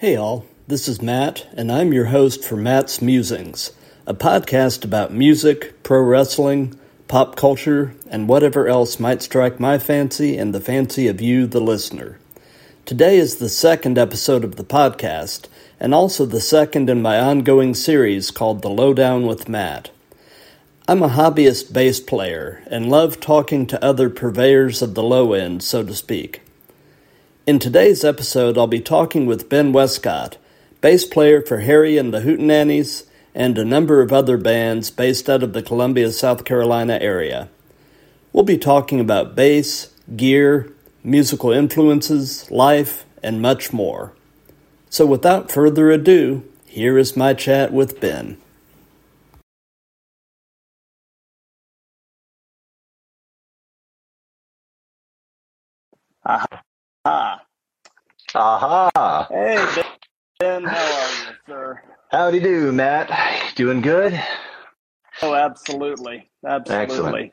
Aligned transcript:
Hey, 0.00 0.14
all. 0.14 0.46
This 0.68 0.86
is 0.86 1.02
Matt, 1.02 1.48
and 1.56 1.72
I'm 1.72 1.92
your 1.92 2.04
host 2.04 2.44
for 2.44 2.56
Matt's 2.56 3.02
Musings, 3.02 3.72
a 4.06 4.14
podcast 4.14 4.84
about 4.84 5.12
music, 5.12 5.82
pro 5.82 6.00
wrestling, 6.02 6.78
pop 7.08 7.34
culture, 7.34 7.96
and 8.08 8.28
whatever 8.28 8.68
else 8.68 9.00
might 9.00 9.22
strike 9.22 9.58
my 9.58 9.76
fancy 9.76 10.38
and 10.38 10.54
the 10.54 10.60
fancy 10.60 11.08
of 11.08 11.20
you, 11.20 11.48
the 11.48 11.58
listener. 11.58 12.20
Today 12.86 13.18
is 13.18 13.38
the 13.38 13.48
second 13.48 13.98
episode 13.98 14.44
of 14.44 14.54
the 14.54 14.62
podcast, 14.62 15.46
and 15.80 15.92
also 15.92 16.24
the 16.24 16.40
second 16.40 16.88
in 16.88 17.02
my 17.02 17.18
ongoing 17.18 17.74
series 17.74 18.30
called 18.30 18.62
The 18.62 18.70
Lowdown 18.70 19.26
with 19.26 19.48
Matt. 19.48 19.90
I'm 20.86 21.02
a 21.02 21.08
hobbyist 21.08 21.72
bass 21.72 21.98
player 21.98 22.62
and 22.70 22.88
love 22.88 23.18
talking 23.18 23.66
to 23.66 23.84
other 23.84 24.10
purveyors 24.10 24.80
of 24.80 24.94
the 24.94 25.02
low 25.02 25.32
end, 25.32 25.64
so 25.64 25.82
to 25.82 25.92
speak. 25.92 26.42
In 27.48 27.58
today's 27.58 28.04
episode, 28.04 28.58
I'll 28.58 28.66
be 28.66 28.78
talking 28.78 29.24
with 29.24 29.48
Ben 29.48 29.72
Wescott, 29.72 30.36
bass 30.82 31.06
player 31.06 31.40
for 31.40 31.60
Harry 31.60 31.96
and 31.96 32.12
the 32.12 32.20
Hootenannies 32.20 33.06
and 33.34 33.56
a 33.56 33.64
number 33.64 34.02
of 34.02 34.12
other 34.12 34.36
bands 34.36 34.90
based 34.90 35.30
out 35.30 35.42
of 35.42 35.54
the 35.54 35.62
Columbia, 35.62 36.10
South 36.12 36.44
Carolina 36.44 36.98
area. 37.00 37.48
We'll 38.34 38.44
be 38.44 38.58
talking 38.58 39.00
about 39.00 39.34
bass, 39.34 39.94
gear, 40.14 40.70
musical 41.02 41.50
influences, 41.50 42.50
life, 42.50 43.06
and 43.22 43.40
much 43.40 43.72
more. 43.72 44.12
So 44.90 45.06
without 45.06 45.50
further 45.50 45.90
ado, 45.90 46.46
here 46.66 46.98
is 46.98 47.16
my 47.16 47.32
chat 47.32 47.72
with 47.72 47.98
Ben. 47.98 48.36
Aha. 56.26 57.47
Aha. 58.34 59.26
Hey, 59.30 59.82
Ben, 60.38 60.64
how 60.64 60.76
are 60.76 61.30
you, 61.30 61.36
sir? 61.46 61.82
Howdy 62.10 62.40
do, 62.40 62.50
you 62.50 62.60
do, 62.60 62.72
Matt. 62.72 63.54
Doing 63.54 63.80
good? 63.80 64.20
Oh, 65.22 65.34
absolutely. 65.34 66.30
Absolutely. 66.46 66.84
Excellent. 66.84 67.32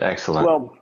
Excellent. 0.00 0.46
Well, 0.46 0.78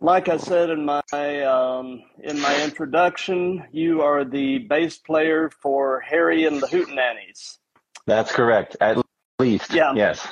like 0.00 0.28
I 0.28 0.38
said 0.38 0.70
in 0.70 0.84
my 0.84 1.02
um, 1.44 2.02
in 2.22 2.40
my 2.40 2.62
introduction, 2.64 3.64
you 3.70 4.00
are 4.00 4.24
the 4.24 4.58
bass 4.58 4.98
player 4.98 5.50
for 5.60 6.00
Harry 6.00 6.46
and 6.46 6.60
the 6.60 6.66
Hootenannies. 6.68 7.58
That's 8.06 8.32
correct. 8.32 8.76
At 8.80 8.98
least. 9.38 9.74
Yeah. 9.74 9.92
Yes. 9.94 10.26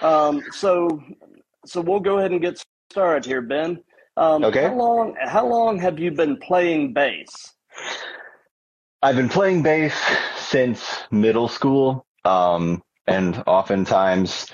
Um, 0.00 0.42
so, 0.52 1.02
so 1.66 1.80
we'll 1.80 2.00
go 2.00 2.18
ahead 2.18 2.30
and 2.30 2.40
get 2.40 2.62
started 2.90 3.26
here, 3.26 3.42
Ben. 3.42 3.82
Um, 4.16 4.44
Okay. 4.44 4.64
How 4.64 4.74
long 4.74 5.16
How 5.20 5.46
long 5.46 5.78
have 5.78 5.98
you 5.98 6.10
been 6.10 6.36
playing 6.36 6.92
bass? 6.92 7.54
I've 9.02 9.16
been 9.16 9.28
playing 9.28 9.62
bass 9.62 9.94
since 10.36 11.02
middle 11.10 11.48
school. 11.48 12.06
Um, 12.24 12.82
and 13.06 13.42
oftentimes 13.46 14.46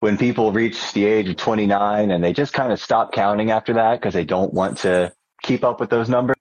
when 0.00 0.18
people 0.18 0.52
reach 0.52 0.92
the 0.92 1.06
age 1.06 1.28
of 1.30 1.36
29 1.36 2.10
and 2.10 2.22
they 2.22 2.34
just 2.34 2.52
kind 2.52 2.70
of 2.72 2.78
stop 2.78 3.12
counting 3.12 3.50
after 3.50 3.72
that 3.74 4.00
because 4.00 4.12
they 4.12 4.24
don't 4.24 4.52
want 4.52 4.76
to 4.78 5.10
keep 5.42 5.64
up 5.64 5.80
with 5.80 5.88
those 5.88 6.10
numbers, 6.10 6.36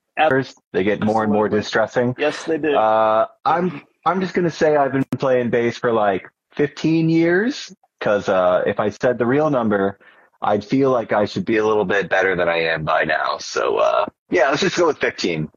they 0.73 0.83
get 0.83 1.01
more 1.01 1.23
and 1.23 1.31
more 1.31 1.47
distressing. 1.47 2.15
Yes, 2.17 2.43
they 2.43 2.57
do. 2.57 2.75
Uh, 2.75 3.27
I'm 3.45 3.83
I'm 4.05 4.19
just 4.19 4.33
gonna 4.33 4.51
say 4.51 4.75
I've 4.75 4.91
been 4.91 5.05
playing 5.17 5.49
bass 5.49 5.77
for 5.77 5.93
like 5.93 6.29
15 6.51 7.07
years 7.09 7.73
because 7.99 8.27
uh, 8.27 8.63
if 8.65 8.79
I 8.79 8.89
said 8.89 9.17
the 9.17 9.25
real 9.25 9.49
number, 9.49 9.97
I'd 10.43 10.63
feel 10.63 10.91
like 10.91 11.11
I 11.13 11.25
should 11.25 11.45
be 11.45 11.57
a 11.57 11.65
little 11.65 11.85
bit 11.85 12.09
better 12.09 12.35
than 12.35 12.49
I 12.49 12.57
am 12.57 12.83
by 12.83 13.05
now. 13.05 13.37
So 13.37 13.77
uh, 13.77 14.05
yeah, 14.29 14.49
let's 14.49 14.61
just 14.61 14.77
go 14.77 14.87
with 14.87 14.97
15. 14.99 15.49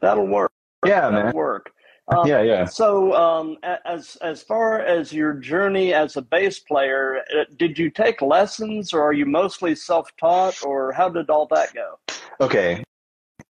That'll 0.00 0.26
work. 0.26 0.52
Yeah, 0.84 1.10
That'll 1.10 1.24
man. 1.24 1.32
work. 1.34 1.70
Um, 2.08 2.26
Yeah, 2.26 2.42
yeah. 2.42 2.64
So, 2.64 3.14
um, 3.14 3.56
as 3.84 4.16
as 4.22 4.42
far 4.42 4.80
as 4.80 5.12
your 5.12 5.34
journey 5.34 5.94
as 5.94 6.16
a 6.16 6.22
bass 6.22 6.58
player, 6.58 7.18
uh, 7.18 7.44
did 7.56 7.78
you 7.78 7.90
take 7.90 8.20
lessons, 8.20 8.92
or 8.92 9.00
are 9.02 9.12
you 9.12 9.24
mostly 9.24 9.76
self 9.76 10.10
taught, 10.18 10.64
or 10.64 10.90
how 10.92 11.08
did 11.08 11.30
all 11.30 11.46
that 11.52 11.72
go? 11.72 11.98
Okay. 12.40 12.82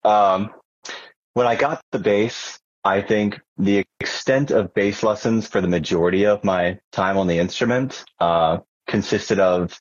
Um, 0.03 0.51
when 1.33 1.47
I 1.47 1.55
got 1.55 1.81
the 1.91 1.99
bass, 1.99 2.59
I 2.83 3.01
think 3.01 3.39
the 3.57 3.85
extent 4.01 4.51
of 4.51 4.73
bass 4.73 5.03
lessons 5.03 5.47
for 5.47 5.61
the 5.61 5.67
majority 5.67 6.25
of 6.25 6.43
my 6.43 6.77
time 6.91 7.17
on 7.17 7.27
the 7.27 7.39
instrument 7.39 8.03
uh, 8.19 8.57
consisted 8.87 9.39
of 9.39 9.79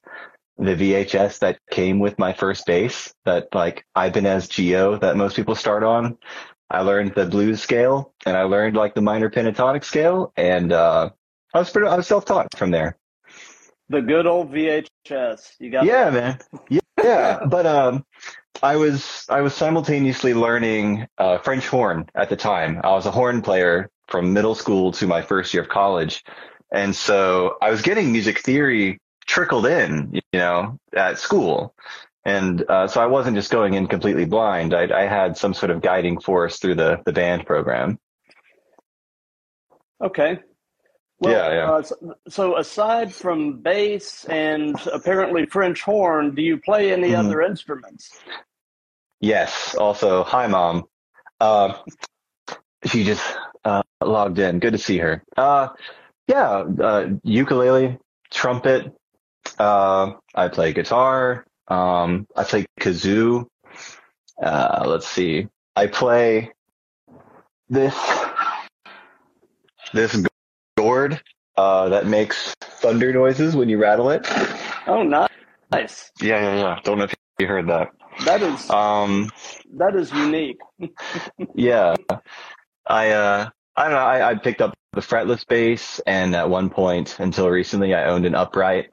the 0.61 0.77
VHS 0.77 1.39
that 1.39 1.59
came 1.71 1.99
with 1.99 2.19
my 2.19 2.35
first 2.35 2.67
bass 2.67 3.15
that 3.25 3.49
like 3.55 3.85
Ibanez 3.97 4.49
GIO 4.49 4.99
that 4.99 5.17
most 5.17 5.35
people 5.35 5.55
start 5.55 5.83
on. 5.83 6.19
I 6.69 6.83
learned 6.83 7.15
the 7.15 7.27
blues 7.27 7.63
scale 7.63 8.13
and 8.27 8.37
I 8.37 8.43
learned 8.43 8.77
like 8.77 8.95
the 8.95 9.01
minor 9.01 9.31
pentatonic 9.31 9.85
scale 9.85 10.33
and 10.37 10.73
uh, 10.73 11.11
I 11.55 11.59
was 11.59 11.71
pretty, 11.71 11.89
I 11.89 11.97
was 11.97 12.07
self-taught 12.07 12.57
from 12.57 12.71
there. 12.71 12.97
The 13.89 14.03
good 14.03 14.27
old 14.27 14.53
VHS. 14.53 15.55
You 15.59 15.71
got 15.71 15.87
Yeah, 15.87 16.11
man. 16.11 16.39
Yeah, 16.69 16.81
yeah. 17.03 17.41
but 17.47 17.67
um, 17.67 18.05
I 18.63 18.77
was 18.77 19.25
I 19.29 19.41
was 19.41 19.55
simultaneously 19.55 20.35
learning 20.35 21.09
uh, 21.19 21.39
French 21.39 21.67
horn 21.67 22.09
at 22.15 22.29
the 22.29 22.37
time. 22.37 22.81
I 22.85 22.91
was 22.91 23.07
a 23.07 23.11
horn 23.11 23.43
player 23.43 23.91
from 24.09 24.33
middle 24.33 24.55
school 24.55 24.93
to 24.93 25.07
my 25.07 25.23
first 25.23 25.55
year 25.55 25.63
of 25.65 25.69
college, 25.69 26.23
and 26.73 26.95
so 26.95 27.57
I 27.61 27.71
was 27.71 27.83
getting 27.83 28.13
music 28.13 28.41
theory 28.41 29.01
trickled 29.31 29.65
in, 29.65 30.11
you 30.13 30.39
know, 30.39 30.77
at 30.93 31.17
school. 31.17 31.73
And 32.25 32.65
uh, 32.69 32.89
so 32.89 33.01
I 33.01 33.07
wasn't 33.07 33.37
just 33.37 33.53
going 33.53 33.75
in 33.75 33.87
completely 33.87 34.25
blind. 34.25 34.75
I, 34.75 35.05
I 35.05 35.07
had 35.07 35.37
some 35.37 35.55
sort 35.55 35.71
of 35.71 35.81
guiding 35.81 36.21
force 36.21 36.59
through 36.59 36.75
the, 36.75 37.01
the 37.07 37.13
band 37.13 37.47
program. 37.47 37.99
Okay. 40.03 40.41
Well, 41.21 41.33
Yeah, 41.33 41.53
yeah. 41.55 41.71
Uh, 41.71 41.83
so, 41.83 42.15
so 42.29 42.57
aside 42.59 43.15
from 43.15 43.61
bass 43.61 44.25
and 44.25 44.75
apparently 44.93 45.47
French 45.47 45.83
horn, 45.83 46.35
do 46.35 46.43
you 46.43 46.59
play 46.59 46.93
any 46.93 47.11
Mhm. 47.11 47.19
other 47.21 47.41
instruments? 47.43 48.11
Yes. 49.21 49.77
Also, 49.77 50.25
hi, 50.25 50.49
mom. 50.49 50.85
Uh, 51.41 51.75
she 52.85 53.05
just 53.05 53.23
uh, 53.65 53.83
logged 54.03 54.41
in. 54.41 54.59
Good 54.59 54.73
to 54.73 54.79
see 54.79 54.99
her. 54.99 55.23
Uh, 55.37 55.69
yeah, 56.27 56.65
uh, 56.83 57.11
ukulele, 57.23 57.99
trumpet. 58.31 58.93
Uh, 59.61 60.15
I 60.35 60.49
play 60.49 60.73
guitar. 60.73 61.45
Um, 61.69 62.27
I 62.35 62.45
play 62.45 62.65
kazoo. 62.81 63.47
Uh, 64.43 64.85
let's 64.87 65.07
see. 65.07 65.49
I 65.77 65.87
play 65.87 66.51
this 67.69 67.95
this 69.93 70.25
gourd 70.79 71.21
uh, 71.59 71.91
that 71.91 72.07
makes 72.07 72.55
thunder 72.63 73.13
noises 73.13 73.55
when 73.55 73.69
you 73.69 73.77
rattle 73.77 74.09
it. 74.09 74.27
Oh, 74.87 75.03
nice. 75.03 75.29
Nice. 75.71 76.11
Yeah, 76.23 76.41
yeah, 76.41 76.57
yeah. 76.57 76.81
Don't 76.83 76.97
know 76.97 77.05
if 77.05 77.15
you 77.39 77.47
heard 77.47 77.69
that. 77.69 77.89
That 78.25 78.43
is 78.43 78.71
Um, 78.71 79.31
that 79.75 79.95
is 79.95 80.11
unique. 80.11 80.59
Yeah. 81.55 81.97
I 82.87 83.11
uh 83.11 83.51
I 83.77 83.83
don't 83.85 83.93
know, 83.93 83.99
I, 83.99 84.31
I 84.31 84.35
picked 84.37 84.63
up 84.63 84.75
the 84.93 85.01
fretless 85.03 85.47
bass 85.47 86.01
and 86.07 86.35
at 86.35 86.49
one 86.49 86.71
point 86.71 87.17
until 87.19 87.49
recently 87.51 87.95
I 87.95 88.07
owned 88.07 88.25
an 88.25 88.35
upright. 88.35 88.91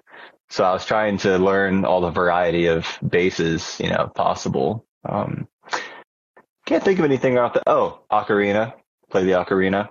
So 0.49 0.63
I 0.63 0.73
was 0.73 0.85
trying 0.85 1.17
to 1.19 1.37
learn 1.37 1.85
all 1.85 2.01
the 2.01 2.09
variety 2.09 2.67
of 2.67 2.87
bases, 3.07 3.79
you 3.79 3.89
know, 3.89 4.11
possible. 4.13 4.85
Um 5.07 5.47
can't 6.65 6.83
think 6.83 6.99
of 6.99 7.05
anything 7.05 7.37
off 7.37 7.53
the 7.53 7.63
oh, 7.67 8.01
ocarina. 8.11 8.73
Play 9.09 9.23
the 9.23 9.31
ocarina. 9.31 9.89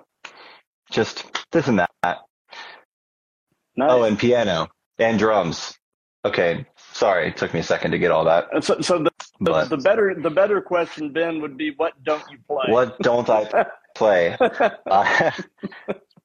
Just 0.90 1.24
this 1.50 1.68
and 1.68 1.78
that. 1.78 1.90
Nice. 2.02 3.90
Oh, 3.90 4.02
and 4.04 4.18
piano. 4.18 4.68
And 4.98 5.18
drums. 5.18 5.76
Okay. 6.24 6.66
Sorry, 6.92 7.28
it 7.28 7.36
took 7.36 7.54
me 7.54 7.60
a 7.60 7.62
second 7.62 7.92
to 7.92 7.98
get 7.98 8.10
all 8.10 8.24
that. 8.24 8.46
So, 8.62 8.80
so 8.80 8.98
the, 8.98 9.10
the, 9.40 9.50
But 9.50 9.68
the 9.70 9.76
better 9.76 10.14
the 10.14 10.30
better 10.30 10.60
question, 10.60 11.12
Ben, 11.12 11.40
would 11.40 11.56
be 11.56 11.72
what 11.76 11.92
don't 12.04 12.24
you 12.30 12.38
play? 12.48 12.64
what 12.68 12.98
don't 13.00 13.28
I 13.28 13.66
play? 13.94 14.36
I, 14.40 15.32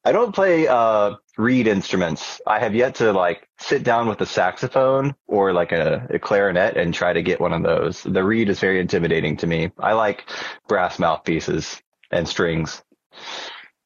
I 0.03 0.12
don't 0.12 0.33
play 0.33 0.68
uh, 0.68 1.15
reed 1.38 1.68
instruments. 1.68 2.42
I 2.48 2.59
have 2.59 2.74
yet 2.74 2.95
to 2.95 3.13
like 3.13 3.48
sit 3.59 3.83
down 3.83 4.07
with 4.07 4.19
a 4.21 4.25
saxophone 4.25 5.15
or 5.27 5.53
like 5.53 5.71
a, 5.71 6.07
a 6.09 6.19
clarinet 6.19 6.75
and 6.75 6.94
try 6.94 7.13
to 7.13 7.21
get 7.21 7.39
one 7.39 7.53
of 7.53 7.62
those. 7.62 8.01
The 8.01 8.24
reed 8.24 8.50
is 8.50 8.59
very 8.59 8.80
intimidating 8.80 9.38
to 9.38 9.48
me. 9.48 9.71
I 9.77 9.94
like 9.94 10.27
brass 10.68 10.98
mouthpieces 10.98 11.81
and 12.12 12.27
strings. 12.27 12.81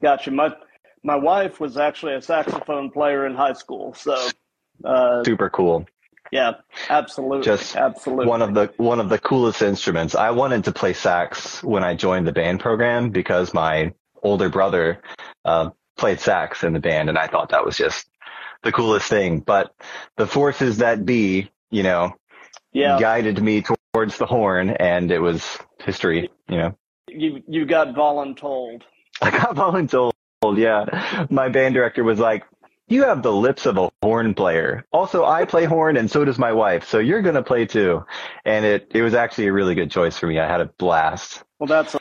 Gotcha. 0.01 0.31
My 0.31 0.55
my 1.03 1.15
wife 1.15 1.59
was 1.59 1.77
actually 1.77 2.15
a 2.15 2.21
saxophone 2.21 2.89
player 2.91 3.25
in 3.27 3.35
high 3.35 3.53
school, 3.53 3.93
so 3.93 4.29
uh, 4.83 5.23
Super 5.23 5.49
cool. 5.49 5.85
yeah, 6.31 6.53
absolutely, 6.89 7.43
Just 7.43 7.75
absolutely. 7.75 8.25
One 8.25 8.41
of 8.41 8.53
the 8.53 8.73
one 8.77 8.99
of 8.99 9.09
the 9.09 9.19
coolest 9.19 9.61
instruments. 9.61 10.15
I 10.15 10.31
wanted 10.31 10.63
to 10.63 10.71
play 10.71 10.93
sax 10.93 11.61
when 11.61 11.83
I 11.83 11.93
joined 11.93 12.25
the 12.25 12.31
band 12.31 12.61
program 12.61 13.09
because 13.09 13.53
my 13.53 13.93
older 14.23 14.49
brother 14.49 15.01
uh, 15.43 15.69
played 15.97 16.19
sax 16.19 16.63
in 16.63 16.73
the 16.73 16.79
band, 16.79 17.09
and 17.09 17.17
I 17.17 17.27
thought 17.27 17.49
that 17.49 17.65
was 17.65 17.77
just 17.77 18.07
the 18.63 18.71
coolest 18.71 19.07
thing. 19.09 19.39
But 19.39 19.73
the 20.17 20.27
forces 20.27 20.77
that 20.77 21.05
be, 21.05 21.49
you 21.71 21.83
know, 21.83 22.13
Yeah. 22.73 22.99
guided 22.99 23.41
me 23.41 23.63
towards 23.93 24.17
the 24.17 24.25
horn, 24.25 24.71
and 24.71 25.11
it 25.11 25.19
was 25.19 25.57
history. 25.79 26.29
You 26.49 26.57
know. 26.57 26.77
you 27.07 27.41
you 27.47 27.65
got 27.65 27.95
voluntold. 27.95 28.81
I 29.21 29.31
got 29.31 29.55
voluntold. 29.55 30.11
Yeah, 30.57 31.25
my 31.29 31.49
band 31.49 31.73
director 31.73 32.03
was 32.03 32.19
like, 32.19 32.43
"You 32.87 33.03
have 33.05 33.23
the 33.23 33.31
lips 33.31 33.65
of 33.65 33.77
a 33.77 33.89
horn 34.03 34.33
player. 34.35 34.85
Also, 34.91 35.25
I 35.25 35.45
play 35.45 35.65
horn, 35.65 35.97
and 35.97 36.11
so 36.11 36.23
does 36.25 36.37
my 36.37 36.51
wife. 36.51 36.85
So 36.87 36.99
you're 36.99 37.21
gonna 37.23 37.41
play 37.41 37.65
too." 37.65 38.05
And 38.43 38.63
it 38.65 38.91
it 38.93 39.01
was 39.01 39.13
actually 39.15 39.47
a 39.47 39.53
really 39.53 39.73
good 39.75 39.89
choice 39.89 40.17
for 40.19 40.27
me. 40.27 40.37
I 40.39 40.47
had 40.47 40.61
a 40.61 40.65
blast. 40.77 41.43
Well, 41.59 41.67
that's 41.67 41.95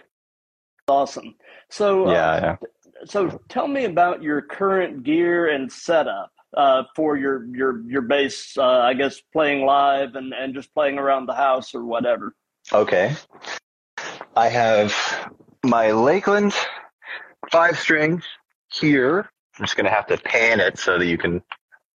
awesome. 0.89 1.37
So 1.71 2.11
yeah, 2.11 2.31
uh, 2.31 2.41
yeah. 2.41 2.57
So 3.05 3.41
tell 3.49 3.69
me 3.69 3.85
about 3.85 4.23
your 4.23 4.43
current 4.43 5.03
gear 5.03 5.49
and 5.49 5.71
setup 5.71 6.31
uh, 6.57 6.85
for 6.95 7.17
your 7.17 7.45
your 7.47 7.83
your 7.89 8.03
bass. 8.03 8.57
Uh, 8.57 8.81
I 8.81 8.95
guess 8.95 9.21
playing 9.33 9.65
live 9.65 10.15
and 10.15 10.33
and 10.33 10.55
just 10.55 10.73
playing 10.75 10.99
around 10.99 11.27
the 11.27 11.35
house 11.35 11.75
or 11.75 11.85
whatever. 11.85 12.35
Okay. 12.73 13.15
I 14.37 14.49
have 14.49 14.95
my 15.65 15.87
Lakland 15.87 16.55
five 17.51 17.79
string 17.79 18.23
here. 18.73 19.31
I'm 19.59 19.65
just 19.65 19.77
gonna 19.77 19.91
have 19.91 20.07
to 20.09 20.17
pan 20.17 20.61
it 20.61 20.79
so 20.79 20.99
that 20.99 21.07
you 21.07 21.19
can 21.19 21.43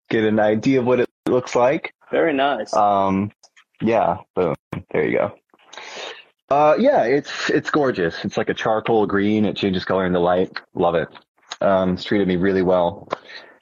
get 0.10 0.24
an 0.24 0.40
idea 0.40 0.80
of 0.80 0.86
what 0.86 1.00
it 1.00 1.10
looks 1.28 1.56
like. 1.56 1.94
Very 2.12 2.34
nice. 2.34 2.74
Um, 2.74 3.32
yeah. 3.82 4.18
Boom. 4.36 4.56
There 4.92 5.06
you 5.06 5.18
go. 5.18 5.36
Uh, 6.50 6.76
yeah, 6.80 7.04
it's 7.04 7.50
it's 7.50 7.70
gorgeous. 7.70 8.26
It's 8.26 8.38
like 8.38 8.50
a 8.50 8.54
charcoal 8.56 9.06
green. 9.06 9.46
It 9.46 9.56
changes 9.56 9.86
color 9.86 10.06
in 10.06 10.14
the 10.14 10.20
light. 10.20 10.52
Love 10.74 10.96
it. 10.96 11.08
Um, 11.62 11.94
it's 11.94 12.04
treated 12.04 12.28
me 12.28 12.38
really 12.38 12.64
well. 12.64 13.08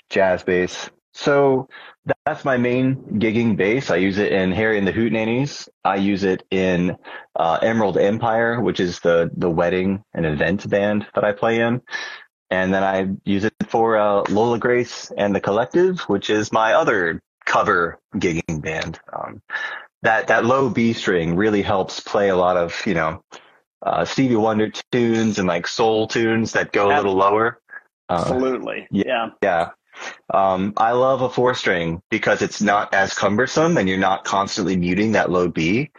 Jazz 0.10 0.44
bass. 0.44 0.90
So 1.14 1.68
that's 2.26 2.46
my 2.46 2.58
main 2.58 2.96
gigging 3.20 3.58
bass. 3.58 3.92
I 3.92 3.98
use 3.98 4.18
it 4.20 4.32
in 4.32 4.52
Harry 4.52 4.78
and 4.78 4.88
the 4.88 4.94
Hootenannies. 4.94 5.68
I 5.84 5.96
use 5.98 6.24
it 6.24 6.44
in 6.50 6.96
uh, 7.36 7.60
Emerald 7.62 7.98
Empire, 7.98 8.62
which 8.62 8.80
is 8.80 9.02
the 9.02 9.30
the 9.36 9.50
wedding 9.50 10.04
and 10.14 10.26
event 10.26 10.70
band 10.70 11.06
that 11.14 11.26
I 11.26 11.34
play 11.34 11.60
in. 11.60 11.82
And 12.50 12.74
then 12.74 12.84
I 12.84 13.10
use 13.26 13.44
it 13.44 13.54
for 13.68 13.98
uh, 13.98 14.24
Lola 14.30 14.60
Grace 14.60 15.12
and 15.18 15.36
the 15.36 15.42
Collective, 15.42 16.00
which 16.02 16.30
is 16.30 16.54
my 16.54 16.74
other 16.74 17.22
cover 17.46 18.00
gigging 18.16 18.62
band. 18.62 19.00
Um, 19.12 19.42
that 20.04 20.28
that 20.28 20.46
low 20.46 20.70
B 20.70 20.94
string 20.94 21.36
really 21.36 21.62
helps 21.62 22.00
play 22.00 22.30
a 22.30 22.36
lot 22.36 22.58
of 22.58 22.86
you 22.86 22.94
know 22.94 23.24
uh, 23.86 24.06
Stevie 24.06 24.36
Wonder 24.36 24.72
tunes 24.92 25.40
and 25.40 25.48
like 25.48 25.68
soul 25.68 26.08
tunes 26.08 26.54
that 26.54 26.72
go 26.72 26.92
a 26.92 26.96
little 26.96 27.16
lower. 27.16 27.62
Uh, 28.10 28.24
Absolutely, 28.28 28.88
yeah, 28.92 29.30
yeah. 29.42 29.70
Um, 30.34 30.74
I 30.78 30.92
love 30.92 31.22
a 31.22 31.30
four 31.30 31.54
string 31.56 32.02
because 32.10 32.42
it's 32.42 32.62
not 32.62 32.94
as 32.94 33.14
cumbersome 33.14 33.78
and 33.78 33.90
you're 33.90 33.98
not 33.98 34.26
constantly 34.26 34.78
muting 34.78 35.14
that 35.14 35.32
low 35.32 35.48
B. 35.48 35.92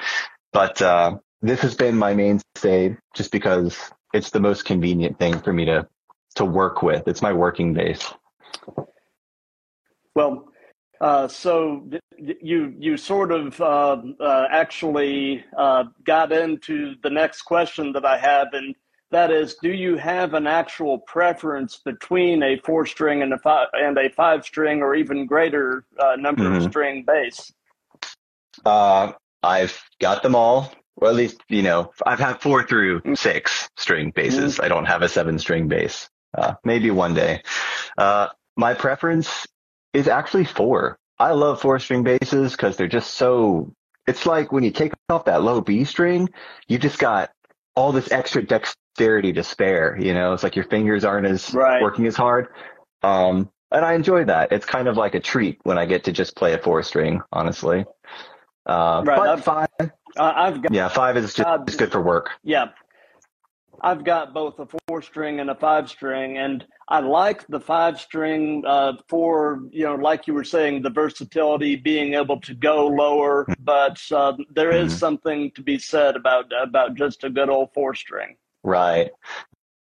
But 0.52 0.80
uh, 0.80 1.18
this 1.42 1.60
has 1.60 1.74
been 1.74 1.96
my 1.96 2.14
mainstay 2.14 2.96
just 3.14 3.32
because 3.32 3.76
it's 4.12 4.30
the 4.30 4.40
most 4.40 4.64
convenient 4.64 5.18
thing 5.18 5.40
for 5.40 5.52
me 5.52 5.64
to 5.66 5.88
to 6.36 6.44
work 6.44 6.82
with. 6.82 7.08
It's 7.08 7.22
my 7.22 7.32
working 7.32 7.74
base. 7.74 8.12
Well, 10.14 10.47
uh, 11.00 11.28
so 11.28 11.88
you 12.18 12.74
you 12.78 12.96
sort 12.96 13.30
of 13.30 13.60
uh, 13.60 14.02
uh, 14.20 14.46
actually 14.50 15.44
uh, 15.56 15.84
got 16.04 16.32
into 16.32 16.96
the 17.02 17.10
next 17.10 17.42
question 17.42 17.92
that 17.92 18.04
I 18.04 18.18
have, 18.18 18.48
and 18.52 18.74
that 19.10 19.30
is, 19.30 19.54
do 19.62 19.70
you 19.70 19.96
have 19.96 20.34
an 20.34 20.46
actual 20.46 20.98
preference 20.98 21.80
between 21.84 22.42
a 22.42 22.58
four 22.58 22.84
string 22.84 23.22
and 23.22 23.32
a 23.32 23.38
five 23.38 23.68
and 23.74 23.96
a 23.96 24.10
five 24.10 24.44
string, 24.44 24.82
or 24.82 24.96
even 24.96 25.26
greater 25.26 25.84
uh, 26.00 26.16
number 26.16 26.44
mm-hmm. 26.44 26.56
of 26.56 26.70
string 26.70 27.04
bass? 27.06 27.52
I've 29.42 29.80
got 30.00 30.22
them 30.22 30.34
all. 30.34 30.72
Or 30.96 31.06
at 31.06 31.14
least, 31.14 31.40
you 31.48 31.62
know, 31.62 31.92
I've 32.04 32.18
had 32.18 32.42
four 32.42 32.66
through 32.66 33.02
mm. 33.02 33.16
six 33.16 33.68
string 33.76 34.10
basses. 34.10 34.54
Mm-hmm. 34.54 34.64
I 34.64 34.68
don't 34.68 34.86
have 34.86 35.02
a 35.02 35.08
seven 35.08 35.38
string 35.38 35.68
bass. 35.68 36.10
maybe 36.64 36.90
one 36.90 37.14
day. 37.14 37.42
my 37.96 38.74
preference 38.74 39.46
is 39.98 40.08
actually 40.08 40.44
four. 40.44 40.98
I 41.18 41.32
love 41.32 41.60
four 41.60 41.78
string 41.80 42.04
basses 42.04 42.52
because 42.52 42.76
they're 42.76 42.86
just 42.86 43.14
so. 43.14 43.74
It's 44.06 44.24
like 44.24 44.52
when 44.52 44.64
you 44.64 44.70
take 44.70 44.92
off 45.10 45.24
that 45.26 45.42
low 45.42 45.60
B 45.60 45.84
string, 45.84 46.30
you 46.68 46.78
just 46.78 46.98
got 46.98 47.30
all 47.74 47.92
this 47.92 48.10
extra 48.10 48.42
dexterity 48.42 49.32
to 49.32 49.42
spare. 49.42 49.98
You 50.00 50.14
know, 50.14 50.32
it's 50.32 50.42
like 50.42 50.56
your 50.56 50.64
fingers 50.64 51.04
aren't 51.04 51.26
as 51.26 51.52
right. 51.52 51.82
working 51.82 52.06
as 52.06 52.16
hard. 52.16 52.48
Um, 53.02 53.50
and 53.70 53.84
I 53.84 53.94
enjoy 53.94 54.24
that. 54.24 54.52
It's 54.52 54.64
kind 54.64 54.88
of 54.88 54.96
like 54.96 55.14
a 55.14 55.20
treat 55.20 55.58
when 55.64 55.76
I 55.76 55.84
get 55.84 56.04
to 56.04 56.12
just 56.12 56.36
play 56.36 56.54
a 56.54 56.58
four 56.58 56.82
string, 56.82 57.20
honestly. 57.32 57.84
Uh, 58.64 59.02
right, 59.04 59.16
but 59.18 59.28
I've, 59.28 59.44
five, 59.44 59.68
uh, 59.80 59.86
I've 60.16 60.62
got, 60.62 60.72
yeah, 60.72 60.88
five 60.88 61.16
is 61.16 61.34
just 61.34 61.46
uh, 61.46 61.58
good 61.58 61.92
for 61.92 62.00
work. 62.00 62.30
Yeah, 62.42 62.66
I've 63.82 64.04
got 64.04 64.34
both 64.34 64.58
a 64.58 64.66
four 64.86 65.02
string 65.02 65.40
and 65.40 65.50
a 65.50 65.54
five 65.54 65.88
string, 65.88 66.38
and 66.38 66.64
I 66.88 67.00
like 67.00 67.46
the 67.48 67.60
five 67.60 68.00
string 68.00 68.64
uh, 68.66 68.94
for 69.08 69.62
you 69.70 69.84
know, 69.84 69.94
like 69.94 70.26
you 70.26 70.34
were 70.34 70.44
saying, 70.44 70.82
the 70.82 70.90
versatility, 70.90 71.76
being 71.76 72.14
able 72.14 72.40
to 72.40 72.54
go 72.54 72.86
lower. 72.86 73.46
But 73.60 74.00
uh, 74.10 74.34
there 74.50 74.70
is 74.70 74.92
mm-hmm. 74.92 74.98
something 74.98 75.50
to 75.52 75.62
be 75.62 75.78
said 75.78 76.16
about 76.16 76.46
about 76.62 76.94
just 76.94 77.24
a 77.24 77.30
good 77.30 77.50
old 77.50 77.72
four 77.74 77.94
string. 77.94 78.36
Right. 78.62 79.10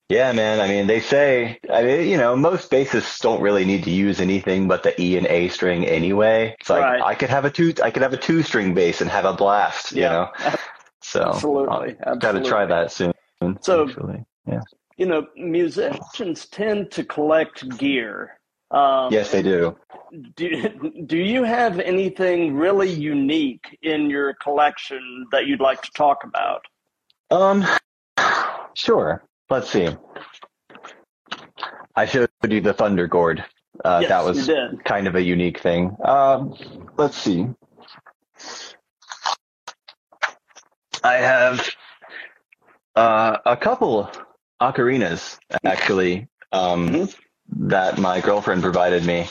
Yeah, 0.08 0.32
man. 0.32 0.60
I 0.60 0.66
mean, 0.66 0.88
they 0.88 0.98
say, 0.98 1.60
I 1.72 1.84
mean, 1.84 2.08
you 2.08 2.16
know, 2.16 2.34
most 2.34 2.69
bassists 2.69 3.20
don't 3.20 3.40
really 3.40 3.64
need 3.64 3.84
to 3.84 3.92
use 3.92 4.20
anything 4.20 4.66
but 4.66 4.82
the 4.82 5.00
E 5.00 5.16
and 5.16 5.26
A 5.28 5.48
string 5.48 5.87
anyway. 5.87 6.56
It's 6.58 6.69
like 6.69 6.82
right. 6.82 7.00
I 7.00 7.14
could 7.14 7.31
have 7.31 7.44
a 7.44 7.50
two, 7.50 7.72
I 7.82 7.92
could 7.92 8.02
have 8.02 8.12
a 8.12 8.16
two 8.16 8.42
string 8.42 8.75
bass 8.75 9.00
and 9.00 9.08
have 9.08 9.25
a 9.25 9.32
blast. 9.32 9.92
You 9.92 10.02
know. 10.02 10.31
So 11.02 11.22
absolutely, 11.22 11.96
absolutely. 11.98 12.19
got 12.20 12.32
to 12.32 12.42
try 12.42 12.66
that 12.66 12.92
soon. 12.92 13.12
So, 13.60 13.88
actually. 13.88 14.25
yeah. 14.46 14.60
You 14.96 15.06
know, 15.06 15.26
musicians 15.37 16.46
tend 16.46 16.90
to 16.92 17.04
collect 17.04 17.78
gear. 17.78 18.38
Um, 18.70 19.12
yes, 19.12 19.30
they 19.32 19.42
do. 19.42 19.76
Do 20.37 21.04
Do 21.06 21.16
you 21.16 21.42
have 21.42 21.80
anything 21.80 22.54
really 22.54 22.90
unique 22.90 23.78
in 23.82 24.11
your 24.11 24.35
collection 24.35 25.26
that 25.32 25.47
you'd 25.47 25.61
like 25.61 25.82
to 25.82 25.90
talk 25.92 26.25
about? 26.25 26.62
Um, 27.30 27.64
sure. 28.75 29.25
Let's 29.49 29.70
see. 29.70 29.88
I 31.97 32.06
showed 32.06 32.28
you 32.49 32.61
the 32.61 32.73
Thunder 32.73 33.06
Gourd. 33.09 33.44
Uh, 33.85 34.00
yes, 34.02 34.09
that 34.11 34.25
was 34.25 34.50
kind 34.85 35.06
of 35.09 35.14
a 35.16 35.23
unique 35.23 35.61
thing. 35.61 35.97
Um, 36.04 36.54
let's 36.97 37.16
see. 37.16 37.47
I 41.02 41.14
have 41.14 41.68
uh, 42.97 43.38
a 43.44 43.56
couple 43.56 44.11
ocarinas 44.61 45.38
actually 45.64 46.28
um, 46.52 46.88
mm-hmm. 46.88 47.68
that 47.68 47.99
my 47.99 48.20
girlfriend 48.20 48.62
provided 48.62 49.04
me. 49.04 49.28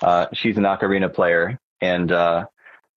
Uh, 0.00 0.26
she's 0.32 0.56
an 0.56 0.64
ocarina 0.64 1.12
player, 1.12 1.58
and 1.80 2.12
uh, 2.12 2.46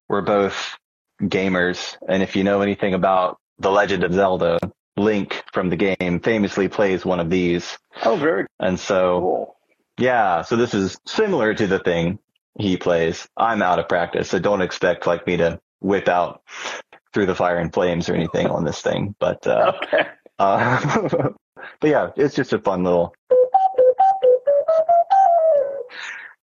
we're 0.08 0.22
both 0.22 0.78
gamers. 1.22 1.98
And 2.08 2.22
if 2.24 2.36
you 2.36 2.44
know 2.44 2.62
anything 2.62 2.94
about 2.94 3.40
The 3.60 3.72
Legend 3.72 4.04
of 4.04 4.14
Zelda, 4.14 4.60
Link 4.98 5.42
from 5.54 5.70
the 5.70 5.78
game 5.78 6.20
famously 6.20 6.68
plays 6.68 7.06
one 7.06 7.20
of 7.20 7.30
these. 7.30 7.78
Oh, 8.04 8.18
very. 8.18 8.46
And 8.60 8.80
so, 8.80 9.20
cool. 9.20 9.56
yeah, 9.98 10.42
so 10.42 10.58
this 10.58 10.74
is 10.74 11.00
similar 11.06 11.54
to 11.54 11.66
the 11.66 11.80
thing 11.80 12.20
he 12.60 12.78
plays. 12.78 13.28
I'm 13.38 13.62
out 13.62 13.80
of 13.80 13.88
practice, 13.88 14.30
so 14.30 14.38
don't 14.38 14.62
expect 14.62 15.08
like 15.08 15.26
me 15.26 15.38
to 15.38 15.60
whip 15.80 16.08
out 16.08 16.42
through 17.14 17.26
the 17.26 17.36
fire 17.36 17.58
and 17.58 17.74
flames 17.74 18.10
or 18.10 18.14
anything 18.14 18.48
on 18.48 18.64
this 18.64 18.82
thing, 18.82 19.16
but 19.20 19.46
uh, 19.48 19.74
okay. 19.84 20.08
Uh, 20.40 21.30
but 21.80 21.90
yeah, 21.90 22.10
it's 22.16 22.36
just 22.36 22.54
a 22.54 22.60
fun 22.60 22.84
little 22.84 23.14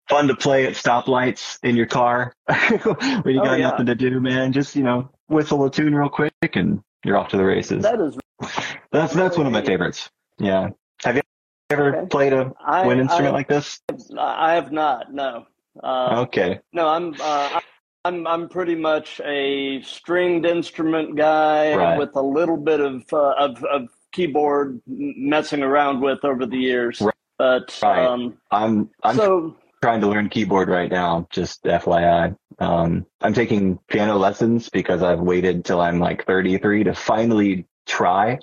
fun 0.09 0.27
to 0.27 0.35
play 0.35 0.67
at 0.67 0.73
stoplights 0.73 1.57
in 1.63 1.75
your 1.75 1.85
car 1.85 2.33
when 2.45 3.35
you 3.35 3.41
oh, 3.41 3.45
got 3.45 3.59
yeah. 3.59 3.69
nothing 3.69 3.85
to 3.87 3.95
do, 3.95 4.19
man. 4.19 4.53
Just 4.53 4.75
you 4.75 4.83
know, 4.83 5.09
whistle 5.27 5.63
a 5.65 5.71
tune 5.71 5.95
real 5.95 6.09
quick 6.09 6.33
and 6.53 6.81
you're 7.03 7.17
off 7.17 7.29
to 7.29 7.37
the 7.37 7.43
races. 7.43 7.83
That 7.83 7.99
is 7.99 8.17
that's 8.91 9.13
that's 9.13 9.37
one 9.37 9.47
of 9.47 9.53
my 9.53 9.63
favorites. 9.63 10.09
Yeah. 10.39 10.69
Have 11.03 11.15
you 11.15 11.21
ever 11.69 11.95
okay. 11.95 12.07
played 12.07 12.33
a 12.33 12.53
I, 12.63 12.85
wind 12.85 13.01
instrument 13.01 13.33
I, 13.33 13.37
like 13.37 13.47
this? 13.47 13.81
I 14.17 14.53
have 14.53 14.71
not. 14.71 15.13
No. 15.13 15.45
Uh, 15.81 16.21
okay. 16.27 16.59
No, 16.71 16.87
I'm. 16.87 17.15
Uh, 17.19 17.59
I'm 18.05 18.27
I'm 18.27 18.49
pretty 18.49 18.75
much 18.75 19.21
a 19.23 19.81
stringed 19.81 20.45
instrument 20.45 21.15
guy 21.15 21.73
right. 21.73 21.97
with 21.97 22.15
a 22.15 22.21
little 22.21 22.57
bit 22.57 22.81
of, 22.81 23.03
uh, 23.13 23.33
of 23.37 23.63
of 23.63 23.87
keyboard 24.11 24.81
messing 24.87 25.63
around 25.63 26.01
with 26.01 26.25
over 26.25 26.45
the 26.45 26.57
years. 26.57 26.99
Right. 26.99 27.13
But 27.37 27.79
right. 27.81 28.05
Um, 28.05 28.37
I'm 28.51 28.89
I'm 29.03 29.15
so, 29.15 29.55
trying 29.81 30.01
to 30.01 30.07
learn 30.07 30.27
keyboard 30.27 30.67
right 30.67 30.91
now. 30.91 31.27
Just 31.29 31.63
FYI, 31.63 32.35
um, 32.59 33.05
I'm 33.21 33.33
taking 33.33 33.79
piano 33.87 34.17
lessons 34.17 34.69
because 34.69 35.01
I've 35.01 35.21
waited 35.21 35.63
till 35.63 35.79
I'm 35.79 35.99
like 35.99 36.25
33 36.25 36.85
to 36.85 36.93
finally 36.93 37.67
try. 37.85 38.39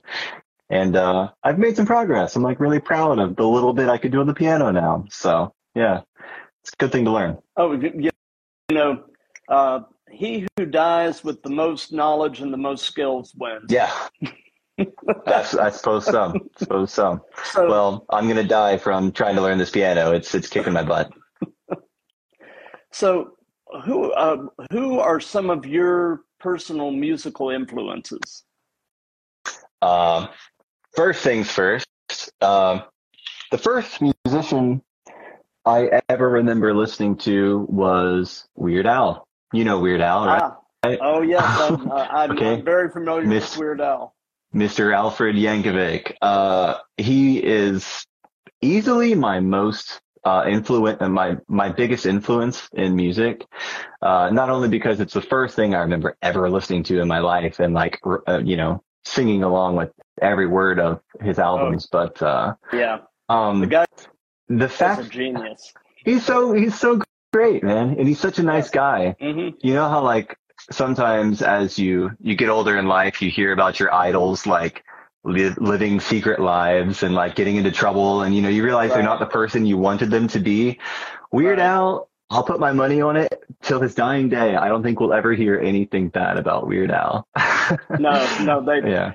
And 0.71 0.97
uh, 0.97 1.31
I've 1.43 1.59
made 1.59 1.76
some 1.76 1.87
progress. 1.87 2.37
I'm 2.37 2.43
like 2.43 2.61
really 2.61 2.81
proud 2.81 3.19
of 3.19 3.37
the 3.37 3.47
little 3.47 3.73
bit 3.73 3.88
I 3.88 3.99
could 3.99 4.12
do 4.12 4.21
on 4.21 4.26
the 4.26 4.35
piano 4.35 4.71
now. 4.71 5.05
So 5.11 5.52
yeah, 5.75 6.00
it's 6.62 6.73
a 6.73 6.76
good 6.76 6.93
thing 6.93 7.05
to 7.05 7.11
learn. 7.11 7.38
Oh, 7.57 7.73
yeah. 7.73 8.11
You 8.69 8.76
know, 8.76 9.05
uh, 9.50 9.80
he 10.11 10.47
who 10.57 10.66
dies 10.66 11.23
with 11.23 11.42
the 11.42 11.50
most 11.50 11.92
knowledge 11.92 12.40
and 12.40 12.52
the 12.52 12.59
most 12.59 12.85
skills 12.85 13.35
wins. 13.37 13.64
Yeah. 13.69 13.92
I, 14.78 15.47
I 15.61 15.71
suppose 15.71 16.07
so. 16.07 16.33
I 16.35 16.59
suppose 16.59 16.92
so. 16.92 17.25
so. 17.45 17.69
Well, 17.69 18.07
I'm 18.09 18.28
gonna 18.28 18.45
die 18.45 18.78
from 18.78 19.12
trying 19.12 19.35
to 19.37 19.42
learn 19.42 19.59
this 19.59 19.71
piano. 19.71 20.12
It's 20.12 20.35
it's 20.35 20.49
kicking 20.49 20.73
my 20.73 20.83
butt. 20.83 21.11
So, 22.92 23.37
who 23.85 24.11
uh, 24.12 24.47
who 24.73 24.99
are 24.99 25.21
some 25.21 25.49
of 25.49 25.64
your 25.64 26.23
personal 26.40 26.90
musical 26.90 27.50
influences? 27.50 28.42
Uh, 29.80 30.26
first 30.97 31.23
things 31.23 31.49
first. 31.49 31.87
Uh, 32.40 32.80
the 33.52 33.59
first 33.59 34.00
musician 34.26 34.83
I 35.64 36.00
ever 36.09 36.28
remember 36.28 36.75
listening 36.75 37.16
to 37.19 37.66
was 37.69 38.49
Weird 38.57 38.87
Al. 38.87 39.28
You 39.52 39.64
know 39.64 39.78
Weird 39.80 40.00
Al, 40.00 40.26
right? 40.26 40.42
Ah. 40.42 40.57
Oh 41.02 41.23
yes, 41.23 41.45
I'm, 41.45 41.90
uh, 41.90 42.07
I'm, 42.11 42.30
okay. 42.38 42.61
very 42.61 42.90
familiar 42.90 43.26
Miss, 43.26 43.52
with 43.52 43.61
Weird 43.61 43.80
Al. 43.80 44.14
Mr. 44.54 44.95
Alfred 44.95 45.37
Yankovic. 45.37 46.14
Uh, 46.23 46.76
he 46.97 47.38
is 47.38 48.07
easily 48.61 49.14
my 49.14 49.40
most 49.40 50.00
uh, 50.25 50.45
influence 50.47 50.99
and 51.00 51.14
my 51.14 51.37
my 51.49 51.69
biggest 51.69 52.07
influence 52.07 52.69
in 52.73 52.95
music. 52.95 53.47
Uh, 54.02 54.30
not 54.30 54.50
only 54.50 54.69
because 54.69 55.00
it's 55.00 55.14
the 55.14 55.23
first 55.23 55.57
thing 55.57 55.75
I 55.75 55.80
remember 55.80 56.16
ever 56.23 56.50
listening 56.50 56.83
to 56.85 57.00
in 57.00 57.09
my 57.09 57.21
life 57.21 57.61
and 57.61 57.75
like 57.75 58.00
uh, 58.26 58.38
you 58.38 58.57
know 58.57 58.83
singing 59.04 59.42
along 59.42 59.76
with 59.76 59.90
every 60.21 60.47
word 60.47 60.78
of 60.78 61.00
his 61.21 61.38
albums, 61.38 61.87
oh. 61.87 61.88
but 61.92 62.23
uh, 62.23 62.54
yeah, 62.73 62.99
um, 63.28 63.61
the 63.61 63.66
guy, 63.66 63.87
the 64.49 64.69
fact, 64.69 65.07
a 65.07 65.09
genius. 65.09 65.73
He's 66.04 66.25
so 66.25 66.52
he's 66.52 66.78
so 66.78 67.00
great, 67.32 67.62
man, 67.62 67.96
and 67.99 68.08
he's 68.08 68.20
such 68.20 68.38
a 68.38 68.42
nice 68.42 68.70
guy. 68.70 69.16
Mm-hmm. 69.20 69.56
You 69.66 69.75
know 69.75 69.88
how 69.88 70.02
like 70.02 70.37
sometimes 70.70 71.42
as 71.42 71.78
you 71.78 72.10
you 72.20 72.34
get 72.37 72.49
older 72.49 72.78
in 72.78 72.87
life, 72.87 73.22
you 73.22 73.30
hear 73.30 73.52
about 73.52 73.80
your 73.80 73.92
idols 73.92 74.46
like 74.46 74.84
li- 75.25 75.54
living 75.56 76.00
secret 76.00 76.40
lives 76.40 77.02
and 77.02 77.14
like 77.14 77.34
getting 77.34 77.56
into 77.56 77.70
trouble, 77.70 78.22
and 78.22 78.34
you 78.34 78.42
know 78.42 78.49
you 78.49 78.64
realize 78.64 78.90
right. 78.90 78.96
they're 78.96 79.04
not 79.04 79.20
the 79.20 79.26
person 79.26 79.66
you 79.66 79.78
wanted 79.78 80.10
them 80.10 80.28
to 80.28 80.40
be. 80.40 80.78
Weird 81.32 81.58
right. 81.58 81.66
Al, 81.66 82.10
I'll 82.30 82.44
put 82.44 82.60
my 82.60 82.72
money 82.72 83.00
on 83.00 83.16
it 83.16 83.42
till 83.62 83.80
his 83.80 83.94
dying 83.94 84.28
day. 84.28 84.54
I 84.54 84.68
don't 84.68 84.82
think 84.82 85.00
we'll 85.00 85.12
ever 85.12 85.32
hear 85.32 85.58
anything 85.58 86.08
bad 86.08 86.38
about 86.38 86.66
Weird 86.66 86.90
Al. 86.90 87.26
no, 87.99 88.38
no, 88.42 88.64
they 88.64 88.80
yeah. 88.90 89.14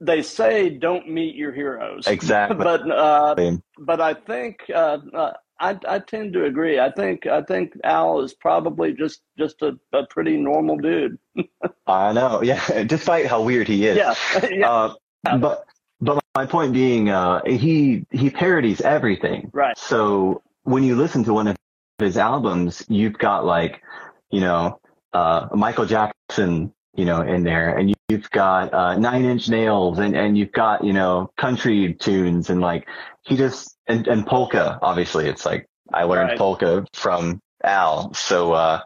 They 0.00 0.22
say 0.22 0.68
don't 0.68 1.08
meet 1.08 1.34
your 1.34 1.52
heroes. 1.52 2.06
Exactly. 2.12 2.58
but 2.58 2.88
uh, 2.90 3.34
but 3.78 4.00
I 4.00 4.14
think 4.14 4.58
uh, 4.72 4.98
uh, 5.12 5.32
I, 5.62 5.78
I 5.88 5.98
tend 6.00 6.32
to 6.32 6.44
agree. 6.44 6.80
I 6.80 6.90
think 6.90 7.26
I 7.26 7.40
think 7.40 7.74
Al 7.84 8.20
is 8.20 8.34
probably 8.34 8.92
just 8.92 9.22
just 9.38 9.62
a, 9.62 9.78
a 9.92 10.04
pretty 10.06 10.36
normal 10.36 10.76
dude. 10.76 11.18
I 11.86 12.12
know, 12.12 12.42
yeah. 12.42 12.82
Despite 12.86 13.26
how 13.26 13.42
weird 13.42 13.68
he 13.68 13.86
is. 13.86 13.96
Yeah. 13.96 14.14
yeah. 14.50 14.70
Uh, 14.70 14.94
but 15.38 15.64
but 16.00 16.20
my 16.34 16.46
point 16.46 16.72
being, 16.72 17.10
uh, 17.10 17.42
he 17.46 18.04
he 18.10 18.28
parodies 18.28 18.80
everything. 18.80 19.50
Right. 19.52 19.78
So 19.78 20.42
when 20.64 20.82
you 20.82 20.96
listen 20.96 21.22
to 21.24 21.32
one 21.32 21.46
of 21.46 21.56
his 21.98 22.16
albums, 22.16 22.84
you've 22.88 23.18
got 23.18 23.44
like, 23.44 23.82
you 24.30 24.40
know, 24.40 24.80
uh, 25.12 25.46
Michael 25.52 25.86
Jackson, 25.86 26.74
you 26.96 27.04
know, 27.04 27.22
in 27.22 27.44
there, 27.44 27.78
and 27.78 27.94
you've 28.12 28.30
got 28.30 28.72
uh, 28.72 28.96
Nine 28.96 29.24
Inch 29.24 29.48
Nails, 29.48 29.98
and 29.98 30.16
and 30.16 30.38
you've 30.38 30.52
got 30.52 30.84
you 30.84 30.92
know 30.92 31.32
country 31.36 31.94
tunes, 31.94 32.50
and 32.50 32.60
like 32.60 32.86
he 33.24 33.36
just 33.36 33.76
and, 33.86 34.06
and 34.06 34.26
polka, 34.26 34.78
obviously, 34.80 35.26
it's 35.28 35.44
like 35.44 35.68
I 35.92 36.04
learned 36.04 36.30
right. 36.30 36.38
polka 36.38 36.86
from 36.92 37.40
Al. 37.64 38.14
So, 38.14 38.52
uh, 38.52 38.80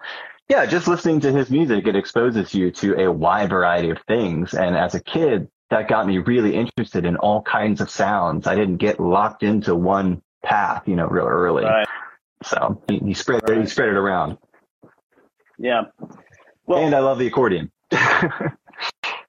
yeah, 0.48 0.66
just 0.66 0.88
listening 0.88 1.20
to 1.20 1.32
his 1.32 1.50
music, 1.50 1.86
it 1.86 1.96
exposes 1.96 2.54
you 2.54 2.70
to 2.72 3.00
a 3.00 3.12
wide 3.12 3.50
variety 3.50 3.90
of 3.90 3.98
things. 4.06 4.54
And 4.54 4.76
as 4.76 4.94
a 4.94 5.00
kid, 5.00 5.48
that 5.70 5.88
got 5.88 6.06
me 6.06 6.18
really 6.18 6.54
interested 6.54 7.04
in 7.04 7.16
all 7.16 7.42
kinds 7.42 7.80
of 7.80 7.90
sounds. 7.90 8.46
I 8.46 8.54
didn't 8.54 8.76
get 8.76 9.00
locked 9.00 9.42
into 9.42 9.74
one 9.74 10.22
path, 10.42 10.86
you 10.86 10.96
know, 10.96 11.06
real 11.06 11.26
early. 11.26 11.64
Right. 11.64 11.88
So 12.44 12.82
he, 12.88 12.98
he 12.98 13.14
spread 13.14 13.48
right. 13.48 13.60
he 13.60 13.66
spread 13.66 13.88
it 13.88 13.96
around. 13.96 14.38
Yeah. 15.58 15.84
Well, 16.66 16.84
and 16.84 16.94
I 16.94 17.00
love 17.00 17.18
the 17.18 17.26
accordion. 17.26 17.70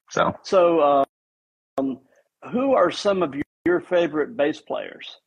so. 0.09 0.35
So, 0.43 1.05
um, 1.77 1.99
who 2.51 2.73
are 2.73 2.91
some 2.91 3.23
of 3.23 3.35
your 3.65 3.81
favorite 3.81 4.37
bass 4.37 4.61
players? 4.61 5.17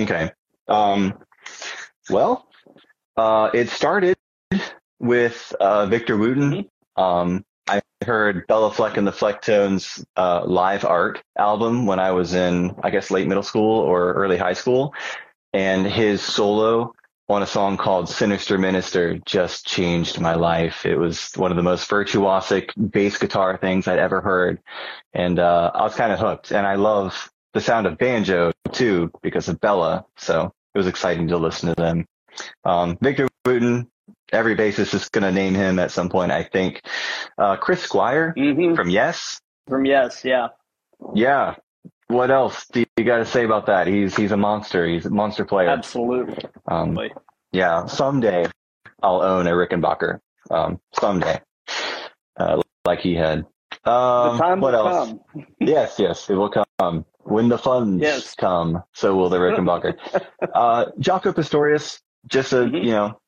Okay. 0.00 0.30
Um, 0.68 1.18
well, 2.10 2.48
uh, 3.16 3.50
it 3.52 3.68
started 3.68 4.16
with 4.98 5.54
uh, 5.60 5.86
Victor 5.86 6.16
Wooten. 6.16 6.52
Mm-hmm. 6.52 7.02
Um, 7.02 7.44
I 7.68 7.80
heard 8.04 8.46
Béla 8.48 8.72
Fleck 8.72 8.96
and 8.96 9.06
the 9.06 9.12
Flecktones 9.12 10.04
uh, 10.16 10.44
live 10.44 10.84
art 10.84 11.22
album 11.36 11.86
when 11.86 11.98
I 11.98 12.12
was 12.12 12.34
in, 12.34 12.74
I 12.82 12.90
guess, 12.90 13.10
late 13.10 13.28
middle 13.28 13.42
school 13.42 13.80
or 13.80 14.14
early 14.14 14.36
high 14.36 14.54
school, 14.54 14.94
and 15.52 15.86
his 15.86 16.22
solo 16.22 16.94
on 17.28 17.42
a 17.42 17.46
song 17.46 17.76
called 17.76 18.08
Sinister 18.08 18.56
Minister 18.56 19.18
just 19.18 19.66
changed 19.66 20.20
my 20.20 20.34
life. 20.34 20.86
It 20.86 20.96
was 20.96 21.30
one 21.36 21.50
of 21.50 21.56
the 21.56 21.62
most 21.62 21.88
virtuosic 21.90 22.70
bass 22.90 23.18
guitar 23.18 23.58
things 23.58 23.86
I'd 23.86 23.98
ever 23.98 24.20
heard. 24.20 24.60
And, 25.12 25.38
uh, 25.38 25.70
I 25.74 25.82
was 25.82 25.94
kind 25.94 26.12
of 26.12 26.18
hooked 26.18 26.52
and 26.52 26.66
I 26.66 26.76
love 26.76 27.30
the 27.52 27.60
sound 27.60 27.86
of 27.86 27.98
banjo 27.98 28.52
too 28.72 29.10
because 29.22 29.48
of 29.48 29.60
Béla. 29.60 30.04
So 30.16 30.52
it 30.74 30.78
was 30.78 30.86
exciting 30.86 31.28
to 31.28 31.36
listen 31.36 31.68
to 31.68 31.74
them. 31.74 32.06
Um, 32.64 32.96
Victor 33.02 33.28
Wooten, 33.44 33.88
every 34.32 34.56
bassist 34.56 34.94
is 34.94 35.08
going 35.10 35.24
to 35.24 35.32
name 35.32 35.54
him 35.54 35.78
at 35.78 35.90
some 35.90 36.08
point, 36.08 36.32
I 36.32 36.44
think. 36.44 36.82
Uh, 37.36 37.56
Chris 37.56 37.82
Squire 37.82 38.34
mm-hmm. 38.36 38.74
from 38.74 38.88
Yes. 38.88 39.40
From 39.68 39.84
Yes, 39.84 40.24
yeah. 40.24 40.48
Yeah. 41.14 41.56
What 42.08 42.30
else 42.30 42.66
do 42.72 42.84
you 42.96 43.04
got 43.04 43.18
to 43.18 43.26
say 43.26 43.44
about 43.44 43.66
that? 43.66 43.86
He's 43.86 44.16
he's 44.16 44.32
a 44.32 44.36
monster. 44.36 44.86
He's 44.86 45.06
a 45.06 45.10
monster 45.10 45.44
player. 45.44 45.68
Absolutely. 45.68 46.44
Um, 46.66 46.98
yeah. 47.52 47.86
Someday 47.86 48.46
I'll 49.02 49.22
own 49.22 49.46
a 49.46 49.52
Rickenbacker. 49.52 50.20
Um, 50.50 50.80
someday, 50.98 51.40
uh, 52.36 52.62
like 52.84 53.00
he 53.00 53.14
had. 53.14 53.46
Um, 53.84 54.60
what 54.60 54.74
else? 54.74 55.10
come. 55.10 55.46
yes, 55.60 55.96
yes, 55.98 56.28
it 56.30 56.34
will 56.34 56.50
come. 56.50 57.04
When 57.24 57.48
the 57.48 57.58
funds 57.58 58.02
yes. 58.02 58.34
come, 58.34 58.82
so 58.94 59.14
will 59.14 59.28
the 59.28 59.38
Rickenbacker. 59.38 59.96
uh, 60.54 60.86
Jaco 60.98 61.34
Pastorius, 61.34 62.00
just 62.26 62.52
a, 62.52 62.56
mm-hmm. 62.56 62.76
you 62.76 62.90
know, 62.90 63.20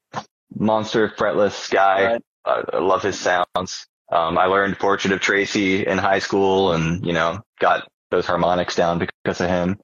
monster 0.54 1.08
fretless 1.10 1.70
guy. 1.70 2.12
Right. 2.12 2.22
Uh, 2.44 2.62
I 2.72 2.78
love 2.78 3.02
his 3.02 3.18
sounds. 3.18 3.86
Um, 4.10 4.38
I 4.38 4.46
learned 4.46 4.78
Portrait 4.78 5.12
of 5.12 5.20
Tracy 5.20 5.86
in 5.86 5.98
high 5.98 6.18
school 6.18 6.72
and, 6.72 7.04
you 7.06 7.12
know, 7.12 7.40
got 7.60 7.86
those 8.10 8.26
harmonics 8.26 8.74
down 8.74 8.98
because 8.98 9.40
of 9.40 9.48
him. 9.48 9.78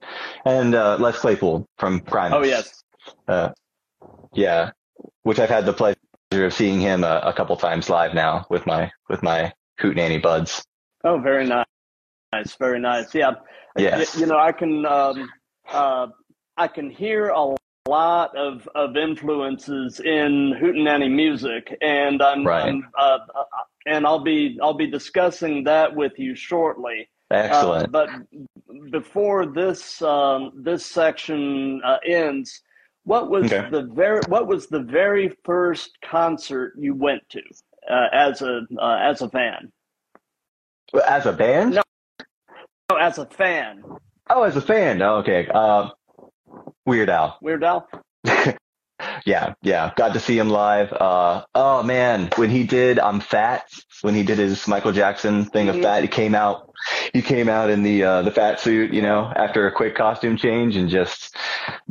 And, 0.45 0.75
uh, 0.75 0.97
Les 0.99 1.19
Claypool 1.19 1.67
from 1.79 2.01
Primus. 2.01 2.37
Oh, 2.37 2.45
yes. 2.45 2.83
Uh, 3.29 3.51
yeah, 4.35 4.71
which 5.23 5.39
I've 5.39 5.51
had 5.51 5.67
the 5.67 5.73
pleasure 5.73 5.97
of 6.33 6.53
seeing 6.53 6.81
him 6.81 7.05
a, 7.05 7.21
a 7.25 7.33
couple 7.33 7.57
times 7.57 7.89
live 7.89 8.15
now 8.15 8.47
with 8.51 8.67
my, 8.67 8.91
with 9.09 9.23
my 9.23 9.53
Hootenanny 9.81 10.23
buds. 10.23 10.65
Oh, 11.05 11.19
very 11.19 11.47
nice. 11.47 11.65
Very 12.59 12.81
nice. 12.81 13.15
Yeah. 13.15 13.35
Yes. 13.79 14.15
You, 14.15 14.23
you 14.23 14.27
know, 14.27 14.39
I 14.39 14.53
can 14.53 14.85
um, 14.85 15.31
uh, 15.69 16.09
I 16.57 16.69
can 16.69 16.91
hear 16.91 17.29
a 17.29 17.55
lot 17.89 18.37
of, 18.37 18.69
of 18.75 18.97
influences 18.97 20.01
in 20.01 20.55
Hootenanny 20.61 21.11
music, 21.11 21.77
and 21.81 22.23
I'm, 22.23 22.45
right. 22.45 22.69
I'm 22.69 22.89
uh, 22.99 23.19
uh, 23.35 23.45
and 23.87 24.07
I'll 24.07 24.25
be 24.25 24.59
I'll 24.61 24.75
be 24.75 24.91
discussing 24.91 25.65
that 25.65 25.95
with 25.95 26.19
you 26.19 26.35
shortly. 26.35 27.09
Excellent. 27.31 27.87
Uh, 27.87 27.89
but 27.89 28.91
before 28.91 29.47
this 29.47 30.01
um, 30.03 30.53
this 30.55 30.87
section 30.87 31.81
uh, 31.85 31.97
ends, 32.07 32.63
what 33.05 33.31
was 33.31 33.53
okay. 33.53 33.69
the 33.71 33.83
very 33.95 34.21
what 34.29 34.47
was 34.47 34.69
the 34.69 34.81
very 34.81 35.37
first 35.45 35.99
concert 36.05 36.75
you 36.79 36.95
went 36.95 37.23
to 37.31 37.41
uh, 37.91 38.09
as 38.13 38.43
a 38.43 38.61
uh, 38.81 38.99
as 39.01 39.23
a 39.23 39.29
fan? 39.29 39.73
As 41.07 41.27
a 41.27 41.33
band? 41.33 41.75
No, 41.75 41.83
no, 42.91 42.97
as 42.97 43.19
a 43.19 43.27
fan. 43.27 43.83
Oh, 44.31 44.43
as 44.43 44.57
a 44.57 44.61
fan. 44.61 45.03
Oh, 45.03 45.17
okay. 45.17 45.49
Uh, 45.53 45.91
Weird 46.85 47.11
Al. 47.11 47.39
Weird 47.43 47.65
Al. 47.65 47.89
Yeah, 49.25 49.55
yeah. 49.63 49.93
Got 49.97 50.15
to 50.15 50.21
see 50.21 50.39
him 50.39 50.49
live. 50.49 50.93
Uh, 50.93 51.45
oh 51.55 51.83
man, 51.83 52.31
when 52.37 52.51
he 52.51 52.65
did 52.65 52.99
"I'm 52.99 53.21
Fat," 53.21 53.69
when 54.03 54.15
he 54.15 54.23
did 54.23 54.39
his 54.39 54.67
Michael 54.69 54.93
Jackson 54.93 55.45
thing 55.45 55.67
mm-hmm. 55.67 55.79
of 55.79 55.83
fat, 55.83 56.03
he 56.03 56.09
came 56.09 56.35
out. 56.35 56.73
He 57.13 57.23
came 57.23 57.49
out 57.49 57.71
in 57.71 57.83
the 57.83 58.03
uh, 58.03 58.23
the 58.23 58.31
fat 58.31 58.61
suit, 58.61 58.93
you 58.93 59.03
know, 59.03 59.33
after 59.35 59.67
a 59.67 59.73
quick 59.73 59.97
costume 59.97 60.37
change, 60.37 60.77
and 60.77 60.89
just 60.89 61.37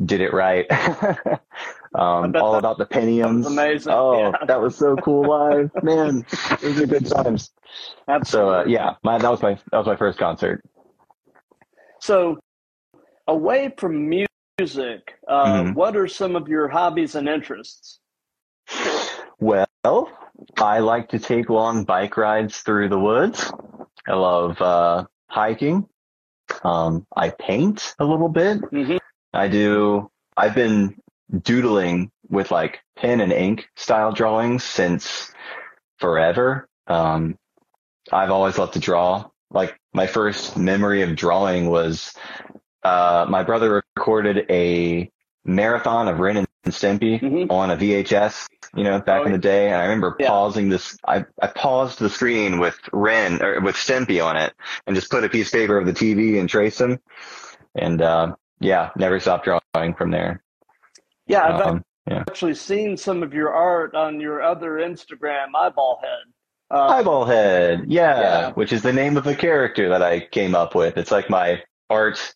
did 0.03 0.21
it 0.21 0.33
right. 0.33 0.65
um, 1.95 2.35
all 2.35 2.55
about 2.55 2.77
the 2.77 2.85
pentiums. 2.85 3.45
Amazing. 3.45 3.93
Oh, 3.93 4.31
yeah. 4.31 4.45
that 4.47 4.61
was 4.61 4.77
so 4.77 4.95
cool 4.97 5.27
live, 5.27 5.71
man. 5.83 6.25
Those 6.61 6.81
are 6.81 6.85
good 6.85 7.05
times. 7.07 7.51
Absolutely. 8.07 8.25
So 8.25 8.49
uh, 8.49 8.63
yeah, 8.67 8.93
my, 9.03 9.17
that 9.17 9.29
was 9.29 9.41
my 9.41 9.57
that 9.71 9.77
was 9.77 9.87
my 9.87 9.95
first 9.95 10.19
concert. 10.19 10.63
So, 12.01 12.37
away 13.27 13.73
from 13.77 14.09
music, 14.09 14.29
uh, 15.27 15.45
mm-hmm. 15.45 15.73
what 15.73 15.97
are 15.97 16.07
some 16.07 16.35
of 16.35 16.47
your 16.47 16.69
hobbies 16.69 17.15
and 17.15 17.27
interests? 17.27 17.99
Well, 19.37 20.09
I 20.57 20.79
like 20.79 21.09
to 21.09 21.19
take 21.19 21.49
long 21.49 21.83
bike 21.83 22.15
rides 22.15 22.59
through 22.59 22.87
the 22.87 22.99
woods. 22.99 23.51
I 24.07 24.13
love 24.13 24.61
uh, 24.61 25.05
hiking. 25.27 25.89
Um, 26.63 27.05
I 27.15 27.31
paint 27.31 27.95
a 27.99 28.05
little 28.05 28.29
bit. 28.29 28.61
Mhm. 28.71 28.99
I 29.33 29.49
do. 29.49 30.09
I've 30.37 30.55
been 30.55 30.95
doodling 31.41 32.11
with 32.29 32.49
like 32.49 32.79
pen 32.95 33.19
and 33.19 33.33
ink 33.33 33.67
style 33.75 34.13
drawings 34.13 34.63
since 34.63 35.33
forever. 35.97 36.69
Um, 36.87 37.37
I've 38.11 38.31
always 38.31 38.57
loved 38.57 38.73
to 38.73 38.79
draw. 38.79 39.29
Like 39.51 39.77
my 39.93 40.07
first 40.07 40.55
memory 40.55 41.01
of 41.01 41.15
drawing 41.15 41.67
was 41.69 42.13
uh, 42.85 43.25
my 43.27 43.43
brother 43.43 43.83
recorded 43.95 44.45
a 44.49 45.09
marathon 45.43 46.07
of 46.07 46.19
Ren 46.19 46.37
and 46.37 46.47
Stimpy 46.67 47.19
Mhm. 47.21 47.51
on 47.51 47.69
a 47.71 47.75
VHS, 47.75 48.47
you 48.75 48.83
know, 48.83 48.99
back 48.99 49.21
Oh, 49.21 49.25
in 49.25 49.31
the 49.31 49.37
day. 49.37 49.67
And 49.67 49.75
I 49.75 49.83
remember 49.83 50.15
yeah. 50.19 50.27
pausing 50.27 50.69
this, 50.69 50.97
I, 51.07 51.25
I 51.41 51.47
paused 51.47 51.99
the 51.99 52.09
screen 52.09 52.59
with 52.59 52.79
Ren 52.91 53.41
or 53.43 53.61
with 53.61 53.75
Stimpy 53.75 54.23
on 54.23 54.37
it 54.37 54.53
and 54.87 54.95
just 54.95 55.11
put 55.11 55.23
a 55.23 55.29
piece 55.29 55.47
of 55.47 55.53
paper 55.59 55.77
of 55.77 55.85
the 55.85 55.93
TV 55.93 56.39
and 56.39 56.49
trace 56.49 56.77
them. 56.77 56.99
And, 57.75 58.01
uh, 58.01 58.35
yeah, 58.59 58.89
never 58.95 59.19
stopped 59.19 59.45
drawing 59.73 59.93
from 59.95 60.11
there. 60.11 60.41
Yeah, 61.27 61.43
I've 61.43 61.61
Um, 61.67 61.83
yeah. 62.07 62.23
actually 62.27 62.55
seen 62.55 62.97
some 62.97 63.21
of 63.23 63.33
your 63.33 63.53
art 63.53 63.93
on 63.95 64.19
your 64.19 64.41
other 64.41 64.73
Instagram, 64.79 65.47
Eyeball 65.55 65.99
Head. 66.01 66.33
Uh, 66.71 66.87
Eyeball 66.87 67.25
Head, 67.25 67.83
yeah, 67.87 68.19
Yeah. 68.19 68.51
which 68.53 68.73
is 68.73 68.81
the 68.81 68.93
name 68.93 69.17
of 69.17 69.27
a 69.27 69.35
character 69.35 69.89
that 69.89 70.01
I 70.01 70.21
came 70.21 70.55
up 70.55 70.73
with. 70.73 70.97
It's 70.97 71.11
like 71.11 71.29
my 71.29 71.61
art. 71.89 72.33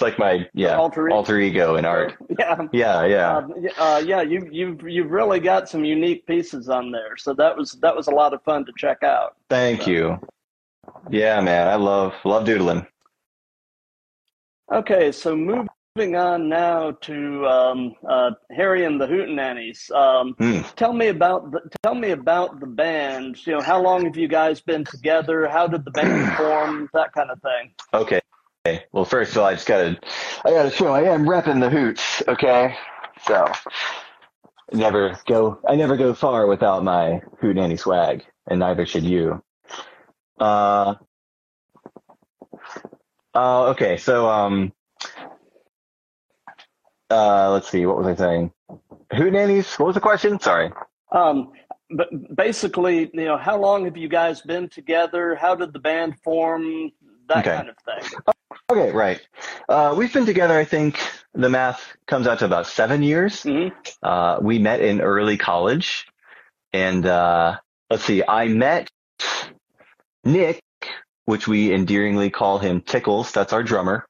It's 0.00 0.02
like 0.02 0.18
my 0.18 0.48
yeah 0.54 0.76
Alter 0.78 1.08
ego. 1.08 1.14
alter 1.16 1.38
ego 1.38 1.76
in 1.76 1.84
art. 1.84 2.14
yeah. 2.38 2.56
Yeah, 2.72 3.04
yeah. 3.04 3.36
Uh, 3.36 3.68
uh, 3.76 3.98
yeah, 3.98 4.22
you, 4.22 4.48
you've 4.50 4.80
you've 4.88 5.10
really 5.10 5.40
got 5.40 5.68
some 5.68 5.84
unique 5.84 6.26
pieces 6.26 6.70
on 6.70 6.90
there, 6.90 7.18
so 7.18 7.34
that 7.34 7.54
was 7.54 7.72
that 7.82 7.94
was 7.94 8.06
a 8.06 8.10
lot 8.10 8.32
of 8.32 8.42
fun 8.42 8.64
to 8.64 8.72
check 8.78 9.02
out. 9.02 9.36
Thank 9.50 9.86
you. 9.86 10.18
Yeah, 11.10 11.38
man, 11.42 11.68
I 11.68 11.74
love 11.74 12.14
love 12.24 12.46
doodling. 12.46 12.86
Okay, 14.72 15.12
so 15.12 15.36
moving 15.36 16.16
on 16.16 16.48
now 16.48 16.92
to 16.92 17.46
um, 17.46 17.94
uh, 18.08 18.30
Harry 18.56 18.86
and 18.86 18.98
the 18.98 19.06
Hootenannies. 19.06 19.90
Um, 19.90 20.34
Hmm. 20.38 20.62
tell 20.76 20.94
me 20.94 21.08
about 21.08 21.50
the, 21.50 21.60
tell 21.82 21.94
me 21.94 22.12
about 22.12 22.58
the 22.60 22.66
band. 22.66 23.46
You 23.46 23.56
know, 23.56 23.60
how 23.60 23.82
long 23.82 24.06
have 24.06 24.16
you 24.16 24.28
guys 24.28 24.62
been 24.62 24.84
together? 24.84 25.46
How 25.46 25.66
did 25.66 25.84
the 25.84 25.90
band 25.90 26.32
form? 26.38 26.88
That 26.94 27.12
kind 27.12 27.30
of 27.30 27.38
thing. 27.42 27.74
Okay. 27.92 28.20
Okay. 28.66 28.84
Well, 28.92 29.06
first 29.06 29.32
of 29.32 29.38
all, 29.38 29.46
I 29.46 29.54
just 29.54 29.66
gotta, 29.66 29.98
I 30.44 30.50
gotta 30.50 30.70
show 30.70 30.92
I 30.92 31.02
am 31.04 31.24
repping 31.24 31.60
the 31.60 31.70
hoots. 31.70 32.22
Okay. 32.28 32.76
So, 33.26 33.50
never 34.72 35.18
go, 35.26 35.58
I 35.66 35.76
never 35.76 35.96
go 35.96 36.12
far 36.12 36.46
without 36.46 36.84
my 36.84 37.22
hoot 37.40 37.56
nanny 37.56 37.76
swag, 37.76 38.22
and 38.48 38.60
neither 38.60 38.84
should 38.84 39.04
you. 39.04 39.42
Uh, 40.38 40.96
uh, 43.34 43.64
okay. 43.68 43.96
So, 43.96 44.28
um, 44.28 44.72
uh, 47.10 47.50
let's 47.52 47.70
see. 47.70 47.86
What 47.86 47.96
was 47.96 48.06
I 48.06 48.14
saying? 48.14 48.52
Hoot 49.14 49.32
nannies. 49.32 49.74
What 49.78 49.86
was 49.86 49.94
the 49.94 50.00
question? 50.00 50.38
Sorry. 50.38 50.70
Um, 51.12 51.52
but 51.96 52.08
basically, 52.36 53.10
you 53.14 53.24
know, 53.24 53.38
how 53.38 53.58
long 53.58 53.86
have 53.86 53.96
you 53.96 54.08
guys 54.08 54.42
been 54.42 54.68
together? 54.68 55.34
How 55.34 55.54
did 55.54 55.72
the 55.72 55.80
band 55.80 56.20
form? 56.22 56.92
That 57.28 57.38
Okay. 57.38 57.56
kind 57.56 57.68
of 57.70 57.76
thing. 57.78 58.20
Okay. 58.70 58.92
Right. 58.92 59.20
Uh, 59.68 59.94
we've 59.96 60.12
been 60.12 60.26
together. 60.26 60.56
I 60.58 60.64
think 60.64 60.98
the 61.34 61.48
math 61.48 61.96
comes 62.06 62.26
out 62.26 62.38
to 62.40 62.44
about 62.44 62.66
seven 62.66 63.02
years. 63.02 63.42
hmm 63.42 63.68
Uh, 64.02 64.38
we 64.40 64.58
met 64.58 64.80
in 64.80 65.00
early 65.00 65.36
college, 65.36 66.06
and 66.72 67.04
uh, 67.04 67.58
let's 67.90 68.04
see, 68.04 68.22
I 68.26 68.46
met 68.48 68.88
Nick, 70.24 70.60
which 71.24 71.48
we 71.48 71.72
endearingly 71.72 72.30
call 72.30 72.58
him 72.58 72.80
Tickles. 72.80 73.32
That's 73.32 73.52
our 73.52 73.62
drummer, 73.62 74.06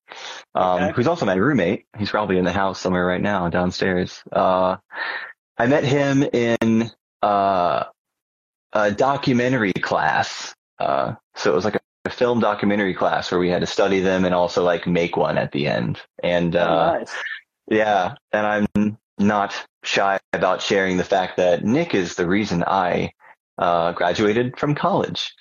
um, 0.54 0.82
Okay. 0.82 0.92
who's 0.92 1.06
also 1.06 1.24
my 1.26 1.34
roommate. 1.34 1.86
He's 1.98 2.10
probably 2.10 2.38
in 2.38 2.44
the 2.44 2.52
house 2.52 2.80
somewhere 2.80 3.06
right 3.06 3.20
now 3.20 3.48
downstairs. 3.48 4.22
Uh, 4.30 4.76
I 5.58 5.66
met 5.66 5.84
him 5.84 6.22
in 6.22 6.90
uh, 7.22 7.84
a 8.72 8.90
documentary 8.90 9.72
class. 9.72 10.54
Uh, 10.78 11.14
so 11.34 11.52
it 11.52 11.54
was 11.54 11.64
like 11.64 11.76
a, 11.76 11.80
a 12.04 12.10
film 12.10 12.40
documentary 12.40 12.94
class 12.94 13.30
where 13.30 13.40
we 13.40 13.50
had 13.50 13.60
to 13.60 13.66
study 13.66 14.00
them 14.00 14.24
and 14.24 14.34
also 14.34 14.64
like 14.64 14.86
make 14.86 15.16
one 15.16 15.36
at 15.38 15.52
the 15.52 15.66
end. 15.66 16.00
And 16.22 16.56
uh, 16.56 16.92
Oh, 16.94 16.98
nice. 16.98 17.14
yeah, 17.68 18.14
and 18.32 18.46
I'm 18.46 18.98
not 19.18 19.54
shy 19.82 20.18
about 20.32 20.62
sharing 20.62 20.96
the 20.96 21.04
fact 21.04 21.36
that 21.36 21.64
Nick 21.64 21.94
is 21.94 22.14
the 22.14 22.26
reason 22.26 22.64
I 22.66 23.12
uh, 23.58 23.92
graduated 23.92 24.58
from 24.58 24.74
college, 24.74 25.34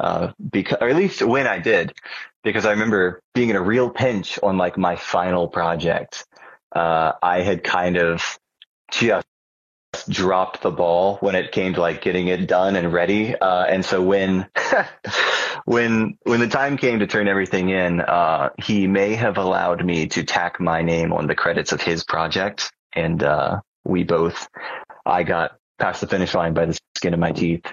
uh, 0.00 0.32
because, 0.50 0.78
or 0.80 0.88
at 0.88 0.96
least 0.96 1.20
when 1.22 1.46
I 1.46 1.58
did, 1.58 1.92
because 2.42 2.64
I 2.64 2.70
remember 2.70 3.20
being 3.34 3.50
in 3.50 3.56
a 3.56 3.62
real 3.62 3.90
pinch 3.90 4.38
on 4.42 4.56
like 4.56 4.78
my 4.78 4.96
final 4.96 5.48
project. 5.48 6.24
Uh, 6.74 7.12
I 7.22 7.42
had 7.42 7.64
kind 7.64 7.96
of 7.98 8.38
just 8.90 9.26
dropped 10.08 10.62
the 10.62 10.70
ball 10.70 11.16
when 11.18 11.34
it 11.34 11.52
came 11.52 11.74
to 11.74 11.80
like 11.80 12.00
getting 12.02 12.28
it 12.28 12.46
done 12.46 12.76
and 12.76 12.92
ready. 12.92 13.34
Uh, 13.34 13.64
and 13.64 13.84
so 13.84 14.02
when, 14.02 14.46
when, 15.68 16.16
when 16.22 16.40
the 16.40 16.48
time 16.48 16.78
came 16.78 17.00
to 17.00 17.06
turn 17.06 17.28
everything 17.28 17.68
in, 17.68 18.00
uh, 18.00 18.48
he 18.58 18.86
may 18.86 19.14
have 19.14 19.36
allowed 19.36 19.84
me 19.84 20.06
to 20.06 20.24
tack 20.24 20.58
my 20.58 20.80
name 20.80 21.12
on 21.12 21.26
the 21.26 21.34
credits 21.34 21.72
of 21.72 21.82
his 21.82 22.04
project. 22.04 22.72
And, 22.94 23.22
uh, 23.22 23.60
we 23.84 24.02
both, 24.02 24.48
I 25.04 25.24
got 25.24 25.58
past 25.78 26.00
the 26.00 26.06
finish 26.06 26.32
line 26.32 26.54
by 26.54 26.64
the 26.64 26.78
skin 26.96 27.12
of 27.12 27.20
my 27.20 27.32
teeth. 27.32 27.66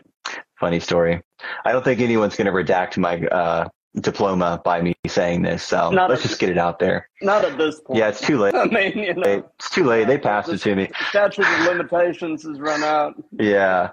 Funny 0.60 0.82
story. 0.82 1.22
I 1.64 1.72
don't 1.72 1.86
think 1.86 2.02
anyone's 2.02 2.36
going 2.36 2.48
to 2.48 2.52
redact 2.52 2.98
my, 2.98 3.26
uh, 3.28 3.70
diploma 3.96 4.62
by 4.66 4.82
me 4.82 4.94
saying 5.08 5.44
this. 5.44 5.64
So 5.64 5.90
Not 5.92 6.10
let's 6.10 6.22
just 6.22 6.38
get 6.38 6.50
it 6.50 6.58
out 6.58 6.80
there. 6.80 7.08
Not 7.22 7.46
at 7.46 7.58
this 7.58 7.80
point. 7.80 7.98
Yeah, 7.98 8.10
it's 8.10 8.20
too 8.20 8.40
late. 8.40 8.56
I 8.56 8.66
mean, 8.66 8.98
you 8.98 9.14
know, 9.14 9.50
It's 9.58 9.70
too 9.70 9.86
late. 9.86 10.08
They 10.08 10.18
passed 10.18 10.50
it 10.50 10.58
to 10.58 10.76
me. 10.76 10.88
The 10.88 11.06
statute 11.06 11.46
of 11.46 11.60
limitations 11.62 12.44
has 12.44 12.60
run 12.60 12.84
out. 12.84 13.14
Yeah. 13.32 13.92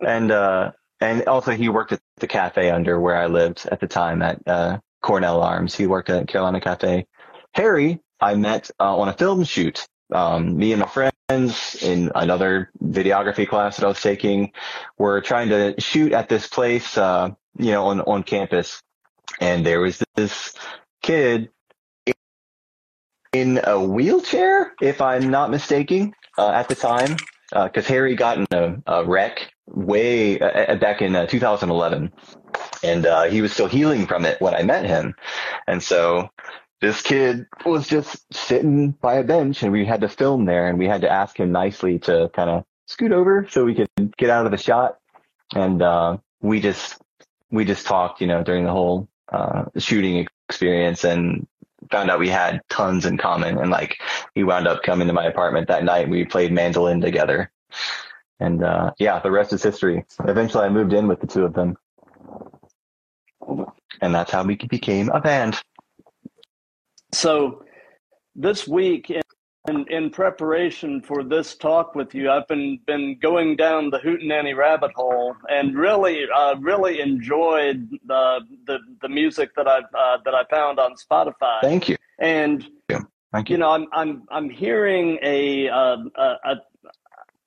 And, 0.00 0.32
uh, 0.32 0.72
and 1.00 1.26
also 1.26 1.52
he 1.52 1.68
worked 1.68 1.92
at 1.92 2.00
the 2.16 2.26
cafe 2.26 2.70
under 2.70 3.00
where 3.00 3.16
I 3.16 3.26
lived 3.26 3.66
at 3.70 3.80
the 3.80 3.86
time 3.86 4.22
at, 4.22 4.40
uh, 4.46 4.78
Cornell 5.02 5.40
Arms. 5.40 5.74
He 5.74 5.86
worked 5.86 6.10
at 6.10 6.28
Carolina 6.28 6.60
Cafe. 6.60 7.06
Harry, 7.54 8.00
I 8.20 8.34
met, 8.34 8.70
uh, 8.78 8.98
on 8.98 9.08
a 9.08 9.14
film 9.14 9.44
shoot. 9.44 9.86
Um, 10.12 10.58
me 10.58 10.72
and 10.72 10.80
my 10.80 10.88
friends 10.88 11.76
in 11.80 12.10
another 12.14 12.70
videography 12.82 13.48
class 13.48 13.76
that 13.76 13.84
I 13.84 13.88
was 13.88 14.02
taking 14.02 14.52
were 14.98 15.20
trying 15.20 15.48
to 15.50 15.80
shoot 15.80 16.12
at 16.12 16.28
this 16.28 16.48
place, 16.48 16.98
uh, 16.98 17.30
you 17.56 17.70
know, 17.70 17.86
on, 17.86 18.00
on 18.02 18.22
campus. 18.22 18.82
And 19.40 19.64
there 19.64 19.80
was 19.80 20.02
this 20.16 20.54
kid 21.02 21.50
in 23.32 23.60
a 23.64 23.80
wheelchair, 23.80 24.74
if 24.82 25.00
I'm 25.00 25.30
not 25.30 25.50
mistaken, 25.50 26.14
uh, 26.36 26.50
at 26.50 26.68
the 26.68 26.74
time 26.74 27.16
because 27.52 27.86
Harry 27.86 28.14
got 28.14 28.38
in 28.38 28.46
a, 28.50 28.76
a 28.86 29.04
wreck 29.04 29.52
way 29.66 30.38
uh, 30.38 30.74
back 30.76 31.02
in 31.02 31.14
uh, 31.14 31.26
2011, 31.26 32.12
and 32.82 33.06
uh, 33.06 33.24
he 33.24 33.42
was 33.42 33.52
still 33.52 33.68
healing 33.68 34.06
from 34.06 34.24
it 34.24 34.40
when 34.40 34.54
I 34.54 34.62
met 34.62 34.84
him, 34.84 35.14
and 35.66 35.82
so 35.82 36.30
this 36.80 37.02
kid 37.02 37.46
was 37.64 37.86
just 37.86 38.32
sitting 38.32 38.92
by 38.92 39.14
a 39.16 39.24
bench, 39.24 39.62
and 39.62 39.72
we 39.72 39.84
had 39.84 40.00
to 40.00 40.08
film 40.08 40.46
there, 40.46 40.68
and 40.68 40.78
we 40.78 40.86
had 40.86 41.02
to 41.02 41.10
ask 41.10 41.38
him 41.38 41.52
nicely 41.52 41.98
to 42.00 42.30
kind 42.34 42.50
of 42.50 42.64
scoot 42.86 43.12
over 43.12 43.46
so 43.50 43.64
we 43.64 43.74
could 43.74 44.16
get 44.16 44.30
out 44.30 44.46
of 44.46 44.52
the 44.52 44.58
shot, 44.58 44.98
and 45.54 45.82
uh, 45.82 46.16
we 46.40 46.60
just 46.60 46.96
we 47.50 47.64
just 47.64 47.86
talked, 47.86 48.20
you 48.20 48.26
know, 48.26 48.42
during 48.42 48.64
the 48.64 48.70
whole 48.70 49.08
uh, 49.30 49.64
shooting 49.76 50.26
experience, 50.48 51.04
and 51.04 51.46
found 51.90 52.10
out 52.10 52.18
we 52.18 52.28
had 52.28 52.60
tons 52.68 53.06
in 53.06 53.18
common, 53.18 53.58
and 53.58 53.70
like 53.70 54.00
he 54.34 54.44
wound 54.44 54.66
up 54.68 54.82
coming 54.82 55.06
to 55.06 55.12
my 55.12 55.26
apartment 55.26 55.68
that 55.68 55.84
night. 55.84 56.08
We 56.08 56.24
played 56.24 56.52
mandolin 56.52 57.00
together. 57.00 57.50
And, 58.38 58.64
uh, 58.64 58.92
yeah, 58.98 59.20
the 59.20 59.30
rest 59.30 59.52
is 59.52 59.62
history. 59.62 60.04
Eventually 60.24 60.64
I 60.64 60.70
moved 60.70 60.94
in 60.94 61.06
with 61.08 61.20
the 61.20 61.26
two 61.26 61.44
of 61.44 61.52
them. 61.52 61.76
And 64.00 64.14
that's 64.14 64.30
how 64.30 64.42
we 64.44 64.56
became 64.56 65.10
a 65.10 65.20
band. 65.20 65.60
So 67.12 67.64
this 68.34 68.66
week 68.66 69.10
in, 69.10 69.22
in, 69.68 69.86
in 69.88 70.10
preparation 70.10 71.02
for 71.02 71.22
this 71.22 71.54
talk 71.54 71.94
with 71.94 72.14
you, 72.14 72.30
I've 72.30 72.48
been, 72.48 72.80
been 72.86 73.18
going 73.20 73.56
down 73.56 73.90
the 73.90 73.98
Hootenanny 73.98 74.56
rabbit 74.56 74.92
hole 74.94 75.34
and 75.48 75.76
really, 75.76 76.26
uh, 76.34 76.56
really 76.60 77.00
enjoyed 77.00 77.88
the, 78.06 78.40
the, 78.66 78.78
the 79.02 79.08
music 79.08 79.54
that 79.56 79.68
I, 79.68 79.80
uh, 79.96 80.18
that 80.24 80.34
I 80.34 80.44
found 80.50 80.78
on 80.78 80.94
Spotify. 80.94 81.60
Thank 81.60 81.88
you. 81.88 81.96
And 82.18 82.66
Thank 83.32 83.48
you 83.48 83.54
you. 83.54 83.58
know, 83.60 83.70
I'm 83.70 83.86
I'm 83.92 84.24
I'm 84.30 84.50
hearing 84.50 85.18
a, 85.22 85.68
uh, 85.68 85.96
a, 86.16 86.34
a 86.44 86.56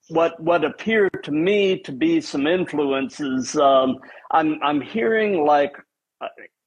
what 0.10 0.40
what 0.40 0.64
appear 0.64 1.10
to 1.10 1.32
me 1.32 1.80
to 1.80 1.92
be 1.92 2.22
some 2.22 2.48
influences. 2.48 3.56
Um, 3.58 3.98
I'm 4.32 4.60
I'm 4.64 4.80
hearing 4.80 5.46
like 5.46 5.76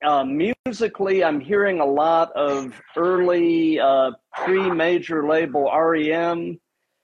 uh, 0.05 0.25
musically, 0.25 1.25
I'm 1.25 1.41
hearing 1.41 1.81
a 1.81 1.87
lot 1.87 2.33
of 2.33 2.73
early 2.97 3.79
uh, 3.81 4.13
pre-major 4.45 5.27
label 5.27 5.71
REM. 5.73 6.59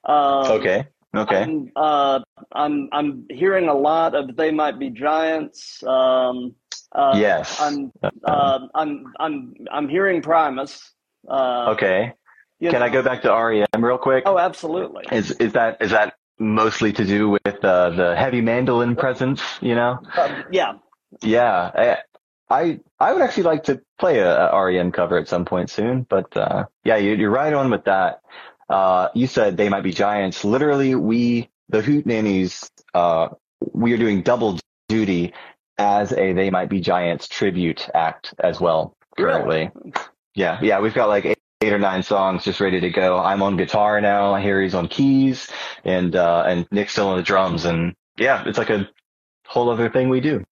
Um, 0.05 0.51
Okay. 0.53 0.87
Okay. 1.15 1.43
I'm, 1.43 1.71
uh, 1.77 2.21
I'm 2.53 2.89
I'm 2.93 3.27
hearing 3.29 3.69
a 3.69 3.75
lot 3.75 4.15
of 4.15 4.35
They 4.35 4.51
Might 4.51 4.79
Be 4.79 4.89
Giants. 4.91 5.83
Um, 5.85 6.55
Uh, 6.95 7.15
yes. 7.17 7.59
I'm, 7.61 7.91
uh, 8.25 8.59
I'm, 8.75 9.05
I'm, 9.19 9.55
I'm 9.71 9.89
hearing 9.89 10.21
Primus. 10.21 10.93
Uh, 11.27 11.71
okay. 11.73 12.13
Can 12.61 12.83
I 12.83 12.89
go 12.91 13.03
back 13.03 13.23
to 13.23 13.29
REM 13.33 13.85
real 13.85 13.99
quick? 13.99 14.25
Oh, 14.27 14.39
absolutely. 14.39 15.05
Is 15.11 15.33
is 15.33 15.53
that 15.53 15.81
is 15.81 15.91
that 15.91 16.15
mostly 16.39 16.93
to 16.93 17.05
do 17.05 17.31
with 17.31 17.65
uh, 17.65 17.91
the 17.91 18.15
heavy 18.17 18.41
mandolin 18.41 18.95
presence? 18.95 19.41
You 19.61 19.75
know. 19.75 19.99
Uh, 20.17 20.43
yeah. 20.51 20.75
Yeah. 21.23 22.01
I 22.53 22.81
I, 23.01 23.13
would 23.13 23.23
actually 23.23 23.45
like 23.45 23.65
to 23.65 23.81
play 23.99 24.19
a, 24.19 24.51
a 24.51 24.65
REM 24.67 24.93
cover 24.93 25.17
at 25.19 25.29
some 25.29 25.45
point 25.45 25.71
soon. 25.71 26.03
But 26.03 26.37
uh, 26.37 26.67
yeah, 26.85 26.97
you, 26.97 27.15
you're 27.15 27.31
right 27.31 27.53
on 27.53 27.71
with 27.71 27.85
that. 27.85 28.21
Uh, 28.69 29.09
you 29.15 29.27
said 29.27 29.57
they 29.57 29.69
might 29.69 29.83
be 29.83 29.93
giants. 29.93 30.45
Literally, 30.45 30.95
we 30.95 31.51
the 31.69 31.81
Hoot 31.81 32.07
Nannies. 32.07 32.71
Uh, 32.93 33.29
we 33.73 33.93
are 33.95 33.99
doing 33.99 34.23
double 34.23 34.59
duty 34.89 35.33
as 35.79 36.13
a 36.13 36.33
They 36.33 36.51
Might 36.51 36.69
Be 36.69 36.81
Giants 36.81 37.29
tribute 37.29 37.89
act 37.95 38.35
as 38.39 38.61
well 38.61 38.97
currently. 39.17 39.71
Yeah, 40.35 40.59
yeah, 40.63 40.81
we've 40.81 40.95
got 40.95 41.09
like 41.09 41.25
eight, 41.25 41.39
eight 41.63 41.73
or 41.73 41.79
nine 41.79 42.03
songs 42.03 42.45
just 42.45 42.61
ready 42.61 42.81
to 42.81 42.91
go. 42.91 43.19
I'm 43.19 43.43
on 43.43 43.57
guitar 43.57 44.01
now. 44.01 44.35
Harry's 44.35 44.75
on 44.75 44.89
keys, 44.89 45.49
and 45.85 46.15
uh, 46.15 46.45
and 46.47 46.67
Nick's 46.71 46.93
still 46.93 47.09
on 47.09 47.17
the 47.17 47.23
drums. 47.23 47.65
And 47.65 47.95
yeah, 48.19 48.45
it's 48.47 48.59
like 48.59 48.71
a 48.71 48.89
whole 49.47 49.71
other 49.71 49.91
thing 49.91 50.09
we 50.09 50.21
do. 50.21 50.45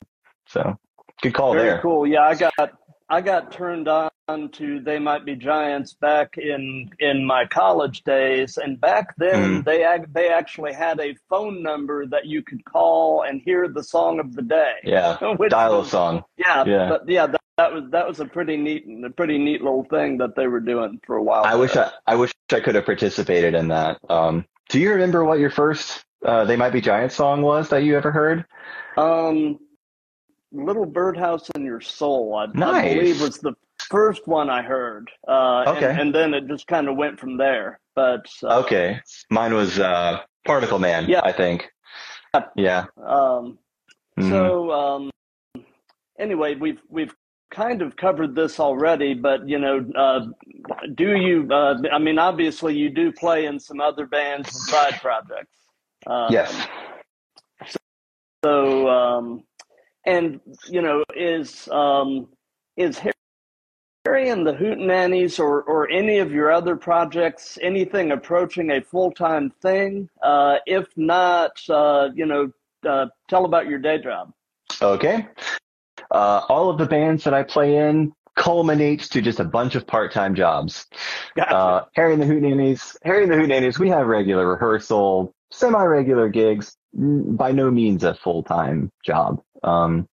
So 0.46 0.78
good 1.22 1.34
call 1.34 1.52
Very 1.54 1.68
there. 1.70 1.80
cool. 1.80 2.06
Yeah, 2.06 2.22
I 2.22 2.34
got 2.34 2.72
I 3.08 3.20
got 3.20 3.50
turned 3.52 3.88
on 3.88 4.10
to 4.52 4.80
They 4.80 4.98
Might 5.00 5.24
Be 5.24 5.34
Giants 5.34 5.94
back 5.94 6.38
in 6.38 6.88
in 7.00 7.24
my 7.26 7.44
college 7.46 8.02
days, 8.04 8.56
and 8.56 8.80
back 8.80 9.14
then 9.16 9.62
Mhm. 9.62 9.64
they 9.64 9.98
they 10.12 10.28
actually 10.28 10.72
had 10.72 11.00
a 11.00 11.14
phone 11.28 11.62
number 11.62 12.06
that 12.06 12.26
you 12.26 12.42
could 12.42 12.64
call 12.64 13.22
and 13.22 13.40
hear 13.44 13.68
the 13.68 13.82
song 13.82 14.20
of 14.20 14.34
the 14.36 14.42
day. 14.42 14.74
Yeah, 14.84 15.16
dial 15.48 15.80
a 15.80 15.84
song. 15.86 16.24
Yeah, 16.36 16.64
Yeah. 16.64 16.88
but 16.88 17.08
yeah, 17.08 17.26
that, 17.26 17.40
that 17.56 17.72
was 17.74 17.84
that 17.90 18.06
was 18.06 18.20
a 18.20 18.24
pretty 18.24 18.56
neat 18.56 18.86
a 19.04 19.10
pretty 19.10 19.38
neat 19.38 19.62
little 19.62 19.84
thing 19.84 20.18
that 20.18 20.36
they 20.36 20.46
were 20.46 20.60
doing 20.60 21.00
for 21.04 21.16
a 21.16 21.22
while. 21.22 21.44
I 21.44 21.56
wish. 21.56 21.76
I 21.76 21.90
I 22.06 22.14
wish 22.14 22.32
I 22.52 22.60
could 22.60 22.74
have 22.76 22.86
participated 22.86 23.54
in 23.54 23.68
that. 23.68 23.98
Um, 24.08 24.44
do 24.68 24.78
you 24.78 24.92
remember 24.92 25.24
what 25.24 25.40
your 25.40 25.50
first 25.50 26.04
uh, 26.24 26.44
They 26.44 26.54
Might 26.56 26.70
Be 26.70 26.80
Giants 26.80 27.16
song 27.16 27.42
was 27.42 27.68
that 27.70 27.82
you 27.82 27.96
ever 27.96 28.12
heard? 28.12 28.44
Um, 28.96 29.58
Little 30.52 30.86
Birdhouse 30.86 31.48
in 31.54 31.64
Your 31.64 31.80
Soul, 31.80 32.34
I, 32.34 32.44
I 32.62 32.94
believe 32.94 33.20
was 33.20 33.38
the 33.38 33.54
first 33.88 34.26
one 34.26 34.50
I 34.50 34.62
heard. 34.62 35.10
Uh, 35.28 35.64
and- 35.66 35.76
Okay. 35.76 36.00
and, 36.00 36.14
then 36.14 36.34
it 36.34 36.46
just 36.48 36.66
kind 36.66 36.88
of 36.88 36.96
went 36.96 37.18
from 37.20 37.36
there. 37.36 37.78
But 37.94 38.26
uh, 38.42 38.58
Okay, 38.60 39.00
mine 39.30 39.54
was 39.54 39.78
uh, 39.78 40.20
Particle 40.44 40.78
Man. 40.78 41.06
Yeah. 41.08 41.20
I 41.24 41.32
think. 41.32 41.68
Yeah. 42.56 42.86
Um, 43.02 43.58
Mhm. 44.18 44.28
So 44.30 44.70
um, 44.72 45.10
anyway, 46.18 46.54
we've 46.56 46.80
we've 46.88 47.14
kind 47.50 47.80
of 47.80 47.96
covered 47.96 48.34
this 48.34 48.60
already, 48.60 49.14
but 49.14 49.48
you 49.48 49.58
know, 49.58 49.84
uh, 49.96 50.26
do 50.94 51.16
you? 51.16 51.48
Uh, 51.50 51.80
I 51.92 51.98
mean, 51.98 52.18
obviously, 52.18 52.76
you 52.76 52.90
do 52.90 53.12
play 53.12 53.46
in 53.46 53.58
some 53.58 53.80
other 53.80 54.06
bands 54.06 54.48
and 54.48 54.56
side 54.68 55.00
projects. 55.00 55.56
Uh, 56.06 56.28
yes. 56.30 56.66
So, 58.44 58.88
um, 58.88 59.44
and 60.06 60.40
you 60.68 60.82
know, 60.82 61.04
is 61.14 61.68
um, 61.68 62.28
is 62.76 62.98
Harry 62.98 64.30
and 64.30 64.46
the 64.46 64.52
Hootenannies 64.52 65.38
or 65.38 65.62
or 65.62 65.90
any 65.90 66.18
of 66.18 66.32
your 66.32 66.50
other 66.50 66.76
projects 66.76 67.58
anything 67.62 68.12
approaching 68.12 68.70
a 68.70 68.80
full 68.80 69.12
time 69.12 69.50
thing? 69.62 70.08
Uh, 70.22 70.56
if 70.66 70.86
not, 70.96 71.52
uh, 71.68 72.08
you 72.14 72.26
know, 72.26 72.50
uh, 72.88 73.06
tell 73.28 73.44
about 73.44 73.68
your 73.68 73.78
day 73.78 73.98
job. 73.98 74.32
Okay. 74.80 75.26
Uh, 76.10 76.42
all 76.48 76.70
of 76.70 76.78
the 76.78 76.86
bands 76.86 77.24
that 77.24 77.34
I 77.34 77.42
play 77.42 77.76
in 77.76 78.12
culminates 78.36 79.08
to 79.10 79.20
just 79.20 79.38
a 79.38 79.44
bunch 79.44 79.74
of 79.74 79.86
part-time 79.86 80.34
jobs. 80.34 80.86
Gotcha. 81.36 81.54
Uh, 81.54 81.84
Harry 81.94 82.14
and 82.14 82.22
the 82.22 82.26
Hootenannies, 82.26 82.96
Harry 83.04 83.24
and 83.24 83.30
the 83.30 83.36
Hootenannies, 83.36 83.78
we 83.78 83.90
have 83.90 84.06
regular 84.06 84.48
rehearsal, 84.48 85.34
semi-regular 85.50 86.28
gigs, 86.28 86.76
by 86.92 87.52
no 87.52 87.70
means 87.70 88.04
a 88.04 88.14
full-time 88.14 88.90
job. 89.04 89.42
Um, 89.62 90.08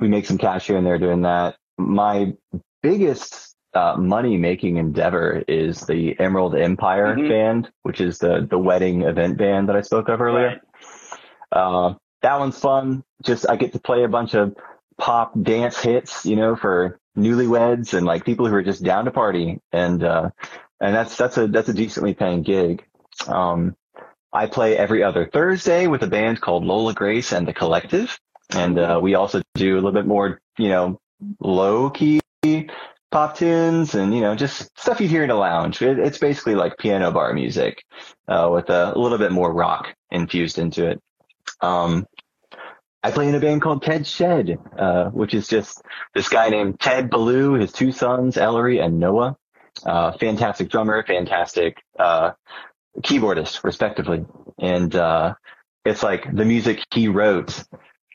we 0.00 0.08
make 0.08 0.26
some 0.26 0.38
cash 0.38 0.66
here 0.66 0.76
and 0.76 0.86
there 0.86 0.98
doing 0.98 1.22
that. 1.22 1.56
My 1.76 2.34
biggest 2.82 3.54
uh, 3.74 3.96
money-making 3.98 4.76
endeavor 4.76 5.42
is 5.46 5.82
the 5.82 6.18
Emerald 6.18 6.56
Empire 6.56 7.14
Mhm. 7.16 7.28
band, 7.28 7.70
which 7.82 8.00
is 8.00 8.18
the 8.18 8.46
the 8.48 8.58
wedding 8.58 9.02
event 9.02 9.36
band 9.36 9.68
that 9.68 9.76
I 9.76 9.82
spoke 9.82 10.08
of 10.08 10.20
earlier. 10.20 10.46
Right. 10.46 10.60
Uh, 11.52 11.94
that 12.22 12.38
one's 12.38 12.58
fun. 12.58 13.04
Just 13.22 13.48
I 13.48 13.56
get 13.56 13.72
to 13.74 13.80
play 13.80 14.04
a 14.04 14.08
bunch 14.08 14.34
of 14.34 14.56
pop 14.96 15.32
dance 15.40 15.78
hits, 15.80 16.24
you 16.24 16.36
know, 16.36 16.56
for 16.56 16.98
newlyweds 17.16 17.94
and 17.94 18.06
like 18.06 18.24
people 18.24 18.46
who 18.46 18.54
are 18.54 18.62
just 18.62 18.82
down 18.82 19.04
to 19.04 19.10
party, 19.10 19.60
and 19.72 20.02
uh, 20.02 20.30
and 20.80 20.94
that's 20.94 21.16
that's 21.16 21.36
a 21.36 21.46
that's 21.46 21.68
a 21.68 21.74
decently 21.74 22.14
paying 22.14 22.42
gig. 22.42 22.84
Um, 23.26 23.76
I 24.32 24.46
play 24.46 24.76
every 24.76 25.02
other 25.02 25.28
Thursday 25.32 25.86
with 25.86 26.02
a 26.02 26.06
band 26.06 26.40
called 26.40 26.64
Lola 26.64 26.94
Grace 26.94 27.32
and 27.32 27.46
the 27.46 27.52
Collective, 27.52 28.18
and 28.50 28.78
uh, 28.78 28.98
we 29.02 29.14
also 29.14 29.42
do 29.54 29.74
a 29.74 29.76
little 29.76 29.92
bit 29.92 30.06
more, 30.06 30.40
you 30.58 30.68
know, 30.68 31.00
low 31.40 31.90
key 31.90 32.20
pop 33.10 33.36
tunes 33.36 33.94
and 33.94 34.14
you 34.14 34.20
know 34.20 34.34
just 34.34 34.68
stuff 34.78 35.00
you 35.00 35.08
hear 35.08 35.24
in 35.24 35.30
a 35.30 35.34
lounge. 35.34 35.80
It, 35.82 35.98
it's 35.98 36.18
basically 36.18 36.54
like 36.54 36.78
piano 36.78 37.10
bar 37.10 37.32
music 37.32 37.82
uh, 38.28 38.50
with 38.52 38.70
a, 38.70 38.92
a 38.94 38.98
little 38.98 39.18
bit 39.18 39.32
more 39.32 39.52
rock 39.52 39.94
infused 40.10 40.58
into 40.58 40.88
it. 40.90 41.00
Um, 41.60 42.06
I 43.02 43.10
play 43.10 43.28
in 43.28 43.34
a 43.34 43.40
band 43.40 43.62
called 43.62 43.82
Ted 43.82 44.06
Shed, 44.06 44.58
uh, 44.76 45.06
which 45.10 45.32
is 45.32 45.48
just 45.48 45.80
this 46.14 46.28
guy 46.28 46.50
named 46.50 46.80
Ted 46.80 47.10
Ballou, 47.10 47.54
his 47.54 47.72
two 47.72 47.92
sons, 47.92 48.36
Ellery 48.36 48.78
and 48.78 48.98
Noah. 48.98 49.36
Uh, 49.86 50.12
fantastic 50.18 50.68
drummer, 50.68 51.04
fantastic, 51.04 51.76
uh, 51.98 52.32
keyboardist, 53.00 53.64
respectively. 53.64 54.24
And, 54.58 54.94
uh, 54.94 55.34
it's 55.84 56.02
like 56.02 56.34
the 56.34 56.44
music 56.44 56.84
he 56.92 57.08
wrote 57.08 57.64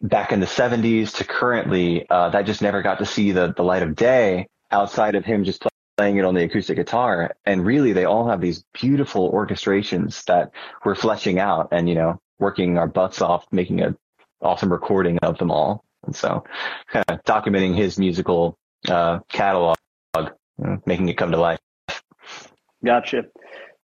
back 0.02 0.32
in 0.32 0.40
the 0.40 0.46
70s 0.46 1.16
to 1.16 1.24
currently, 1.24 2.08
uh, 2.10 2.30
that 2.30 2.46
just 2.46 2.62
never 2.62 2.82
got 2.82 3.00
to 3.00 3.06
see 3.06 3.32
the, 3.32 3.54
the 3.56 3.64
light 3.64 3.84
of 3.84 3.96
day 3.96 4.48
outside 4.70 5.16
of 5.16 5.26
him 5.26 5.44
just 5.44 5.62
play, 5.62 5.70
playing 5.98 6.18
it 6.18 6.26
on 6.26 6.36
the 6.36 6.44
acoustic 6.44 6.76
guitar. 6.78 7.36
And 7.46 7.66
really, 7.66 7.94
they 7.94 8.06
all 8.06 8.28
have 8.28 8.42
these 8.42 8.66
beautiful 8.74 9.32
orchestrations 9.32 10.24
that 10.26 10.52
we're 10.84 10.96
fleshing 10.96 11.40
out 11.40 11.70
and, 11.72 11.88
you 11.88 11.96
know, 11.96 12.20
working 12.40 12.78
our 12.78 12.88
butts 12.88 13.22
off, 13.22 13.46
making 13.52 13.82
a 13.82 13.96
awesome 14.42 14.72
recording 14.72 15.18
of 15.20 15.38
them 15.38 15.52
all. 15.52 15.86
And 16.06 16.16
so 16.16 16.44
kind 16.92 17.06
of 17.08 17.24
documenting 17.24 17.76
his 17.76 17.98
musical, 17.98 18.58
uh, 18.90 19.20
catalog, 19.30 19.78
you 20.16 20.30
know, 20.60 20.82
making 20.86 21.08
it 21.08 21.18
come 21.18 21.32
to 21.32 21.40
life. 21.40 21.60
Gotcha. 22.84 23.24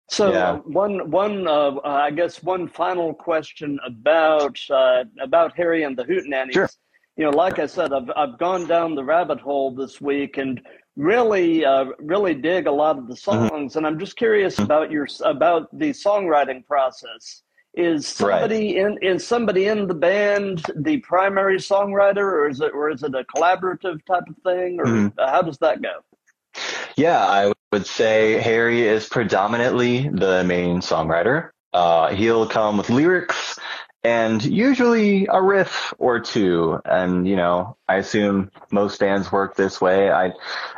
So 0.10 0.32
Yeah. 0.32 0.56
one 0.66 1.10
one 1.12 1.48
uh, 1.48 1.76
uh, 1.76 1.82
I 1.84 2.12
guess 2.12 2.42
one 2.44 2.68
final 2.68 3.14
question 3.14 3.80
about 3.86 4.60
uh, 4.70 5.04
about 5.22 5.56
Harry 5.56 5.84
and 5.84 5.98
the 5.98 6.04
Hootenannies. 6.04 6.54
Sure. 6.54 6.70
You 7.18 7.26
know, 7.26 7.32
like 7.32 7.60
I 7.60 7.66
said, 7.68 7.94
I've 7.94 8.10
I've 8.16 8.38
gone 8.40 8.66
down 8.68 8.96
the 8.96 9.04
rabbit 9.04 9.40
hole 9.40 9.72
this 9.76 10.02
week 10.02 10.38
and 10.38 10.62
really 10.96 11.64
uh, 11.66 11.86
really 12.00 12.34
dig 12.34 12.68
a 12.68 12.72
lot 12.72 12.98
of 12.98 13.08
the 13.08 13.16
Mm-hmm. 13.30 13.48
songs, 13.54 13.76
and 13.76 13.86
I'm 13.86 14.00
just 14.00 14.16
curious 14.18 14.60
about 14.60 14.92
your 14.92 15.08
about 15.24 15.68
the 15.78 15.92
songwriting 15.92 16.66
process. 16.66 17.44
Is 17.76 18.08
somebody 18.08 18.78
in 18.78 18.98
is 19.04 19.26
somebody 19.28 19.68
in 19.68 19.88
the 19.88 19.94
band 19.94 20.66
the 20.76 20.98
primary 20.98 21.58
songwriter, 21.58 22.18
or 22.18 22.50
is 22.50 22.62
it 22.62 22.72
or 22.74 22.90
is 22.90 23.04
it 23.04 23.14
a 23.14 23.24
collaborative 23.26 24.04
type 24.06 24.24
of 24.28 24.36
thing, 24.44 24.80
or 24.80 24.86
Mhm. 24.88 25.14
uh, 25.20 25.30
how 25.30 25.44
does 25.44 25.60
that 25.60 25.82
go? 25.82 26.02
Yeah, 26.98 27.26
I 27.26 27.54
would 27.72 27.86
say 27.86 28.40
Harry 28.40 28.82
is 28.88 29.08
predominantly 29.08 30.10
the 30.10 30.44
main 30.44 30.80
songwriter. 30.80 31.52
Uh, 31.72 32.14
he'll 32.14 32.48
come 32.48 32.78
with 32.78 32.90
lyrics 32.90 33.60
and 34.04 34.44
usually 34.44 35.28
a 35.30 35.42
riff 35.42 35.94
or 36.00 36.20
two. 36.20 36.80
And, 36.86 37.28
you 37.28 37.36
know, 37.36 37.78
I 37.88 37.98
assume 37.98 38.50
most 38.72 39.00
bands 39.00 39.32
work 39.32 39.56
this 39.56 39.80
way. 39.80 40.10
I, 40.10 40.32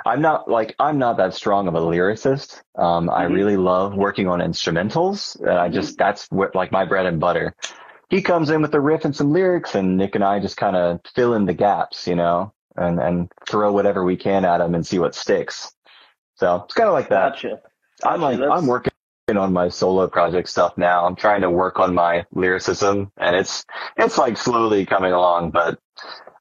I'm 0.06 0.22
not 0.22 0.50
like, 0.50 0.76
I'm 0.80 0.98
not 0.98 1.18
that 1.18 1.34
strong 1.34 1.68
of 1.68 1.76
a 1.76 1.80
lyricist. 1.80 2.62
Um, 2.76 3.10
I 3.10 3.26
Mhm. 3.26 3.34
really 3.34 3.58
love 3.58 3.96
working 3.96 4.28
on 4.28 4.40
instrumentals. 4.40 5.40
And 5.40 5.52
I 5.52 5.70
just, 5.70 5.98
that's 5.98 6.28
what, 6.32 6.56
like 6.56 6.72
my 6.72 6.84
bread 6.84 7.06
and 7.06 7.20
butter. 7.20 7.56
He 8.10 8.22
comes 8.22 8.50
in 8.50 8.62
with 8.62 8.74
a 8.74 8.80
riff 8.82 9.06
and 9.06 9.16
some 9.16 9.32
lyrics 9.32 9.76
and 9.76 9.96
Nick 9.98 10.16
and 10.16 10.24
I 10.24 10.40
just 10.40 10.58
kind 10.58 10.76
of 10.76 11.00
fill 11.16 11.34
in 11.36 11.46
the 11.46 11.54
gaps, 11.54 12.08
you 12.08 12.16
know, 12.16 12.52
and, 12.76 13.00
and 13.00 13.32
throw 13.48 13.72
whatever 13.72 14.04
we 14.04 14.18
can 14.18 14.44
at 14.44 14.60
him 14.60 14.76
and 14.76 14.86
see 14.86 15.00
what 15.00 15.16
sticks. 15.16 15.72
So 16.42 16.64
it's 16.66 16.74
kind 16.74 16.88
of 16.88 16.94
like 16.94 17.10
that. 17.10 17.34
Gotcha. 17.34 17.62
I'm 18.04 18.20
like, 18.20 18.40
that's- 18.40 18.58
I'm 18.60 18.66
working 18.66 18.92
on 19.30 19.54
my 19.54 19.70
solo 19.70 20.08
project 20.08 20.50
stuff 20.50 20.76
now. 20.76 21.06
I'm 21.06 21.16
trying 21.16 21.42
to 21.42 21.52
work 21.52 21.80
on 21.80 21.94
my 21.94 22.26
lyricism 22.34 23.12
and 23.18 23.36
it's, 23.36 23.64
it's 23.96 24.18
like 24.18 24.36
slowly 24.38 24.86
coming 24.88 25.14
along, 25.14 25.52
but 25.52 25.80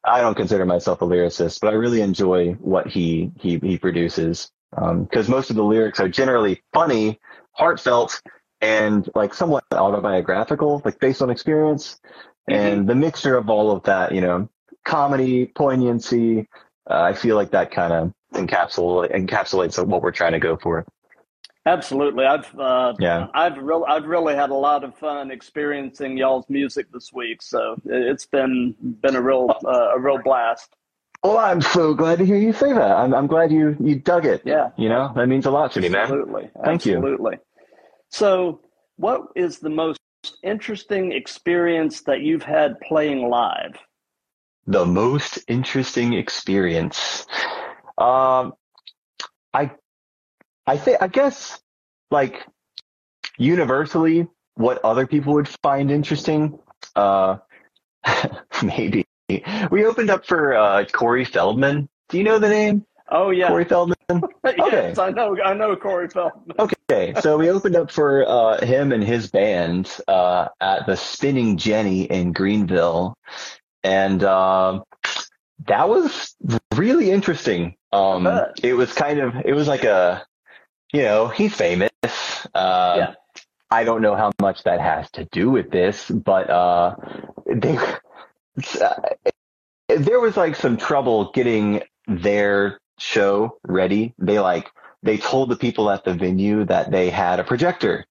I 0.02 0.22
don't 0.22 0.34
consider 0.34 0.64
myself 0.64 1.02
a 1.02 1.06
lyricist, 1.06 1.60
but 1.60 1.68
I 1.68 1.76
really 1.76 2.00
enjoy 2.00 2.52
what 2.54 2.86
he, 2.88 3.30
he, 3.38 3.58
he 3.58 3.76
produces. 3.76 4.50
Um, 4.74 5.06
cause 5.06 5.28
most 5.28 5.50
of 5.50 5.56
the 5.56 5.62
lyrics 5.62 6.00
are 6.00 6.08
generally 6.08 6.62
funny, 6.72 7.20
heartfelt, 7.52 8.22
and 8.62 9.06
like 9.14 9.34
somewhat 9.34 9.64
autobiographical, 9.70 10.80
like 10.82 10.98
based 10.98 11.20
on 11.20 11.28
experience. 11.28 12.00
And 12.48 12.88
the 12.88 12.94
mixture 12.94 13.36
of 13.36 13.50
all 13.50 13.70
of 13.70 13.82
that, 13.82 14.12
you 14.14 14.22
know, 14.22 14.48
comedy, 14.84 15.44
poignancy. 15.46 16.48
Uh, 16.90 17.02
I 17.02 17.12
feel 17.12 17.36
like 17.36 17.50
that 17.50 17.70
kind 17.70 17.92
of 17.92 18.12
encapsulate, 18.34 19.14
encapsulates 19.14 19.84
what 19.84 20.02
we're 20.02 20.12
trying 20.12 20.32
to 20.32 20.38
go 20.38 20.56
for. 20.56 20.86
Absolutely, 21.66 22.24
I've 22.24 22.58
uh, 22.58 22.94
yeah, 22.98 23.26
I've 23.34 23.58
really 23.58 23.84
I've 23.86 24.06
really 24.06 24.34
had 24.34 24.48
a 24.48 24.54
lot 24.54 24.82
of 24.82 24.96
fun 24.96 25.30
experiencing 25.30 26.16
y'all's 26.16 26.48
music 26.48 26.90
this 26.90 27.12
week. 27.12 27.42
So 27.42 27.76
it's 27.84 28.24
been 28.24 28.74
been 29.02 29.14
a 29.14 29.20
real 29.20 29.54
uh, 29.66 29.94
a 29.94 30.00
real 30.00 30.18
blast. 30.22 30.74
Well, 31.22 31.36
I'm 31.36 31.60
so 31.60 31.92
glad 31.92 32.18
to 32.18 32.24
hear 32.24 32.38
you 32.38 32.54
say 32.54 32.72
that. 32.72 32.92
I'm 32.96 33.14
I'm 33.14 33.26
glad 33.26 33.52
you 33.52 33.76
you 33.78 33.96
dug 33.96 34.24
it. 34.24 34.40
Yeah, 34.46 34.70
you 34.78 34.88
know 34.88 35.12
that 35.14 35.26
means 35.26 35.44
a 35.44 35.50
lot 35.50 35.72
to 35.72 35.80
me, 35.82 35.90
man. 35.90 36.02
Absolutely, 36.02 36.50
thank 36.64 36.86
you. 36.86 36.96
Absolutely. 36.96 37.36
So, 38.08 38.62
what 38.96 39.26
is 39.36 39.58
the 39.58 39.68
most 39.68 40.00
interesting 40.42 41.12
experience 41.12 42.00
that 42.02 42.22
you've 42.22 42.42
had 42.42 42.80
playing 42.80 43.28
live? 43.28 43.76
The 44.66 44.86
most 44.86 45.38
interesting 45.46 46.14
experience. 46.14 47.26
Um, 48.00 48.54
I, 49.52 49.72
I 50.66 50.76
think, 50.76 51.02
I 51.02 51.08
guess, 51.08 51.60
like, 52.10 52.46
universally, 53.38 54.26
what 54.54 54.84
other 54.84 55.06
people 55.06 55.34
would 55.34 55.48
find 55.62 55.90
interesting, 55.90 56.58
uh, 56.96 57.36
maybe. 58.62 59.06
We 59.70 59.84
opened 59.84 60.10
up 60.10 60.26
for, 60.26 60.54
uh, 60.54 60.84
Corey 60.86 61.24
Feldman. 61.24 61.88
Do 62.08 62.18
you 62.18 62.24
know 62.24 62.38
the 62.38 62.48
name? 62.48 62.86
Oh 63.10 63.30
yeah, 63.30 63.48
Corey 63.48 63.64
Feldman. 63.64 63.96
yes, 64.44 64.98
I 64.98 65.10
know. 65.10 65.36
I 65.42 65.52
know 65.54 65.74
Corey 65.74 66.08
Feldman. 66.08 66.56
Okay, 66.58 67.14
so 67.20 67.38
we 67.38 67.50
opened 67.50 67.74
up 67.74 67.90
for 67.90 68.24
uh, 68.26 68.64
him 68.64 68.92
and 68.92 69.02
his 69.02 69.30
band 69.30 69.90
uh, 70.06 70.48
at 70.60 70.86
the 70.86 70.96
Spinning 70.96 71.56
Jenny 71.56 72.04
in 72.04 72.32
Greenville, 72.32 73.16
and 73.82 74.22
uh, 74.22 74.80
that 75.66 75.88
was 75.88 76.36
really 76.74 77.10
interesting. 77.10 77.74
Um, 77.92 78.28
it 78.62 78.74
was 78.74 78.92
kind 78.92 79.20
of, 79.20 79.34
it 79.44 79.52
was 79.52 79.68
like 79.68 79.84
a, 79.84 80.24
you 80.92 81.02
know, 81.02 81.28
he's 81.28 81.54
famous. 81.54 81.90
Uh, 82.54 82.94
yeah. 82.96 83.14
I 83.70 83.84
don't 83.84 84.02
know 84.02 84.16
how 84.16 84.32
much 84.40 84.64
that 84.64 84.80
has 84.80 85.10
to 85.12 85.24
do 85.26 85.50
with 85.50 85.70
this, 85.70 86.10
but 86.10 86.50
uh, 86.50 86.96
they, 87.46 87.78
there 89.88 90.20
was 90.20 90.36
like 90.36 90.56
some 90.56 90.76
trouble 90.76 91.30
getting 91.32 91.82
their 92.08 92.80
show 92.98 93.58
ready. 93.64 94.14
They 94.18 94.40
like 94.40 94.70
they 95.02 95.18
told 95.18 95.50
the 95.50 95.56
people 95.56 95.88
at 95.90 96.04
the 96.04 96.14
venue 96.14 96.64
that 96.64 96.90
they 96.90 97.10
had 97.10 97.38
a 97.38 97.44
projector, 97.44 98.06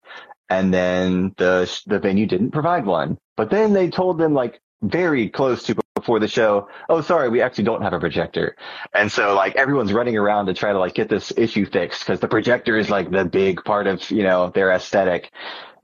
and 0.49 0.73
then 0.73 1.33
the 1.37 1.69
the 1.87 1.99
venue 1.99 2.25
didn't 2.25 2.51
provide 2.51 2.85
one. 2.85 3.17
But 3.35 3.49
then 3.49 3.73
they 3.73 3.89
told 3.89 4.17
them 4.17 4.33
like 4.33 4.61
very 4.81 5.29
close 5.29 5.63
to 5.63 5.75
before 6.09 6.19
the 6.19 6.27
show, 6.27 6.67
oh 6.89 7.01
sorry, 7.01 7.29
we 7.29 7.39
actually 7.39 7.65
don't 7.65 7.83
have 7.83 7.93
a 7.93 7.99
projector. 7.99 8.55
And 8.95 9.11
so 9.11 9.35
like 9.35 9.55
everyone's 9.55 9.93
running 9.93 10.17
around 10.17 10.47
to 10.47 10.55
try 10.55 10.73
to 10.73 10.79
like 10.79 10.95
get 10.95 11.07
this 11.07 11.31
issue 11.37 11.67
fixed 11.67 12.01
because 12.01 12.19
the 12.19 12.27
projector 12.27 12.75
is 12.75 12.89
like 12.89 13.11
the 13.11 13.25
big 13.25 13.63
part 13.63 13.85
of 13.85 14.09
you 14.09 14.23
know 14.23 14.49
their 14.49 14.71
aesthetic. 14.71 15.29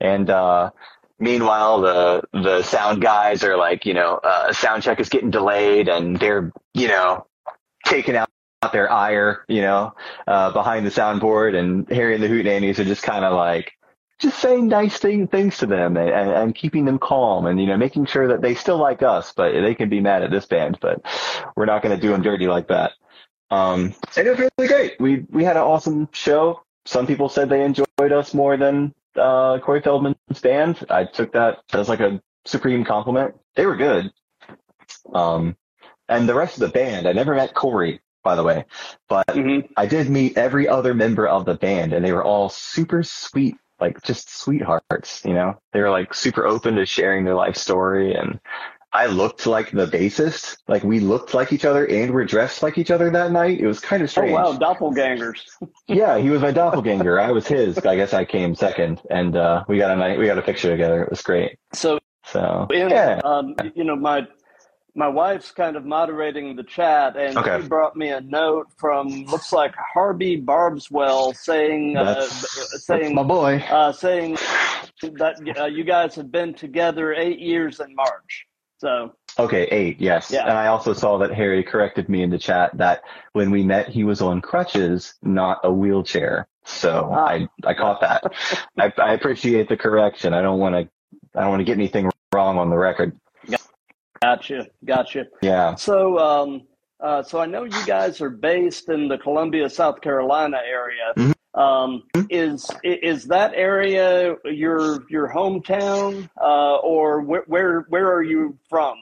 And 0.02 0.28
uh 0.28 0.72
meanwhile 1.20 1.82
the 1.82 2.24
the 2.34 2.64
sound 2.64 3.04
guys 3.04 3.44
are 3.44 3.56
like 3.56 3.86
you 3.86 3.94
know 3.94 4.16
uh 4.16 4.52
sound 4.52 4.82
check 4.82 5.00
is 5.00 5.10
getting 5.10 5.30
delayed 5.30 5.90
and 5.90 6.20
they're 6.20 6.52
you 6.74 6.88
know 6.88 7.28
taking 7.86 8.16
out 8.16 8.28
their 8.74 8.92
ire, 8.92 9.46
you 9.48 9.62
know, 9.62 9.94
uh, 10.26 10.52
behind 10.52 10.88
the 10.88 10.90
soundboard 10.90 11.56
and 11.56 11.88
Harry 11.90 12.16
and 12.16 12.24
the 12.24 12.28
Hootenannies 12.28 12.80
are 12.80 12.84
just 12.84 13.04
kind 13.04 13.24
of 13.24 13.34
like, 13.34 13.74
just 14.20 14.40
saying 14.40 14.68
nice 14.68 14.98
thing, 14.98 15.28
things 15.28 15.58
to 15.58 15.66
them 15.66 15.98
and, 15.98 16.10
and, 16.10 16.30
and, 16.30 16.56
keeping 16.56 16.86
them 16.86 17.00
calm 17.00 17.46
and, 17.46 17.60
you 17.60 17.68
know, 17.68 17.78
making 17.78 18.06
sure 18.06 18.30
that 18.30 18.42
they 18.42 18.56
still 18.56 18.78
like 18.78 19.04
us, 19.04 19.34
but 19.36 19.52
they 19.52 19.76
can 19.76 19.90
be 19.90 20.00
mad 20.00 20.24
at 20.24 20.32
this 20.32 20.46
band, 20.46 20.78
but 20.82 21.02
we're 21.56 21.66
not 21.66 21.82
going 21.82 21.96
to 21.96 22.02
do 22.02 22.12
them 22.12 22.22
dirty 22.22 22.48
like 22.48 22.68
that. 22.70 22.94
Um, 23.52 23.94
and 24.16 24.28
it 24.28 24.30
was 24.32 24.50
really 24.58 24.68
great. 24.68 25.00
We, 25.00 25.26
we 25.30 25.44
had 25.44 25.58
an 25.58 25.64
awesome 25.64 26.10
show. 26.14 26.64
Some 26.86 27.08
people 27.08 27.30
said 27.30 27.50
they 27.50 27.64
enjoyed 27.64 27.86
us 28.00 28.34
more 28.34 28.58
than, 28.58 28.94
uh, 29.16 29.60
Corey 29.60 29.82
Feldman's 29.82 30.42
band. 30.42 30.86
I 30.90 31.06
took 31.06 31.34
that 31.34 31.60
as 31.74 31.90
like 31.90 32.00
a 32.00 32.22
supreme 32.46 32.84
compliment. 32.84 33.36
They 33.56 33.66
were 33.66 33.76
good. 33.76 34.12
Um, 35.14 35.56
and 36.08 36.30
the 36.30 36.36
rest 36.36 36.56
of 36.56 36.62
the 36.62 36.70
band, 36.70 37.08
I 37.08 37.14
never 37.14 37.36
met 37.36 37.54
Corey, 37.54 38.02
by 38.24 38.36
the 38.36 38.44
way. 38.44 38.66
But 39.10 39.28
mm-hmm. 39.28 39.72
I 39.76 39.86
did 39.86 40.10
meet 40.10 40.38
every 40.38 40.68
other 40.68 40.94
member 40.94 41.28
of 41.28 41.46
the 41.46 41.56
band 41.56 41.94
and 41.94 42.06
they 42.06 42.12
were 42.12 42.24
all 42.24 42.50
super 42.50 43.04
sweet, 43.04 43.56
like 43.80 44.02
just 44.04 44.38
sweethearts, 44.38 45.24
you 45.26 45.34
know? 45.34 45.60
They 45.74 45.82
were 45.82 45.90
like 45.90 46.14
super 46.14 46.46
open 46.46 46.76
to 46.76 46.86
sharing 46.86 47.26
their 47.26 47.36
life 47.36 47.58
story 47.58 48.14
and 48.14 48.40
I 48.96 49.08
looked 49.08 49.46
like 49.46 49.72
the 49.72 49.88
bassist. 49.88 50.56
Like 50.70 50.82
we 50.86 51.02
looked 51.02 51.34
like 51.34 51.52
each 51.52 51.66
other 51.66 51.86
and 51.86 52.12
were 52.12 52.24
dressed 52.24 52.64
like 52.64 52.78
each 52.78 52.92
other 52.92 53.10
that 53.10 53.30
night. 53.34 53.60
It 53.60 53.68
was 53.68 53.82
kind 53.82 54.02
of 54.02 54.10
strange. 54.10 54.32
Oh 54.32 54.36
wow, 54.36 54.58
doppelgangers. 54.58 55.42
yeah, 55.88 56.18
he 56.18 56.30
was 56.30 56.42
my 56.42 56.52
doppelganger. 56.52 57.20
I 57.20 57.32
was 57.32 57.46
his. 57.46 57.78
I 57.80 57.98
guess 57.98 58.14
I 58.14 58.24
came 58.24 58.56
second, 58.56 59.02
and 59.10 59.36
uh, 59.36 59.66
we 59.68 59.78
got 59.78 59.92
a 59.92 59.98
night. 59.98 60.18
We 60.18 60.28
got 60.28 60.38
a 60.38 60.42
picture 60.42 60.72
together. 60.72 61.04
It 61.04 61.10
was 61.10 61.22
great. 61.22 61.60
So, 61.74 62.00
so 62.24 62.68
yeah. 62.72 63.20
Um, 63.26 63.56
you 63.76 63.84
know, 63.84 63.98
my 63.98 64.26
my 64.96 65.10
wife's 65.10 65.52
kind 65.52 65.76
of 65.76 65.86
moderating 65.86 66.56
the 66.56 66.64
chat, 66.64 67.18
and 67.18 67.38
okay. 67.38 67.62
she 67.62 67.68
brought 67.68 67.98
me 67.98 68.10
a 68.10 68.22
note 68.22 68.68
from 68.78 69.26
looks 69.26 69.52
like 69.52 69.76
Harvey 69.76 70.42
Barbswell 70.42 71.36
saying 71.36 71.98
uh, 71.98 72.22
saying 72.26 73.14
my 73.14 73.24
boy 73.24 73.58
uh, 73.70 73.92
saying 73.92 74.38
that 75.02 75.36
uh, 75.60 75.66
you 75.66 75.84
guys 75.84 76.16
have 76.16 76.32
been 76.32 76.54
together 76.54 77.14
eight 77.14 77.40
years 77.40 77.82
in 77.82 77.94
March. 77.94 78.48
So 78.78 79.14
okay, 79.38 79.64
eight, 79.66 80.00
yes. 80.00 80.32
Yeah. 80.32 80.44
And 80.44 80.58
I 80.58 80.68
also 80.68 80.94
saw 80.94 81.18
that 81.18 81.34
Harry 81.34 81.64
corrected 81.64 82.08
me 82.08 82.24
in 82.24 82.30
the 82.30 82.40
chat 82.40 82.72
that 82.78 83.02
when 83.34 83.52
we 83.52 83.64
met, 83.64 83.90
he 83.90 84.06
was 84.06 84.22
on 84.22 84.42
crutches, 84.42 85.16
not 85.22 85.60
a 85.64 85.72
wheelchair. 85.72 86.48
So 86.64 87.10
ah. 87.12 87.26
I 87.26 87.48
I 87.66 87.74
caught 87.74 88.00
that. 88.00 88.24
I, 88.80 88.94
I 88.98 89.14
appreciate 89.14 89.68
the 89.68 89.78
correction. 89.78 90.34
I 90.34 90.42
don't 90.42 90.60
want 90.60 90.76
to 90.76 90.90
I 91.38 91.42
don't 91.42 91.50
want 91.50 91.60
to 91.60 91.66
get 91.66 91.78
anything 91.78 92.10
wrong 92.34 92.58
on 92.58 92.70
the 92.70 92.78
record. 92.78 93.18
Gotcha, 94.26 94.68
gotcha. 94.84 95.28
Yeah. 95.44 95.76
So, 95.76 96.18
um, 96.18 96.64
uh, 97.00 97.22
so 97.22 97.40
I 97.40 97.46
know 97.46 97.64
you 97.64 97.86
guys 97.86 98.22
are 98.22 98.32
based 98.32 98.90
in 98.90 99.08
the 99.08 99.20
Columbia, 99.20 99.70
South 99.70 100.02
Carolina 100.02 100.58
area. 100.66 101.14
Mm-hmm. 101.16 101.62
Um, 101.62 102.04
is 102.32 102.68
is 102.84 103.26
that 103.26 103.54
area 103.54 104.36
your 104.46 105.04
your 105.12 105.32
hometown, 105.32 106.28
uh, 106.42 106.78
or 106.78 107.22
where, 107.22 107.44
where 107.46 107.82
where 107.90 108.12
are 108.12 108.24
you 108.24 108.58
from? 108.68 108.96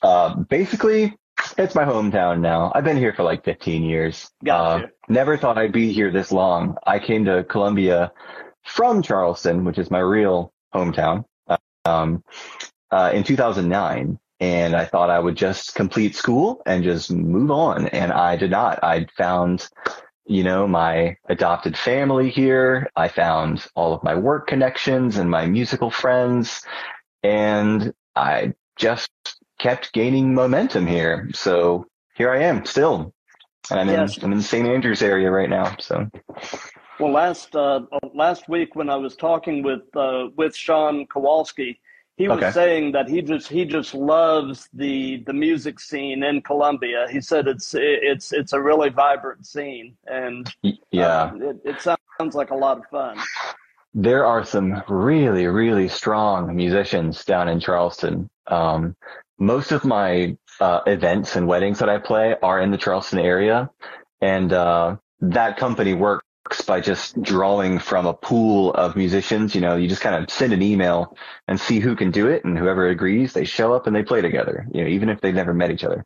Uh, 0.00 0.36
basically, 0.36 1.12
it's 1.58 1.74
my 1.74 1.84
hometown 1.84 2.40
now. 2.40 2.70
I've 2.72 2.84
been 2.84 2.96
here 2.96 3.14
for 3.14 3.24
like 3.24 3.44
15 3.44 3.82
years. 3.82 4.30
Gotcha. 4.44 4.84
Uh, 4.84 4.88
never 5.08 5.36
thought 5.36 5.58
I'd 5.58 5.72
be 5.72 5.92
here 5.92 6.12
this 6.12 6.30
long. 6.30 6.76
I 6.86 7.00
came 7.00 7.24
to 7.24 7.42
Columbia 7.44 8.12
from 8.62 9.02
Charleston, 9.02 9.64
which 9.64 9.78
is 9.78 9.90
my 9.90 9.98
real 9.98 10.52
hometown. 10.72 11.24
Um, 11.84 12.22
uh, 12.94 13.10
in 13.12 13.24
2009 13.24 14.18
and 14.38 14.76
I 14.76 14.84
thought 14.84 15.10
I 15.10 15.18
would 15.18 15.36
just 15.36 15.74
complete 15.74 16.14
school 16.14 16.62
and 16.64 16.84
just 16.84 17.10
move 17.10 17.50
on. 17.50 17.88
And 17.88 18.12
I 18.12 18.36
did 18.36 18.50
not. 18.50 18.82
I 18.84 19.06
found, 19.16 19.68
you 20.26 20.44
know, 20.44 20.66
my 20.68 21.16
adopted 21.28 21.76
family 21.76 22.30
here. 22.30 22.88
I 22.94 23.08
found 23.08 23.66
all 23.74 23.94
of 23.94 24.04
my 24.04 24.14
work 24.14 24.46
connections 24.46 25.16
and 25.16 25.30
my 25.30 25.46
musical 25.46 25.90
friends. 25.90 26.62
And 27.22 27.92
I 28.14 28.54
just 28.76 29.10
kept 29.58 29.92
gaining 29.92 30.34
momentum 30.34 30.86
here. 30.86 31.30
So 31.34 31.86
here 32.16 32.30
I 32.30 32.42
am 32.42 32.64
still. 32.64 33.12
And 33.70 33.80
I'm 33.80 33.88
yes. 33.88 34.18
in, 34.18 34.24
I'm 34.24 34.32
in 34.32 34.38
the 34.38 34.44
St. 34.44 34.68
Andrews 34.68 35.02
area 35.02 35.30
right 35.30 35.50
now. 35.50 35.74
So. 35.80 36.08
Well, 37.00 37.12
last, 37.12 37.56
uh, 37.56 37.80
last 38.14 38.48
week 38.48 38.76
when 38.76 38.88
I 38.88 38.96
was 38.96 39.16
talking 39.16 39.62
with, 39.62 39.82
uh, 39.96 40.28
with 40.36 40.54
Sean 40.54 41.06
Kowalski, 41.06 41.80
he 42.16 42.28
was 42.28 42.38
okay. 42.38 42.52
saying 42.52 42.92
that 42.92 43.08
he 43.08 43.22
just 43.22 43.48
he 43.48 43.64
just 43.64 43.92
loves 43.94 44.68
the 44.72 45.22
the 45.26 45.32
music 45.32 45.80
scene 45.80 46.22
in 46.22 46.42
Columbia. 46.42 47.06
He 47.10 47.20
said 47.20 47.48
it's 47.48 47.74
it's 47.76 48.32
it's 48.32 48.52
a 48.52 48.60
really 48.60 48.88
vibrant 48.90 49.44
scene, 49.46 49.96
and 50.06 50.52
yeah, 50.92 51.06
uh, 51.06 51.32
it, 51.40 51.60
it 51.64 51.80
sounds 51.80 52.34
like 52.34 52.50
a 52.50 52.54
lot 52.54 52.78
of 52.78 52.84
fun. 52.86 53.18
There 53.94 54.24
are 54.24 54.44
some 54.44 54.82
really 54.88 55.46
really 55.48 55.88
strong 55.88 56.54
musicians 56.54 57.24
down 57.24 57.48
in 57.48 57.58
Charleston. 57.58 58.30
Um, 58.46 58.94
most 59.38 59.72
of 59.72 59.84
my 59.84 60.36
uh, 60.60 60.80
events 60.86 61.34
and 61.34 61.48
weddings 61.48 61.80
that 61.80 61.88
I 61.88 61.98
play 61.98 62.36
are 62.40 62.60
in 62.60 62.70
the 62.70 62.78
Charleston 62.78 63.18
area, 63.18 63.70
and 64.20 64.52
uh, 64.52 64.96
that 65.20 65.56
company 65.56 65.94
works 65.94 66.24
by 66.66 66.80
just 66.80 67.20
drawing 67.22 67.78
from 67.78 68.06
a 68.06 68.14
pool 68.14 68.72
of 68.74 68.96
musicians. 68.96 69.54
You 69.54 69.60
know, 69.60 69.76
you 69.76 69.88
just 69.88 70.02
kind 70.02 70.22
of 70.22 70.30
send 70.30 70.52
an 70.52 70.62
email 70.62 71.16
and 71.48 71.58
see 71.58 71.80
who 71.80 71.96
can 71.96 72.10
do 72.10 72.28
it, 72.28 72.44
and 72.44 72.58
whoever 72.58 72.88
agrees, 72.88 73.32
they 73.32 73.44
show 73.44 73.72
up 73.72 73.86
and 73.86 73.94
they 73.96 74.02
play 74.02 74.20
together. 74.20 74.66
You 74.72 74.82
know, 74.82 74.88
even 74.88 75.08
if 75.08 75.20
they've 75.20 75.34
never 75.34 75.54
met 75.54 75.70
each 75.70 75.84
other. 75.84 76.04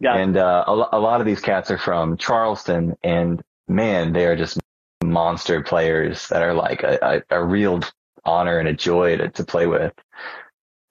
Yeah. 0.00 0.16
And 0.16 0.36
uh, 0.36 0.64
a, 0.66 0.88
a 0.92 1.00
lot 1.00 1.20
of 1.20 1.26
these 1.26 1.40
cats 1.40 1.70
are 1.70 1.78
from 1.78 2.16
Charleston, 2.16 2.96
and 3.02 3.42
man, 3.68 4.12
they 4.12 4.26
are 4.26 4.36
just 4.36 4.58
monster 5.02 5.62
players 5.62 6.28
that 6.28 6.42
are 6.42 6.54
like 6.54 6.82
a, 6.82 7.22
a, 7.30 7.38
a 7.38 7.44
real 7.44 7.80
honor 8.24 8.58
and 8.58 8.68
a 8.68 8.72
joy 8.72 9.16
to, 9.16 9.28
to 9.30 9.44
play 9.44 9.66
with. 9.66 9.92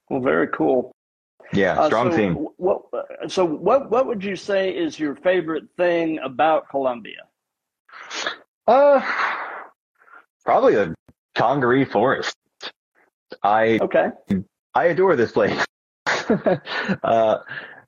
Well, 0.09 0.21
very 0.21 0.47
cool. 0.47 0.91
Yeah, 1.53 1.79
Uh, 1.79 1.87
strong 1.87 2.11
so 2.11 2.17
theme. 2.17 2.33
What, 2.57 2.81
so 3.27 3.45
what 3.45 3.89
what 3.91 4.07
would 4.07 4.23
you 4.23 4.35
say 4.35 4.71
is 4.71 4.99
your 4.99 5.15
favorite 5.15 5.65
thing 5.77 6.19
about 6.19 6.69
Columbia? 6.69 7.27
Uh, 8.71 9.01
probably 10.45 10.75
the 10.75 10.95
Congaree 11.35 11.83
Forest. 11.83 12.37
I 13.43 13.79
Okay. 13.81 14.11
I 14.73 14.85
adore 14.85 15.17
this 15.17 15.33
place. 15.33 15.65
uh, 16.05 17.37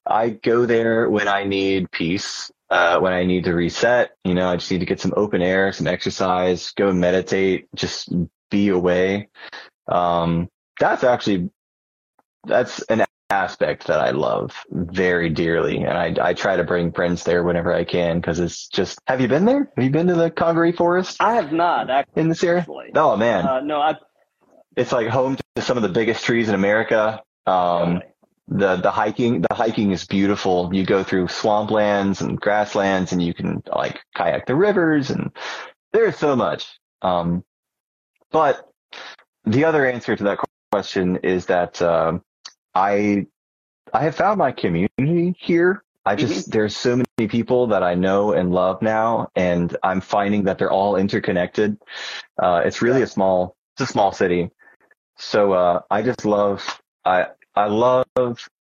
I 0.05 0.29
go 0.31 0.65
there 0.65 1.09
when 1.09 1.29
I 1.29 1.45
need 1.45 1.89
peace, 1.89 2.51
uh, 2.69 2.99
when 2.99 3.13
I 3.13 3.23
need 3.23 3.45
to 3.45 3.53
reset. 3.53 4.11
You 4.25 4.33
know, 4.33 4.49
I 4.49 4.57
just 4.57 4.69
need 4.69 4.79
to 4.79 4.85
get 4.85 4.99
some 4.99 5.13
open 5.15 5.41
air, 5.41 5.71
some 5.71 5.87
exercise, 5.87 6.71
go 6.71 6.91
meditate, 6.91 7.67
just 7.73 8.13
be 8.51 8.67
away. 8.67 9.29
Um, 9.87 10.49
that's 10.81 11.05
actually 11.05 11.49
that's 12.45 12.81
an 12.83 13.05
aspect 13.29 13.87
that 13.87 13.99
I 13.99 14.11
love 14.11 14.53
very 14.71 15.29
dearly, 15.29 15.77
and 15.77 15.97
I 15.97 16.15
I 16.29 16.33
try 16.33 16.55
to 16.55 16.63
bring 16.63 16.91
friends 16.91 17.23
there 17.23 17.43
whenever 17.43 17.73
I 17.73 17.83
can 17.83 18.19
because 18.19 18.39
it's 18.39 18.67
just. 18.67 18.99
Have 19.07 19.21
you 19.21 19.27
been 19.27 19.45
there? 19.45 19.71
Have 19.75 19.83
you 19.83 19.89
been 19.89 20.07
to 20.07 20.15
the 20.15 20.29
Congaree 20.29 20.71
Forest 20.71 21.17
I 21.19 21.33
have 21.35 21.51
not 21.51 21.89
in 22.15 22.29
this 22.29 22.43
area? 22.43 22.61
actually. 22.61 22.91
Oh 22.95 23.15
man, 23.17 23.45
Uh, 23.47 23.59
no, 23.61 23.81
I. 23.81 23.95
it's 24.75 24.91
like 24.91 25.07
home 25.07 25.37
to 25.55 25.61
some 25.61 25.77
of 25.77 25.83
the 25.83 25.89
biggest 25.89 26.23
trees 26.25 26.49
in 26.49 26.55
America. 26.55 27.21
Um, 27.47 28.01
the 28.47 28.75
the 28.75 28.91
hiking 28.91 29.41
the 29.41 29.53
hiking 29.55 29.91
is 29.91 30.05
beautiful. 30.05 30.69
You 30.73 30.85
go 30.85 31.03
through 31.03 31.27
swamplands 31.27 32.21
and 32.21 32.39
grasslands, 32.39 33.11
and 33.13 33.21
you 33.21 33.33
can 33.33 33.63
like 33.73 33.99
kayak 34.15 34.45
the 34.45 34.55
rivers, 34.55 35.09
and 35.09 35.31
there's 35.91 36.17
so 36.17 36.35
much. 36.35 36.67
Um, 37.01 37.43
but 38.31 38.69
the 39.45 39.65
other 39.65 39.85
answer 39.85 40.15
to 40.15 40.23
that 40.25 40.39
question 40.71 41.17
is 41.23 41.45
that 41.47 41.81
um, 41.81 42.21
I 42.75 43.27
I 43.93 44.03
have 44.03 44.15
found 44.15 44.39
my 44.39 44.51
community 44.51 45.35
here. 45.39 45.83
I 46.05 46.15
just 46.15 46.51
there's 46.51 46.75
so 46.75 46.97
many 46.97 47.29
people 47.29 47.67
that 47.67 47.83
I 47.83 47.95
know 47.95 48.33
and 48.33 48.51
love 48.51 48.81
now, 48.81 49.29
and 49.35 49.75
I'm 49.83 50.01
finding 50.01 50.43
that 50.43 50.57
they're 50.57 50.71
all 50.71 50.97
interconnected. 50.97 51.77
Uh, 52.41 52.61
it's 52.65 52.81
really 52.81 53.01
a 53.01 53.07
small 53.07 53.55
it's 53.75 53.89
a 53.89 53.91
small 53.91 54.11
city, 54.11 54.49
so 55.17 55.53
uh, 55.53 55.81
I 55.89 56.01
just 56.01 56.25
love 56.25 56.81
I 57.05 57.27
I 57.55 57.67
love 57.67 58.05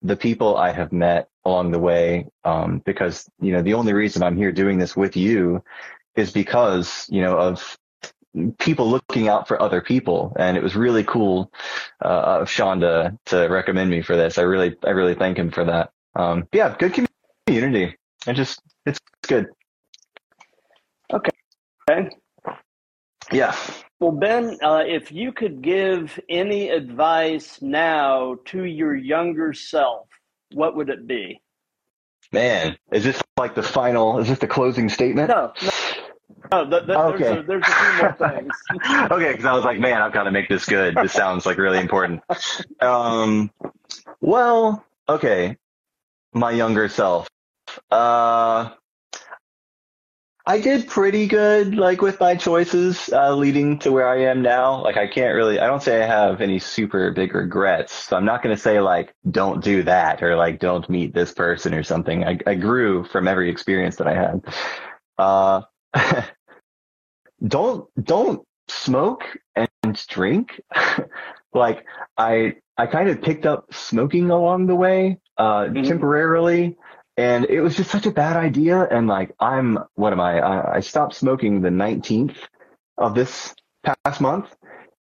the 0.03 0.17
people 0.17 0.57
I 0.57 0.71
have 0.73 0.93
met 0.93 1.29
along 1.45 1.73
the 1.73 1.79
way 1.79 2.29
um, 2.45 2.83
because 2.85 3.29
you 3.41 3.53
know 3.53 3.63
the 3.63 3.75
only 3.75 3.93
reason 3.93 4.23
I'm 4.23 4.37
here 4.37 4.53
doing 4.53 4.79
this 4.79 4.97
with 4.97 5.17
you 5.17 5.65
is 6.15 6.31
because 6.31 7.07
you 7.11 7.23
know 7.23 7.39
of 7.39 7.77
people 8.59 8.89
looking 8.89 9.29
out 9.29 9.47
for 9.47 9.61
other 9.61 9.81
people, 9.81 10.35
and 10.39 10.57
it 10.57 10.63
was 10.63 10.75
really 10.75 11.05
cool 11.05 11.53
uh, 12.05 12.41
of 12.41 12.51
Sean 12.51 12.81
to 12.81 13.17
to 13.27 13.47
recommend 13.49 13.91
me 13.91 14.03
for 14.03 14.17
this. 14.17 14.39
I 14.39 14.43
really 14.43 14.77
I 14.85 14.91
really 14.91 15.15
thank 15.15 15.39
him 15.39 15.51
for 15.51 15.65
that. 15.65 15.91
Um, 16.15 16.47
yeah, 16.53 16.75
good 16.79 17.07
community. 17.47 17.97
I 18.27 18.33
just 18.33 18.61
it's 18.87 18.99
good. 19.27 19.47
Okay. 21.13 21.31
Yeah. 23.31 23.57
Well, 24.01 24.13
Ben, 24.13 24.59
uh, 24.63 24.83
if 24.87 25.13
you 25.13 25.33
could 25.33 25.63
give 25.63 26.19
any 26.29 26.71
advice 26.71 27.61
now 27.63 28.37
to 28.47 28.65
your 28.65 28.95
younger 28.97 29.53
self, 29.53 30.09
what 30.55 30.77
would 30.77 30.89
it 30.89 31.07
be? 31.07 31.41
Man, 32.33 32.77
is 32.93 33.05
this 33.05 33.21
like 33.37 33.55
the 33.55 33.63
final? 33.63 34.19
Is 34.19 34.29
this 34.29 34.39
the 34.39 34.47
closing 34.47 34.89
statement? 34.89 35.29
No, 35.29 35.53
no, 36.53 36.69
th- 36.69 36.87
th- 36.87 36.99
Okay. 36.99 37.19
there's, 37.25 37.39
a, 37.39 37.43
there's 37.47 37.63
a 37.69 37.73
few 37.73 37.97
more 37.99 38.13
things. 38.19 39.11
okay, 39.11 39.33
because 39.33 39.45
I 39.45 39.53
was 39.53 39.65
like, 39.65 39.79
man, 39.81 40.03
I've 40.03 40.13
got 40.13 40.25
to 40.25 40.31
make 40.31 40.49
this 40.49 40.65
good. 40.67 40.97
This 40.97 41.13
sounds 41.13 41.47
like 41.47 41.59
really 41.59 41.79
important. 41.79 42.23
Um, 42.81 43.51
well, 44.21 44.85
okay, 45.09 45.57
my 46.33 46.51
younger 46.51 46.89
self. 46.89 47.29
Uh, 47.91 48.71
I 50.45 50.61
did 50.61 50.89
pretty 50.89 51.29
good, 51.29 51.77
like 51.77 52.03
with 52.03 52.19
my 52.19 52.35
choices, 52.35 53.09
uh, 53.13 53.33
leading 53.35 53.79
to 53.81 53.93
where 53.93 54.09
I 54.09 54.23
am 54.25 54.43
now. 54.43 54.83
Like, 54.83 54.97
I 54.97 55.07
can't 55.07 55.35
really, 55.37 55.61
I 55.61 55.69
don't 55.69 55.83
say 55.83 56.03
I 56.03 56.07
have 56.07 56.41
any 56.41 56.59
super 56.59 57.13
big 57.13 57.33
regrets. 57.35 57.93
So 57.93 58.17
I'm 58.17 58.25
not 58.25 58.43
going 58.43 58.55
to 58.55 58.61
say 58.61 58.81
like, 58.81 59.15
don't 59.31 59.63
do 59.63 59.85
that 59.85 60.21
or 60.21 60.35
like, 60.35 60.59
don't 60.59 60.89
meet 60.91 61.15
this 61.15 61.33
person 61.33 61.73
or 61.75 61.85
something. 61.85 62.25
I, 62.25 62.39
I 62.45 62.55
grew 62.57 63.05
from 63.05 63.29
every 63.29 63.51
experience 63.51 63.97
that 63.97 64.09
I 64.09 64.15
had. 64.15 64.43
Uh, 65.17 65.63
don't 67.47 67.89
don't 68.03 68.47
smoke 68.69 69.25
and 69.57 69.69
drink. 70.09 70.61
like 71.55 71.85
I 72.17 72.57
I 72.77 72.87
kind 72.87 73.09
of 73.09 73.23
picked 73.23 73.47
up 73.47 73.73
smoking 73.73 74.31
along 74.31 74.67
the 74.67 74.75
way, 74.75 75.19
uh, 75.37 75.65
Mhm. 75.65 75.87
temporarily, 75.87 76.77
and 77.17 77.45
it 77.47 77.61
was 77.61 77.77
just 77.77 77.91
such 77.91 78.07
a 78.07 78.11
bad 78.11 78.37
idea. 78.37 78.83
And 78.83 79.07
like 79.09 79.35
I'm 79.41 79.79
what 79.95 80.13
am 80.13 80.21
I? 80.21 80.41
I, 80.41 80.77
I 80.77 80.81
stopped 80.81 81.15
smoking 81.15 81.61
the 81.61 81.71
19th 81.71 82.37
of 82.99 83.15
this 83.15 83.55
past 83.85 84.21
month, 84.21 84.55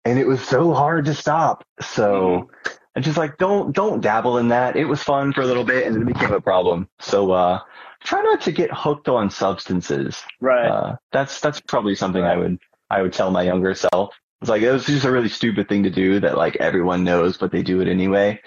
and 0.05 0.19
it 0.19 0.27
was 0.27 0.41
so 0.41 0.73
hard 0.73 1.05
to 1.05 1.13
stop. 1.13 1.63
So. 1.81 2.49
I 2.95 2.99
just 2.99 3.17
like 3.17 3.39
don't 3.39 3.73
don't 3.75 4.01
dabble 4.01 4.37
in 4.37 4.49
that. 4.49 4.75
It 4.75 4.85
was 4.85 5.01
fun 5.01 5.33
for 5.33 5.41
a 5.41 5.47
little 5.47 5.63
bit 5.63 5.87
and 5.87 5.95
then 5.95 6.03
it 6.03 6.13
became 6.13 6.31
a 6.31 6.39
problem. 6.39 6.87
So 6.99 7.31
uh 7.31 7.59
try 8.03 8.21
not 8.21 8.41
to 8.41 8.51
get 8.51 8.69
hooked 8.71 9.07
on 9.09 9.29
substances. 9.29 10.21
Right. 10.39 10.67
Uh, 10.67 10.95
that's 11.11 11.39
that's 11.39 11.59
probably 11.61 11.95
something 11.95 12.23
I 12.23 12.37
would 12.37 12.59
I 12.89 13.01
would 13.01 13.13
tell 13.13 13.31
my 13.31 13.43
younger 13.43 13.73
self. 13.75 14.15
It's 14.41 14.49
like 14.49 14.61
it 14.61 14.71
was 14.71 14.85
just 14.85 15.05
a 15.05 15.11
really 15.11 15.29
stupid 15.29 15.69
thing 15.69 15.83
to 15.83 15.89
do 15.89 16.19
that 16.19 16.37
like 16.37 16.57
everyone 16.57 17.03
knows, 17.03 17.37
but 17.37 17.51
they 17.51 17.63
do 17.63 17.81
it 17.81 17.87
anyway. 17.87 18.41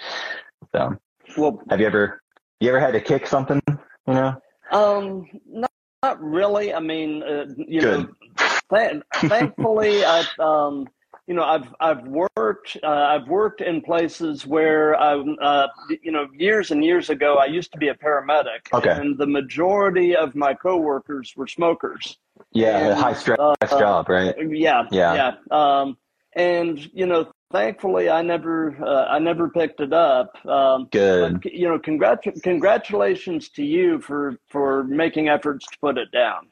So 0.72 0.96
well, 1.36 1.60
have 1.70 1.80
you 1.80 1.86
ever 1.86 2.20
you 2.60 2.68
ever 2.68 2.80
had 2.80 2.92
to 2.92 3.00
kick 3.00 3.26
something? 3.26 3.60
You 3.68 4.14
know? 4.14 4.40
um, 4.72 5.26
not, 5.46 5.70
not 6.02 6.22
really. 6.22 6.72
I 6.72 6.80
mean, 6.80 7.22
uh, 7.22 7.46
you 7.56 7.80
Good. 7.80 8.08
know, 8.08 8.48
th- 8.70 9.02
thankfully, 9.14 10.04
I, 10.04 10.24
um, 10.38 10.88
you 11.26 11.34
know, 11.34 11.42
I've 11.42 11.74
I've 11.80 12.06
worked 12.06 12.76
uh, 12.82 12.86
I've 12.86 13.26
worked 13.28 13.60
in 13.60 13.80
places 13.80 14.46
where 14.46 14.94
I, 15.00 15.14
uh, 15.16 15.68
you 16.02 16.12
know, 16.12 16.28
years 16.32 16.70
and 16.70 16.84
years 16.84 17.10
ago, 17.10 17.36
I 17.36 17.46
used 17.46 17.72
to 17.72 17.78
be 17.78 17.88
a 17.88 17.94
paramedic, 17.94 18.72
Okay. 18.72 18.90
and 18.92 19.18
the 19.18 19.26
majority 19.26 20.14
of 20.14 20.34
my 20.34 20.54
coworkers 20.54 21.34
were 21.36 21.48
smokers. 21.48 22.18
Yeah, 22.52 22.90
And, 22.90 22.98
high 22.98 23.14
stress 23.14 23.38
uh, 23.40 23.54
job, 23.66 24.08
right? 24.08 24.34
Yeah, 24.50 24.84
Yeah. 24.90 25.14
yeah. 25.14 25.34
Um, 25.50 25.96
and 26.34 26.78
you 26.94 27.06
know, 27.06 27.28
thankfully, 27.50 28.08
I 28.08 28.22
never, 28.22 28.76
uh, 28.84 29.06
I 29.06 29.18
never 29.18 29.48
picked 29.48 29.80
it 29.80 29.92
up. 29.92 30.36
Um, 30.46 30.88
Good. 30.92 31.40
but, 31.42 31.52
you 31.52 31.68
know, 31.68 31.78
congrat- 31.78 32.42
congratulations 32.42 33.48
to 33.50 33.64
you 33.64 34.00
for 34.00 34.38
for 34.48 34.84
making 34.84 35.28
efforts 35.28 35.66
to 35.66 35.78
put 35.80 35.98
it 35.98 36.12
down. 36.12 36.46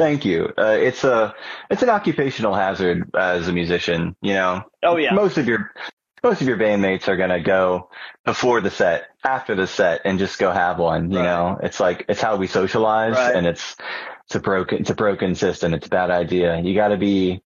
Thank 0.00 0.24
you. 0.24 0.50
Uh, 0.56 0.78
it's 0.80 1.04
a 1.04 1.34
it's 1.70 1.82
an 1.82 1.90
occupational 1.90 2.54
hazard 2.54 3.10
as 3.14 3.48
a 3.48 3.52
musician. 3.52 4.16
You 4.22 4.32
know, 4.32 4.62
Oh 4.82 4.96
yeah, 4.96 5.12
most 5.12 5.36
of 5.36 5.46
your 5.46 5.70
most 6.24 6.40
of 6.40 6.48
your 6.48 6.56
bandmates 6.56 7.06
are 7.06 7.18
gonna 7.18 7.42
go 7.42 7.90
before 8.24 8.62
the 8.62 8.70
set, 8.70 9.08
after 9.22 9.54
the 9.54 9.66
set, 9.66 10.00
and 10.06 10.18
just 10.18 10.38
go 10.38 10.50
have 10.52 10.78
one. 10.78 11.10
You 11.10 11.18
Right. 11.18 11.24
know, 11.26 11.58
it's 11.62 11.80
like 11.80 12.06
it's 12.08 12.22
how 12.22 12.36
we 12.36 12.46
socialize, 12.46 13.14
Right. 13.14 13.34
and 13.36 13.46
it's 13.46 13.76
it's 14.24 14.34
a 14.36 14.40
broken 14.40 14.78
it's 14.80 14.88
a 14.88 14.94
broken 14.94 15.34
system. 15.34 15.74
It's 15.74 15.86
a 15.86 15.90
bad 15.90 16.10
idea. 16.10 16.58
You 16.60 16.74
got 16.74 16.88
to 16.88 16.96
be. 16.96 17.42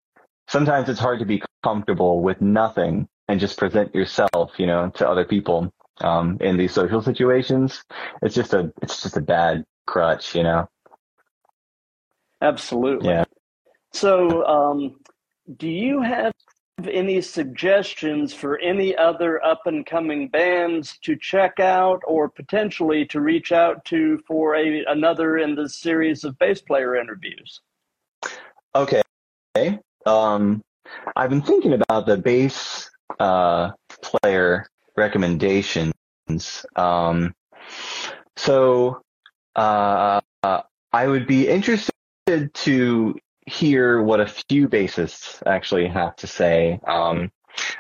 Sometimes 0.47 0.89
it's 0.89 1.01
hard 1.01 1.19
to 1.19 1.25
be 1.25 1.43
comfortable 1.65 2.23
with 2.23 2.41
nothing 2.41 3.09
and 3.27 3.41
just 3.41 3.59
present 3.59 3.95
yourself, 3.97 4.53
you 4.59 4.67
know, 4.67 4.91
to 4.91 5.09
other 5.09 5.25
people. 5.25 5.73
Um, 6.03 6.39
in 6.41 6.57
these 6.57 6.73
social 6.73 7.03
situations, 7.03 7.83
it's 8.23 8.35
just 8.37 8.55
a 8.55 8.73
it's 8.81 9.03
just 9.03 9.17
a 9.17 9.21
bad 9.21 9.65
crutch, 9.87 10.37
you 10.37 10.45
know. 10.45 10.69
Absolutely. 12.41 13.09
Yeah. 13.09 13.25
So, 13.93 14.45
um, 14.47 14.97
do 15.57 15.69
you 15.69 16.01
have 16.03 16.33
any 16.91 17.21
suggestions 17.21 18.35
for 18.35 18.59
any 18.59 18.97
other 18.97 19.45
up 19.45 19.63
and 19.67 19.87
coming 19.87 20.29
bands 20.29 20.99
to 21.03 21.17
check 21.17 21.61
out, 21.61 22.03
or 22.07 22.29
potentially 22.29 23.07
to 23.07 23.21
reach 23.21 23.53
out 23.53 23.85
to 23.87 24.19
for 24.27 24.57
a 24.57 24.85
another 24.87 25.39
in 25.39 25.55
the 25.55 25.69
series 25.69 26.25
of 26.25 26.39
bass 26.39 26.61
player 26.61 26.97
interviews? 26.97 27.61
Okay. 28.75 29.03
Um, 30.05 30.61
I've 31.17 31.31
been 31.31 31.43
thinking 31.43 31.75
about 31.75 32.07
the 32.07 32.17
bass 32.17 32.91
uh, 33.21 33.71
player 34.03 34.67
recommendations. 34.97 35.95
Um, 36.77 37.35
so 38.37 39.01
uh, 39.55 40.21
I 40.43 41.07
would 41.07 41.27
be 41.27 41.49
interested 41.49 41.94
to 42.27 43.15
hear 43.47 44.03
what 44.03 44.21
a 44.21 44.27
few 44.27 44.69
bassists 44.69 45.43
actually 45.47 45.87
have 45.87 46.17
to 46.17 46.27
say. 46.27 46.81
Um, 46.87 47.31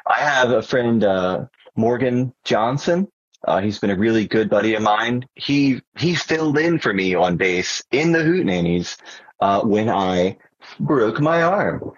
I 0.07 0.21
have 0.21 0.51
a 0.51 0.63
friend, 0.63 1.03
uh, 1.03 1.47
Morgan 1.77 2.35
Johnson. 2.45 3.09
Uh, 3.47 3.61
he's 3.61 3.79
been 3.79 3.91
a 3.91 3.97
really 3.97 4.27
good 4.27 4.49
buddy 4.49 4.75
of 4.75 4.83
mine. 4.83 5.27
He 5.35 5.81
he 5.99 6.15
filled 6.15 6.59
in 6.59 6.79
for 6.79 6.93
me 6.93 7.15
on 7.15 7.37
bass 7.37 7.83
in 7.91 8.13
the 8.13 8.21
Hootenannies 8.21 8.97
uh, 9.41 9.61
when 9.63 9.91
I 9.91 10.39
broke 10.81 11.21
my 11.21 11.43
arm, 11.43 11.93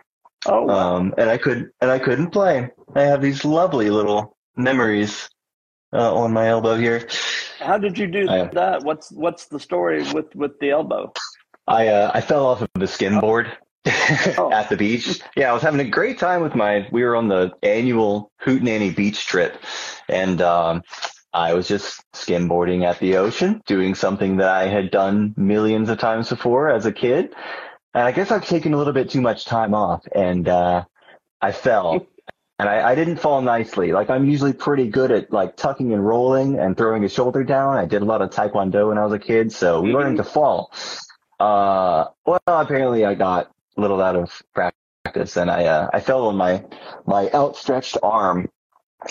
Oh, 0.47 0.69
um, 0.69 1.15
and 1.19 1.31
I 1.31 1.39
could 1.39 1.71
and 1.81 1.91
I 1.91 1.99
couldn't 1.99 2.31
play. 2.31 2.71
I 2.95 3.03
have 3.03 3.23
these 3.23 3.45
lovely 3.45 3.91
little 3.91 4.37
memories 4.57 5.29
uh, 5.93 6.15
on 6.15 6.33
my 6.33 6.49
elbow 6.49 6.77
here. 6.77 7.07
How 7.61 7.79
did 7.79 7.97
you 7.97 8.07
do 8.07 8.29
I, 8.29 8.45
that? 8.55 8.83
What's 8.83 9.13
what's 9.13 9.47
the 9.47 9.61
story 9.61 10.03
with 10.13 10.35
with 10.35 10.59
the 10.59 10.71
elbow? 10.71 11.13
I 11.67 11.89
uh, 11.89 12.11
I 12.15 12.21
fell 12.21 12.47
off 12.47 12.63
of 12.63 12.69
the 12.75 12.87
skimboard 12.87 13.53
oh. 14.39 14.51
at 14.53 14.69
the 14.69 14.77
beach. 14.77 15.21
Yeah, 15.37 15.51
I 15.51 15.53
was 15.53 15.63
having 15.63 15.81
a 15.81 15.89
great 15.89 16.19
time 16.19 16.43
with 16.43 16.55
my. 16.55 16.89
We 16.93 17.03
were 17.03 17.17
on 17.17 17.29
the 17.29 17.53
annual 17.63 18.31
Hootenanny 18.45 18.95
beach 18.95 19.27
trip, 19.27 19.61
and 20.09 20.41
um, 20.41 20.83
I 21.33 21.55
was 21.55 21.69
just 21.69 22.03
skimboarding 22.13 22.85
at 22.85 22.99
the 22.99 23.17
ocean, 23.17 23.63
doing 23.67 23.95
something 23.95 24.37
that 24.37 24.49
I 24.49 24.69
had 24.69 24.91
done 24.91 25.35
millions 25.37 25.89
of 25.89 25.99
times 25.99 26.29
before 26.29 26.71
as 26.71 26.87
a 26.87 26.93
kid. 26.93 27.35
And 27.95 28.05
I 28.05 28.13
guess 28.13 28.31
I've 28.31 28.47
taken 28.47 28.75
a 28.75 28.77
little 28.77 28.93
bit 28.93 29.11
too 29.11 29.21
much 29.21 29.45
time 29.45 29.75
off, 29.75 30.05
and 30.15 30.49
uh, 30.49 30.85
I 31.41 31.53
fell. 31.53 32.07
and 32.59 32.69
I, 32.69 32.91
I, 32.91 32.95
didn't 32.95 33.19
fall 33.19 33.43
nicely. 33.43 33.93
Like 33.93 34.09
I'm 34.09 34.25
usually 34.25 34.55
pretty 34.55 34.89
good 34.89 35.11
at 35.11 35.33
like 35.33 35.57
tucking 35.57 35.93
and 35.93 36.07
rolling 36.07 36.59
and 36.59 36.77
throwing 36.77 37.05
a 37.05 37.09
shoulder 37.09 37.45
down. 37.45 37.77
I 37.77 37.85
did 37.85 38.03
a 38.03 38.07
lot 38.07 38.23
of 38.23 38.31
taekwondo 38.31 38.89
when 38.89 38.99
I 38.99 39.05
was 39.05 39.13
a 39.13 39.19
kid, 39.19 39.53
so 39.53 39.83
we 39.83 39.93
learned 39.93 40.19
to 40.19 40.25
fall. 40.25 40.73
Uh, 41.39 42.07
well, 42.25 42.41
apparently 42.47 43.05
I 43.05 43.15
got 43.15 43.51
a 43.77 43.81
little 43.81 44.01
out 44.01 44.17
of 44.17 44.43
practice, 44.55 45.37
and 45.37 45.51
I 45.51 45.65
uh, 45.67 45.91
I 45.93 46.01
fell 46.01 46.27
on 46.29 46.37
my 46.37 46.65
my 47.07 47.31
outstretched 47.33 47.99
arm, 48.03 48.49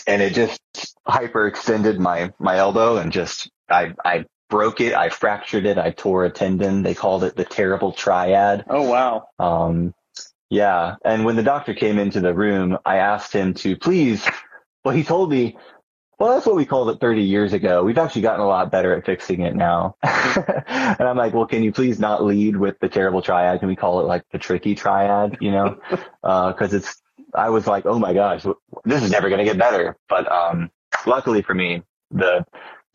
and 0.07 0.21
it 0.21 0.33
just 0.33 0.61
hyperextended 1.07 1.99
my 1.99 2.33
my 2.39 2.57
elbow, 2.57 2.97
and 2.97 3.11
just 3.11 3.49
I 3.69 3.93
I 4.03 4.25
broke 4.49 4.81
it. 4.81 4.93
I 4.93 5.09
fractured 5.09 5.65
it. 5.65 5.77
I 5.77 5.91
tore 5.91 6.25
a 6.25 6.31
tendon. 6.31 6.83
They 6.83 6.95
called 6.95 7.23
it 7.23 7.35
the 7.35 7.45
terrible 7.45 7.91
triad. 7.91 8.65
Oh 8.69 8.89
wow. 8.89 9.27
Um, 9.39 9.93
yeah. 10.49 10.95
And 11.03 11.25
when 11.25 11.35
the 11.35 11.43
doctor 11.43 11.73
came 11.73 11.99
into 11.99 12.19
the 12.21 12.33
room, 12.33 12.77
I 12.85 12.97
asked 12.97 13.33
him 13.33 13.53
to 13.55 13.75
please. 13.75 14.25
Well, 14.83 14.95
he 14.95 15.03
told 15.03 15.31
me 15.31 15.57
well, 16.17 16.33
that's 16.33 16.45
what 16.45 16.55
we 16.55 16.65
called 16.65 16.89
it 16.89 16.99
30 16.99 17.23
years 17.23 17.53
ago. 17.53 17.83
We've 17.83 17.97
actually 17.97 18.21
gotten 18.21 18.41
a 18.41 18.47
lot 18.47 18.71
better 18.71 18.95
at 18.95 19.05
fixing 19.05 19.41
it 19.41 19.55
now. 19.55 19.95
and 20.03 21.01
I'm 21.01 21.17
like, 21.17 21.33
well, 21.33 21.45
can 21.45 21.61
you 21.61 21.73
please 21.73 21.99
not 21.99 22.23
lead 22.23 22.55
with 22.55 22.79
the 22.79 22.87
terrible 22.87 23.21
triad? 23.21 23.59
Can 23.59 23.67
we 23.67 23.75
call 23.75 23.99
it 23.99 24.03
like 24.03 24.23
the 24.31 24.37
tricky 24.37 24.75
triad, 24.75 25.37
you 25.41 25.51
know? 25.51 25.79
Uh, 26.23 26.51
cause 26.53 26.73
it's, 26.73 27.03
I 27.35 27.49
was 27.49 27.67
like, 27.67 27.85
oh 27.85 27.99
my 27.99 28.11
gosh, 28.11 28.47
this 28.83 29.03
is 29.03 29.11
never 29.11 29.29
going 29.29 29.37
to 29.37 29.45
get 29.45 29.59
better. 29.59 29.95
But, 30.09 30.29
um, 30.31 30.71
luckily 31.05 31.43
for 31.43 31.53
me, 31.53 31.83
the 32.09 32.43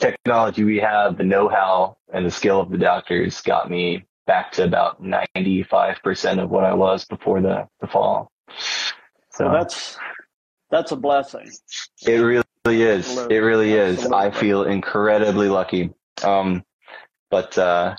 technology 0.01 0.65
we 0.65 0.79
have, 0.79 1.17
the 1.17 1.23
know-how 1.23 1.97
and 2.13 2.27
the 2.27 2.31
skill 2.31 2.61
of 2.61 2.71
the 2.71 2.77
doctors 2.77 3.41
got 3.43 3.71
me 3.71 4.05
back 4.27 4.51
to 4.53 4.65
about 4.65 5.01
95% 5.01 6.43
of 6.43 6.51
what 6.51 6.65
I 6.65 6.75
was 6.75 7.05
before 7.05 7.41
the, 7.41 7.69
the 7.81 7.87
fall. 7.87 8.33
So 9.31 9.45
well, 9.45 9.55
that's, 9.55 9.97
that's 10.73 10.91
a 10.91 10.97
blessing. 10.97 11.49
It 12.05 12.15
really 12.15 12.43
really 12.67 12.83
is. 12.83 13.17
It 13.17 13.39
really 13.39 13.73
is. 13.73 14.07
I 14.07 14.31
feel 14.31 14.65
incredibly 14.65 15.49
lucky. 15.49 15.91
Um, 16.23 16.65
but 17.31 17.57
uh, 17.57 17.97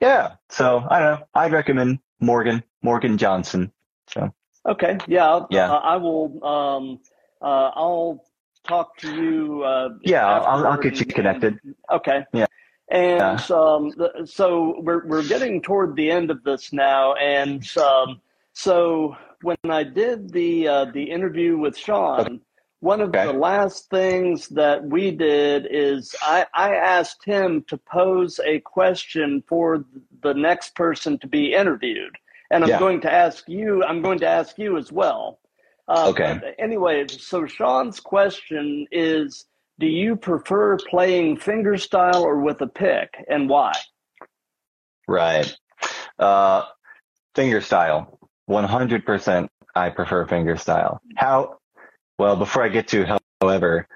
yeah, 0.00 0.34
so 0.48 0.86
I 0.88 0.98
don't 0.98 1.20
know. 1.20 1.26
I'd 1.34 1.52
recommend 1.52 1.98
Morgan 2.20 2.62
Morgan 2.82 3.18
Johnson. 3.18 3.72
So 4.08 4.32
okay, 4.66 4.98
yeah, 5.08 5.40
yeah. 5.50 5.72
Uh, 5.72 5.78
I 5.78 5.96
will. 5.96 6.44
Um, 6.44 7.00
uh, 7.42 7.70
I'll 7.74 8.24
talk 8.64 8.96
to 8.98 9.14
you. 9.14 9.62
Uh, 9.62 9.90
yeah, 10.02 10.26
I'll, 10.26 10.66
I'll 10.66 10.78
get 10.78 10.98
you 11.00 11.06
connected. 11.06 11.58
Okay. 11.90 12.24
Yeah. 12.32 12.46
And 12.88 13.42
yeah. 13.50 13.56
um, 13.56 13.92
so 14.24 14.80
we're 14.80 15.06
we're 15.06 15.26
getting 15.26 15.60
toward 15.60 15.96
the 15.96 16.08
end 16.08 16.30
of 16.30 16.44
this 16.44 16.72
now, 16.72 17.14
and 17.14 17.66
um, 17.78 18.20
so 18.52 19.16
when 19.42 19.56
I 19.68 19.82
did 19.82 20.32
the 20.32 20.68
uh, 20.68 20.84
the 20.86 21.02
interview 21.02 21.58
with 21.58 21.76
Sean, 21.76 22.40
one 22.80 23.00
of 23.00 23.08
okay. 23.08 23.26
the 23.26 23.32
last 23.32 23.88
things 23.88 24.48
that 24.48 24.84
we 24.84 25.10
did 25.10 25.66
is 25.70 26.14
I, 26.22 26.46
I 26.54 26.74
asked 26.74 27.24
him 27.24 27.64
to 27.68 27.76
pose 27.76 28.38
a 28.44 28.60
question 28.60 29.42
for 29.48 29.84
the 30.22 30.34
next 30.34 30.74
person 30.74 31.18
to 31.18 31.26
be 31.26 31.54
interviewed. 31.54 32.16
And 32.50 32.62
I'm 32.62 32.70
yeah. 32.70 32.78
going 32.78 33.00
to 33.00 33.12
ask 33.12 33.48
you, 33.48 33.82
I'm 33.82 34.02
going 34.02 34.18
to 34.20 34.28
ask 34.28 34.58
you 34.58 34.76
as 34.76 34.92
well. 34.92 35.40
Uh, 35.88 36.08
okay. 36.10 36.54
Anyway, 36.58 37.06
so 37.08 37.46
Sean's 37.46 37.98
question 38.00 38.86
is 38.92 39.46
Do 39.78 39.86
you 39.86 40.16
prefer 40.16 40.76
playing 40.76 41.38
fingerstyle 41.38 42.22
or 42.22 42.40
with 42.40 42.60
a 42.60 42.66
pick 42.66 43.14
and 43.28 43.48
why? 43.48 43.72
Right. 45.08 45.52
Uh, 46.18 46.64
fingerstyle. 47.34 48.18
100% 48.48 49.48
I 49.74 49.90
prefer 49.90 50.26
fingerstyle. 50.26 50.98
How 51.16 51.58
well, 52.18 52.36
before 52.36 52.62
I 52.62 52.68
get 52.68 52.88
to 52.88 53.18
however, 53.40 53.88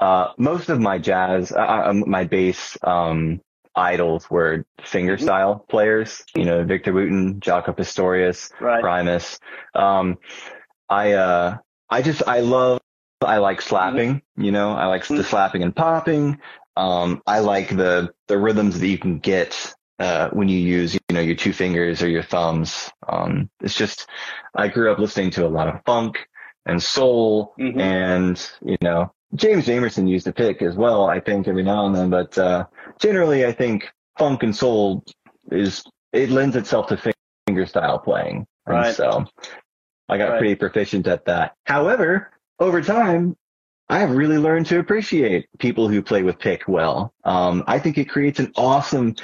uh, 0.00 0.32
most 0.36 0.68
of 0.68 0.80
my 0.80 0.98
jazz, 0.98 1.52
uh, 1.52 1.58
uh 1.58 1.82
um, 1.86 2.04
my 2.06 2.24
bass, 2.24 2.76
um, 2.82 3.40
idols 3.74 4.28
were 4.30 4.64
fingerstyle 4.80 5.60
mm-hmm. 5.60 5.70
players, 5.70 6.24
you 6.34 6.44
know, 6.44 6.64
Victor 6.64 6.92
Wooten, 6.92 7.40
Jaco 7.40 7.76
Pastorius, 7.76 8.50
right. 8.60 8.80
Primus. 8.80 9.38
Um, 9.74 10.18
I, 10.88 11.12
uh, 11.12 11.58
I 11.88 12.02
just, 12.02 12.22
I 12.26 12.40
love, 12.40 12.80
I 13.20 13.38
like 13.38 13.62
slapping, 13.62 14.16
mm-hmm. 14.16 14.42
you 14.42 14.52
know, 14.52 14.72
I 14.72 14.86
like 14.86 15.04
mm-hmm. 15.04 15.16
the 15.16 15.24
slapping 15.24 15.62
and 15.62 15.74
popping. 15.74 16.38
Um, 16.76 17.22
I 17.26 17.40
like 17.40 17.68
the, 17.68 18.12
the 18.28 18.38
rhythms 18.38 18.80
that 18.80 18.88
you 18.88 18.98
can 18.98 19.18
get, 19.18 19.74
uh, 19.98 20.30
when 20.30 20.48
you 20.48 20.58
use, 20.58 20.94
you 20.94 21.00
know, 21.12 21.20
your 21.20 21.36
two 21.36 21.52
fingers 21.52 22.02
or 22.02 22.08
your 22.08 22.22
thumbs. 22.22 22.90
Um, 23.08 23.50
it's 23.60 23.76
just, 23.76 24.08
I 24.54 24.68
grew 24.68 24.90
up 24.90 24.98
listening 24.98 25.30
to 25.32 25.46
a 25.46 25.48
lot 25.48 25.68
of 25.68 25.80
funk, 25.86 26.26
and 26.66 26.82
soul 26.82 27.54
mm-hmm. 27.58 27.80
and 27.80 28.50
you 28.64 28.76
know 28.80 29.12
James 29.34 29.66
Jamerson 29.66 30.08
used 30.08 30.26
a 30.26 30.32
pick 30.32 30.60
as 30.60 30.76
well, 30.76 31.06
I 31.06 31.18
think 31.20 31.48
every 31.48 31.62
now 31.62 31.86
and 31.86 31.94
then, 31.94 32.10
but 32.10 32.36
uh, 32.36 32.66
generally 33.00 33.46
I 33.46 33.52
think 33.52 33.88
funk 34.18 34.42
and 34.42 34.54
soul 34.54 35.04
is 35.50 35.82
it 36.12 36.30
lends 36.30 36.54
itself 36.56 36.88
to 36.88 37.14
finger 37.46 37.66
style 37.66 37.98
playing, 37.98 38.46
right. 38.66 38.88
and 38.88 38.96
so 38.96 39.24
I 40.08 40.18
got 40.18 40.30
right. 40.30 40.38
pretty 40.38 40.54
proficient 40.54 41.06
at 41.06 41.24
that. 41.24 41.54
However, 41.64 42.30
over 42.58 42.82
time, 42.82 43.36
I've 43.88 44.10
really 44.10 44.38
learned 44.38 44.66
to 44.66 44.78
appreciate 44.78 45.48
people 45.58 45.88
who 45.88 46.02
play 46.02 46.22
with 46.22 46.38
pick 46.38 46.68
well. 46.68 47.14
Um, 47.24 47.64
I 47.66 47.78
think 47.78 47.98
it 47.98 48.08
creates 48.08 48.38
an 48.38 48.52
awesome 48.56 49.16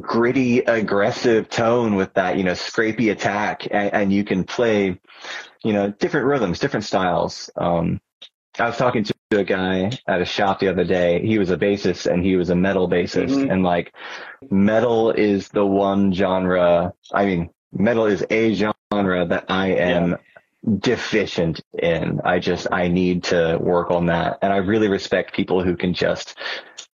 gritty, 0.00 0.58
aggressive 0.60 1.48
tone 1.48 1.96
with 1.96 2.14
that, 2.14 2.36
you 2.36 2.44
know, 2.44 2.52
scrapey 2.52 3.10
attack, 3.10 3.66
and, 3.70 3.92
and 3.92 4.12
you 4.12 4.24
can 4.24 4.44
play 4.44 5.00
you 5.64 5.72
know, 5.72 5.90
different 5.90 6.26
rhythms, 6.26 6.58
different 6.58 6.84
styles. 6.84 7.50
Um, 7.56 8.00
I 8.58 8.66
was 8.66 8.76
talking 8.76 9.04
to 9.04 9.14
a 9.32 9.44
guy 9.44 9.90
at 10.06 10.20
a 10.20 10.24
shop 10.24 10.60
the 10.60 10.68
other 10.68 10.84
day. 10.84 11.24
He 11.24 11.38
was 11.38 11.50
a 11.50 11.56
bassist 11.56 12.10
and 12.10 12.24
he 12.24 12.36
was 12.36 12.50
a 12.50 12.56
metal 12.56 12.88
bassist. 12.88 13.30
Mm-hmm. 13.30 13.50
And 13.50 13.62
like, 13.62 13.94
metal 14.50 15.10
is 15.10 15.48
the 15.48 15.64
one 15.64 16.12
genre, 16.12 16.92
I 17.12 17.24
mean, 17.24 17.50
metal 17.72 18.06
is 18.06 18.24
a 18.30 18.54
genre 18.54 18.82
that 18.92 19.44
I 19.48 19.68
am 19.68 20.10
yeah. 20.10 20.16
deficient 20.78 21.60
in. 21.80 22.20
I 22.24 22.40
just, 22.40 22.66
I 22.72 22.88
need 22.88 23.24
to 23.24 23.58
work 23.60 23.90
on 23.90 24.06
that. 24.06 24.38
And 24.42 24.52
I 24.52 24.56
really 24.56 24.88
respect 24.88 25.34
people 25.34 25.62
who 25.62 25.76
can 25.76 25.94
just 25.94 26.36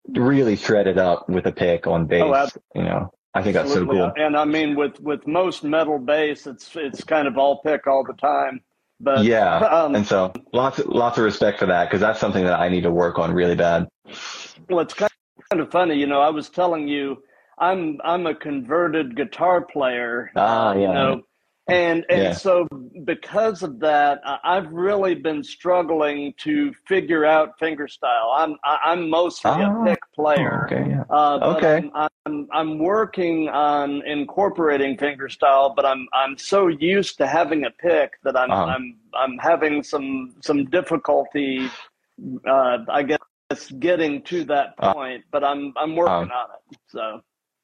really 0.07 0.55
shred 0.55 0.87
it 0.87 0.97
up 0.97 1.27
with 1.29 1.45
a 1.45 1.51
pick 1.51 1.87
on 1.87 2.05
bass. 2.07 2.23
Oh, 2.55 2.61
you 2.73 2.83
know, 2.83 3.11
I 3.33 3.43
think 3.43 3.55
Absolutely. 3.55 3.97
that's 3.97 4.07
so 4.07 4.13
cool. 4.15 4.25
And 4.25 4.35
I 4.35 4.45
mean, 4.45 4.75
with 4.75 4.99
with 5.01 5.25
most 5.27 5.63
metal 5.63 5.99
bass, 5.99 6.47
it's 6.47 6.75
it's 6.75 7.03
kind 7.03 7.27
of 7.27 7.37
all 7.37 7.61
pick 7.61 7.85
all 7.85 8.03
the 8.03 8.13
time. 8.13 8.61
But 8.99 9.23
yeah, 9.23 9.57
um, 9.57 9.95
and 9.95 10.05
so 10.05 10.33
lots 10.51 10.79
lots 10.85 11.17
of 11.17 11.23
respect 11.23 11.59
for 11.59 11.65
that 11.67 11.85
because 11.85 12.01
that's 12.01 12.19
something 12.19 12.43
that 12.43 12.59
I 12.59 12.69
need 12.69 12.81
to 12.81 12.91
work 12.91 13.19
on 13.19 13.31
really 13.31 13.55
bad. 13.55 13.87
Well, 14.69 14.79
it's 14.79 14.93
kind 14.93 15.11
of 15.51 15.71
funny, 15.71 15.95
you 15.95 16.07
know. 16.07 16.21
I 16.21 16.29
was 16.29 16.49
telling 16.49 16.87
you, 16.87 17.21
I'm 17.59 17.99
I'm 18.03 18.25
a 18.25 18.35
converted 18.35 19.15
guitar 19.15 19.61
player. 19.61 20.31
Ah, 20.35 20.73
yeah. 20.73 20.79
You 20.79 20.93
know, 20.93 21.21
and 21.71 22.05
and 22.09 22.23
yeah. 22.23 22.33
so 22.33 22.67
because 23.03 23.63
of 23.63 23.79
that, 23.79 24.21
I've 24.43 24.71
really 24.71 25.15
been 25.15 25.43
struggling 25.43 26.33
to 26.37 26.73
figure 26.87 27.25
out 27.25 27.59
fingerstyle. 27.59 28.33
I'm 28.35 28.57
I'm 28.63 29.09
mostly 29.09 29.51
oh, 29.51 29.81
a 29.81 29.85
pick 29.85 29.99
player. 30.13 30.67
Okay, 30.71 30.89
yeah. 30.89 31.03
Uh, 31.09 31.55
okay. 31.57 31.89
I'm, 31.93 32.09
I'm, 32.25 32.47
I'm 32.51 32.79
working 32.79 33.49
on 33.49 34.05
incorporating 34.05 34.97
fingerstyle, 34.97 35.75
but 35.75 35.85
I'm 35.85 36.07
I'm 36.13 36.37
so 36.37 36.67
used 36.67 37.17
to 37.17 37.27
having 37.27 37.65
a 37.65 37.71
pick 37.71 38.13
that 38.23 38.37
I'm 38.37 38.51
uh-huh. 38.51 38.65
I'm 38.65 38.97
I'm 39.13 39.37
having 39.37 39.83
some 39.83 40.35
some 40.41 40.65
difficulty. 40.65 41.69
Uh, 42.47 42.79
I 42.89 43.03
guess 43.03 43.71
getting 43.79 44.21
to 44.23 44.43
that 44.45 44.75
uh-huh. 44.79 44.93
point, 44.93 45.21
uh, 45.21 45.27
but 45.31 45.43
I'm 45.43 45.73
I'm 45.77 45.95
working 45.95 46.31
uh, 46.31 46.35
on 46.35 46.47
it. 46.71 46.77
So. 46.87 47.21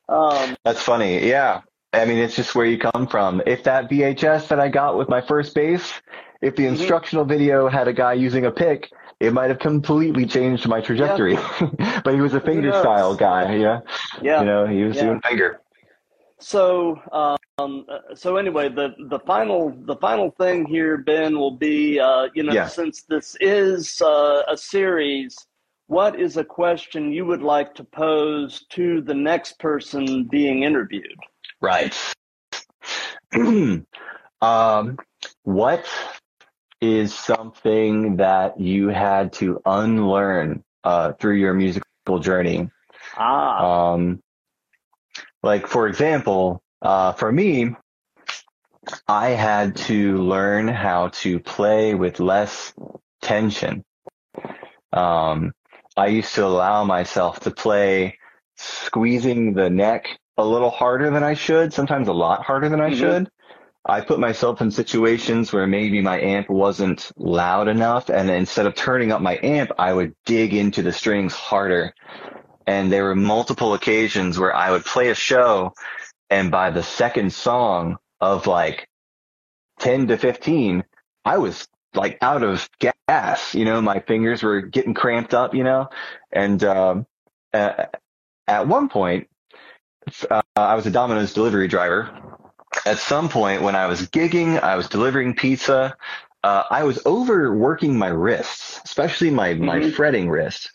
Um, 0.07 0.55
That's 0.63 0.81
funny. 0.81 1.27
Yeah. 1.27 1.61
I 2.01 2.05
mean, 2.05 2.17
it's 2.17 2.35
just 2.35 2.55
where 2.55 2.65
you 2.65 2.77
come 2.77 3.07
from. 3.07 3.41
If 3.45 3.63
that 3.63 3.89
VHS 3.89 4.47
that 4.49 4.59
I 4.59 4.69
got 4.69 4.97
with 4.97 5.09
my 5.09 5.21
first 5.21 5.53
bass, 5.53 5.93
if 6.41 6.55
the 6.55 6.63
mm-hmm. 6.63 6.75
instructional 6.75 7.25
video 7.25 7.69
had 7.69 7.87
a 7.87 7.93
guy 7.93 8.13
using 8.13 8.45
a 8.45 8.51
pick, 8.51 8.91
it 9.19 9.33
might 9.33 9.49
have 9.49 9.59
completely 9.59 10.25
changed 10.25 10.67
my 10.67 10.81
trajectory. 10.81 11.33
Yeah. 11.33 12.01
but 12.03 12.13
he 12.13 12.21
was 12.21 12.33
a 12.33 12.41
finger 12.41 12.71
style 12.71 13.15
guy, 13.15 13.55
yeah. 13.55 13.79
Yeah. 14.21 14.41
You 14.41 14.45
know, 14.45 14.67
he 14.67 14.83
was 14.83 14.95
yeah. 14.97 15.03
doing 15.03 15.21
finger. 15.21 15.61
So, 16.37 16.99
um, 17.57 17.85
so 18.13 18.35
anyway, 18.35 18.67
the 18.67 18.89
the 19.07 19.19
final 19.19 19.73
the 19.85 19.95
final 19.95 20.31
thing 20.31 20.65
here, 20.65 20.97
Ben, 20.97 21.39
will 21.39 21.55
be, 21.55 21.99
uh, 21.99 22.27
you 22.33 22.43
know, 22.43 22.51
yeah. 22.51 22.67
since 22.67 23.03
this 23.03 23.37
is 23.39 24.01
uh, 24.01 24.43
a 24.49 24.57
series, 24.57 25.37
what 25.87 26.19
is 26.19 26.35
a 26.35 26.43
question 26.43 27.13
you 27.13 27.25
would 27.25 27.41
like 27.41 27.73
to 27.75 27.83
pose 27.85 28.65
to 28.71 29.01
the 29.01 29.13
next 29.13 29.57
person 29.59 30.25
being 30.25 30.63
interviewed? 30.63 31.17
Right. 31.61 31.95
um, 34.41 34.97
what 35.43 35.89
is 36.81 37.13
something 37.13 38.17
that 38.17 38.59
you 38.59 38.89
had 38.89 39.33
to 39.33 39.61
unlearn 39.65 40.63
uh, 40.83 41.13
through 41.13 41.35
your 41.35 41.53
musical 41.53 42.19
journey? 42.19 42.69
Ah. 43.17 43.93
Um, 43.93 44.21
like 45.41 45.67
for 45.67 45.87
example, 45.87 46.61
uh, 46.81 47.13
for 47.13 47.31
me, 47.31 47.75
I 49.07 49.29
had 49.29 49.75
to 49.87 50.17
learn 50.17 50.67
how 50.67 51.09
to 51.09 51.39
play 51.39 51.95
with 51.95 52.19
less 52.19 52.73
tension. 53.21 53.83
Um, 54.93 55.53
I 55.97 56.07
used 56.07 56.35
to 56.35 56.45
allow 56.45 56.83
myself 56.83 57.39
to 57.41 57.51
play 57.51 58.17
squeezing 58.57 59.53
the 59.53 59.69
neck 59.69 60.07
a 60.37 60.45
little 60.45 60.69
harder 60.69 61.09
than 61.09 61.23
I 61.23 61.33
should, 61.33 61.73
sometimes 61.73 62.07
a 62.07 62.13
lot 62.13 62.43
harder 62.43 62.69
than 62.69 62.81
I 62.81 62.89
mm-hmm. 62.89 62.99
should. 62.99 63.31
I 63.87 64.01
put 64.01 64.19
myself 64.19 64.61
in 64.61 64.71
situations 64.71 65.53
where 65.53 65.67
maybe 65.67 66.01
my 66.01 66.19
amp 66.19 66.49
wasn't 66.49 67.11
loud 67.17 67.67
enough 67.67 68.09
and 68.09 68.29
instead 68.31 68.65
of 68.65 68.73
turning 68.73 69.11
up 69.11 69.21
my 69.21 69.39
amp, 69.43 69.71
I 69.77 69.93
would 69.93 70.15
dig 70.25 70.55
into 70.55 70.81
the 70.81 70.91
strings 70.91 71.33
harder. 71.33 71.93
And 72.65 72.91
there 72.91 73.03
were 73.03 73.15
multiple 73.15 73.75
occasions 73.75 74.39
where 74.39 74.55
I 74.55 74.71
would 74.71 74.85
play 74.85 75.09
a 75.09 75.15
show 75.15 75.73
and 76.31 76.49
by 76.49 76.71
the 76.71 76.81
second 76.81 77.31
song 77.31 77.97
of 78.19 78.47
like 78.47 78.87
10 79.79 80.07
to 80.07 80.17
15, 80.17 80.83
I 81.23 81.37
was 81.37 81.67
like 81.93 82.17
out 82.21 82.41
of 82.41 82.67
gas, 82.79 83.53
you 83.53 83.65
know, 83.65 83.81
my 83.81 83.99
fingers 83.99 84.41
were 84.41 84.61
getting 84.61 84.95
cramped 84.95 85.35
up, 85.35 85.53
you 85.53 85.63
know, 85.63 85.89
and, 86.31 86.63
um, 86.63 87.05
uh, 87.53 87.85
at 88.47 88.67
one 88.67 88.89
point, 88.89 89.27
uh, 90.29 90.41
I 90.55 90.75
was 90.75 90.85
a 90.85 90.91
Domino's 90.91 91.33
delivery 91.33 91.67
driver 91.67 92.35
at 92.85 92.99
some 92.99 93.29
point 93.29 93.61
when 93.61 93.75
I 93.75 93.87
was 93.87 94.07
gigging, 94.07 94.61
I 94.61 94.75
was 94.75 94.87
delivering 94.87 95.35
pizza. 95.35 95.95
Uh, 96.43 96.63
I 96.69 96.83
was 96.83 97.03
overworking 97.05 97.97
my 97.97 98.07
wrists, 98.07 98.79
especially 98.85 99.31
my, 99.31 99.53
mm-hmm. 99.53 99.65
my 99.65 99.91
fretting 99.91 100.29
wrist. 100.29 100.71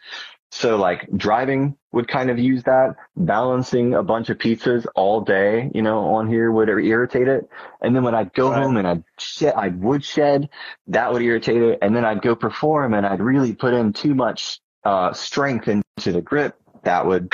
So 0.53 0.76
like 0.76 1.09
driving 1.16 1.76
would 1.93 2.09
kind 2.09 2.28
of 2.28 2.39
use 2.39 2.64
that. 2.64 2.97
Balancing 3.16 3.95
a 3.95 4.03
bunch 4.03 4.31
of 4.31 4.39
pizzas 4.39 4.85
all 4.97 5.20
day, 5.20 5.70
you 5.72 5.83
know, 5.83 6.14
on 6.14 6.28
here 6.28 6.51
would 6.51 6.68
irritate 6.68 7.28
it. 7.28 7.49
And 7.81 7.95
then 7.95 8.03
when 8.03 8.16
I'd 8.16 8.33
go 8.33 8.51
right. 8.51 8.61
home 8.61 8.76
and 8.76 8.89
I'd 8.89 9.05
shed, 9.18 9.55
I 9.55 9.68
would 9.68 10.05
shed, 10.05 10.49
that 10.89 11.12
would 11.12 11.22
irritate 11.22 11.62
it. 11.62 11.78
And 11.83 11.95
then 11.95 12.05
I'd 12.05 12.22
go 12.22 12.35
perform 12.35 12.95
and 12.95 13.07
I'd 13.07 13.20
really 13.20 13.55
put 13.55 13.74
in 13.74 13.93
too 13.93 14.14
much, 14.14 14.61
uh, 14.83 15.12
strength 15.12 15.68
into 15.68 16.11
the 16.11 16.20
grip. 16.20 16.57
That 16.83 17.07
would, 17.07 17.33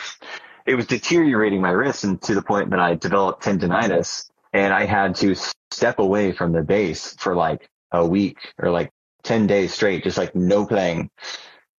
it 0.66 0.74
was 0.74 0.86
deteriorating 0.86 1.60
my 1.60 1.70
wrist 1.70 2.04
and 2.04 2.20
to 2.22 2.34
the 2.34 2.42
point 2.42 2.70
that 2.70 2.80
I 2.80 2.94
developed 2.94 3.44
tendonitis 3.44 4.28
and 4.52 4.74
I 4.74 4.84
had 4.84 5.14
to 5.16 5.34
step 5.70 5.98
away 5.98 6.32
from 6.32 6.52
the 6.52 6.62
bass 6.62 7.14
for 7.18 7.34
like 7.34 7.68
a 7.92 8.04
week 8.04 8.38
or 8.58 8.70
like 8.70 8.90
10 9.22 9.46
days 9.46 9.72
straight, 9.72 10.02
just 10.02 10.18
like 10.18 10.34
no 10.34 10.66
playing. 10.66 11.10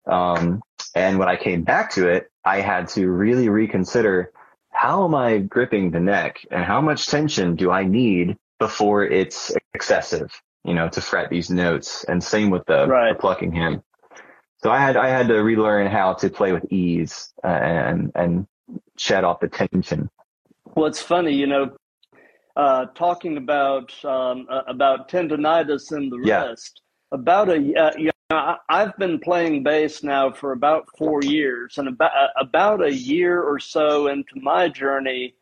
Um, 0.05 0.61
and 0.95 1.19
when 1.19 1.27
I 1.27 1.35
came 1.35 1.63
back 1.63 1.91
to 1.91 2.07
it, 2.07 2.29
I 2.45 2.61
had 2.61 2.87
to 2.89 3.09
really 3.09 3.49
reconsider 3.49 4.31
how 4.71 5.03
am 5.03 5.15
I 5.15 5.39
gripping 5.39 5.91
the 5.91 5.99
neck 5.99 6.39
and 6.49 6.63
how 6.63 6.81
much 6.81 7.07
tension 7.07 7.55
do 7.55 7.71
I 7.71 7.83
need 7.83 8.37
before 8.59 9.03
it's 9.05 9.51
excessive, 9.73 10.31
you 10.63 10.73
know, 10.73 10.87
to 10.89 11.01
fret 11.01 11.29
these 11.29 11.49
notes 11.49 12.05
and 12.05 12.23
same 12.23 12.51
with 12.51 12.65
the, 12.67 12.87
right. 12.87 13.13
the 13.13 13.19
plucking 13.19 13.51
hand. 13.51 13.81
So 14.63 14.71
I 14.71 14.79
had, 14.79 14.95
I 14.95 15.09
had 15.09 15.27
to 15.27 15.43
relearn 15.43 15.87
how 15.87 16.13
to 16.13 16.29
play 16.29 16.53
with 16.53 16.71
ease 16.71 17.33
uh, 17.43 17.47
and, 17.47 18.11
and 18.15 18.47
shed 18.97 19.23
off 19.23 19.39
the 19.39 19.47
tension. 19.47 20.09
Well, 20.75 20.85
it's 20.85 21.01
funny, 21.01 21.33
you 21.33 21.47
know, 21.47 21.75
uh, 22.55 22.85
talking 22.95 23.37
about 23.37 23.93
um, 24.03 24.47
uh, 24.49 24.61
about 24.67 25.09
tendonitis 25.09 25.95
in 25.95 26.09
the 26.09 26.19
yeah. 26.23 26.45
wrist. 26.45 26.81
About 27.11 27.49
a 27.49 27.55
uh, 27.55 27.91
you 27.97 28.11
know, 28.29 28.57
I've 28.67 28.97
been 28.97 29.19
playing 29.19 29.63
bass 29.63 30.03
now 30.03 30.31
for 30.31 30.51
about 30.51 30.87
four 30.97 31.23
years, 31.23 31.77
and 31.77 31.87
about 31.87 32.11
uh, 32.11 32.27
about 32.39 32.83
a 32.83 32.93
year 32.93 33.41
or 33.41 33.59
so 33.59 34.07
into 34.07 34.39
my 34.41 34.67
journey, 34.67 35.35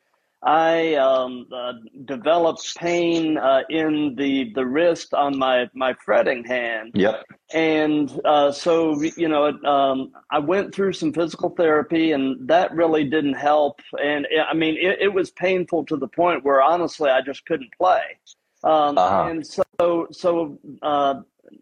I 0.46 0.94
um, 0.94 1.48
uh, 1.52 1.74
developed 2.06 2.76
pain 2.78 3.38
uh, 3.38 3.64
in 3.70 4.14
the, 4.16 4.52
the 4.54 4.64
wrist 4.64 5.16
on 5.16 5.40
my, 5.40 5.68
my 5.74 5.96
fretting 5.96 6.44
hand. 6.44 6.92
Yep. 6.94 7.24
And 7.52 8.22
uh, 8.24 8.52
so, 8.52 9.02
you 9.02 9.28
know, 9.28 9.48
um, 9.64 10.12
I 10.30 10.38
went 10.38 10.74
through 10.74 10.94
some 10.94 11.12
physical 11.12 11.50
therapy 11.50 12.12
and 12.12 12.48
that 12.48 12.72
really 12.76 13.06
didn't 13.06 13.34
help. 13.34 13.80
And 14.02 14.28
I 14.48 14.54
mean, 14.54 14.78
it, 14.78 15.00
it 15.02 15.14
was 15.14 15.32
painful 15.32 15.86
to 15.86 15.98
the 15.98 16.08
point 16.08 16.46
where 16.46 16.62
honestly, 16.62 17.10
I 17.10 17.22
just 17.22 17.44
couldn't 17.48 17.72
play. 17.76 18.04
Um, 18.64 19.00
uh-huh. 19.00 19.28
And 19.30 19.46
so, 19.46 20.08
so 20.12 20.60
uh, 20.84 21.22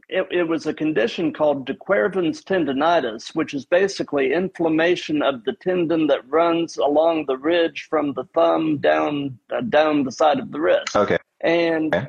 it, 0.10 0.28
it 0.32 0.44
was 0.44 0.66
a 0.66 0.74
condition 0.74 1.34
called 1.34 1.66
de 1.66 1.74
Quervain's 1.74 2.44
tendonitis, 2.44 3.36
which 3.36 3.54
is 3.54 3.66
basically 3.66 4.34
inflammation 4.34 5.22
of 5.22 5.44
the 5.44 5.54
tendon 5.54 6.08
that 6.08 6.28
runs 6.30 6.78
along 6.78 7.26
the 7.26 7.38
ridge 7.38 7.88
from 7.90 8.14
the 8.14 8.24
thumb 8.36 8.78
down 8.78 9.38
uh, 9.56 9.62
down 9.62 10.04
the 10.04 10.12
side 10.12 10.40
of 10.40 10.52
the 10.52 10.60
wrist. 10.60 10.96
Okay. 10.96 11.18
And 11.42 11.94
okay. 11.94 12.08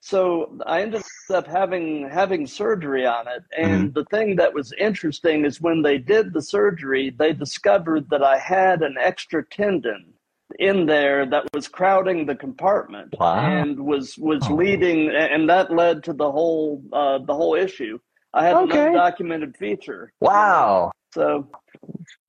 so 0.00 0.58
I 0.66 0.82
ended 0.82 1.02
up 1.30 1.46
having 1.46 2.08
having 2.08 2.46
surgery 2.46 3.06
on 3.06 3.28
it. 3.28 3.44
And 3.56 3.88
mm-hmm. 3.88 3.92
the 3.92 4.04
thing 4.06 4.36
that 4.36 4.54
was 4.54 4.72
interesting 4.78 5.44
is 5.44 5.60
when 5.60 5.82
they 5.82 5.98
did 5.98 6.32
the 6.32 6.42
surgery, 6.42 7.10
they 7.10 7.32
discovered 7.32 8.08
that 8.10 8.22
I 8.22 8.38
had 8.38 8.82
an 8.82 8.96
extra 8.98 9.44
tendon 9.44 10.14
in 10.58 10.86
there 10.86 11.26
that 11.26 11.44
was 11.52 11.68
crowding 11.68 12.26
the 12.26 12.34
compartment 12.34 13.14
wow. 13.18 13.38
and 13.38 13.78
was 13.78 14.16
was 14.18 14.42
oh. 14.48 14.54
leading 14.54 15.10
and 15.10 15.48
that 15.48 15.70
led 15.70 16.02
to 16.02 16.12
the 16.12 16.30
whole 16.30 16.82
uh, 16.92 17.18
the 17.18 17.34
whole 17.34 17.54
issue 17.54 17.98
i 18.32 18.44
had 18.44 18.56
okay. 18.56 18.86
an 18.86 18.94
undocumented 18.94 19.56
feature 19.56 20.12
wow 20.20 20.90
so 21.12 21.48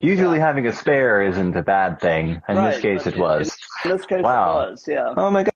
usually 0.00 0.38
yeah. 0.38 0.46
having 0.46 0.66
a 0.66 0.72
spare 0.72 1.22
isn't 1.22 1.56
a 1.56 1.62
bad 1.62 1.98
thing 2.00 2.40
in 2.48 2.56
right. 2.56 2.72
this 2.72 2.82
case 2.82 3.06
it 3.06 3.16
was 3.16 3.56
in 3.84 3.90
this 3.90 4.04
case 4.04 4.22
wow. 4.22 4.60
it 4.60 4.70
was 4.72 4.84
yeah 4.86 5.14
oh 5.16 5.30
my 5.30 5.42
god 5.42 5.52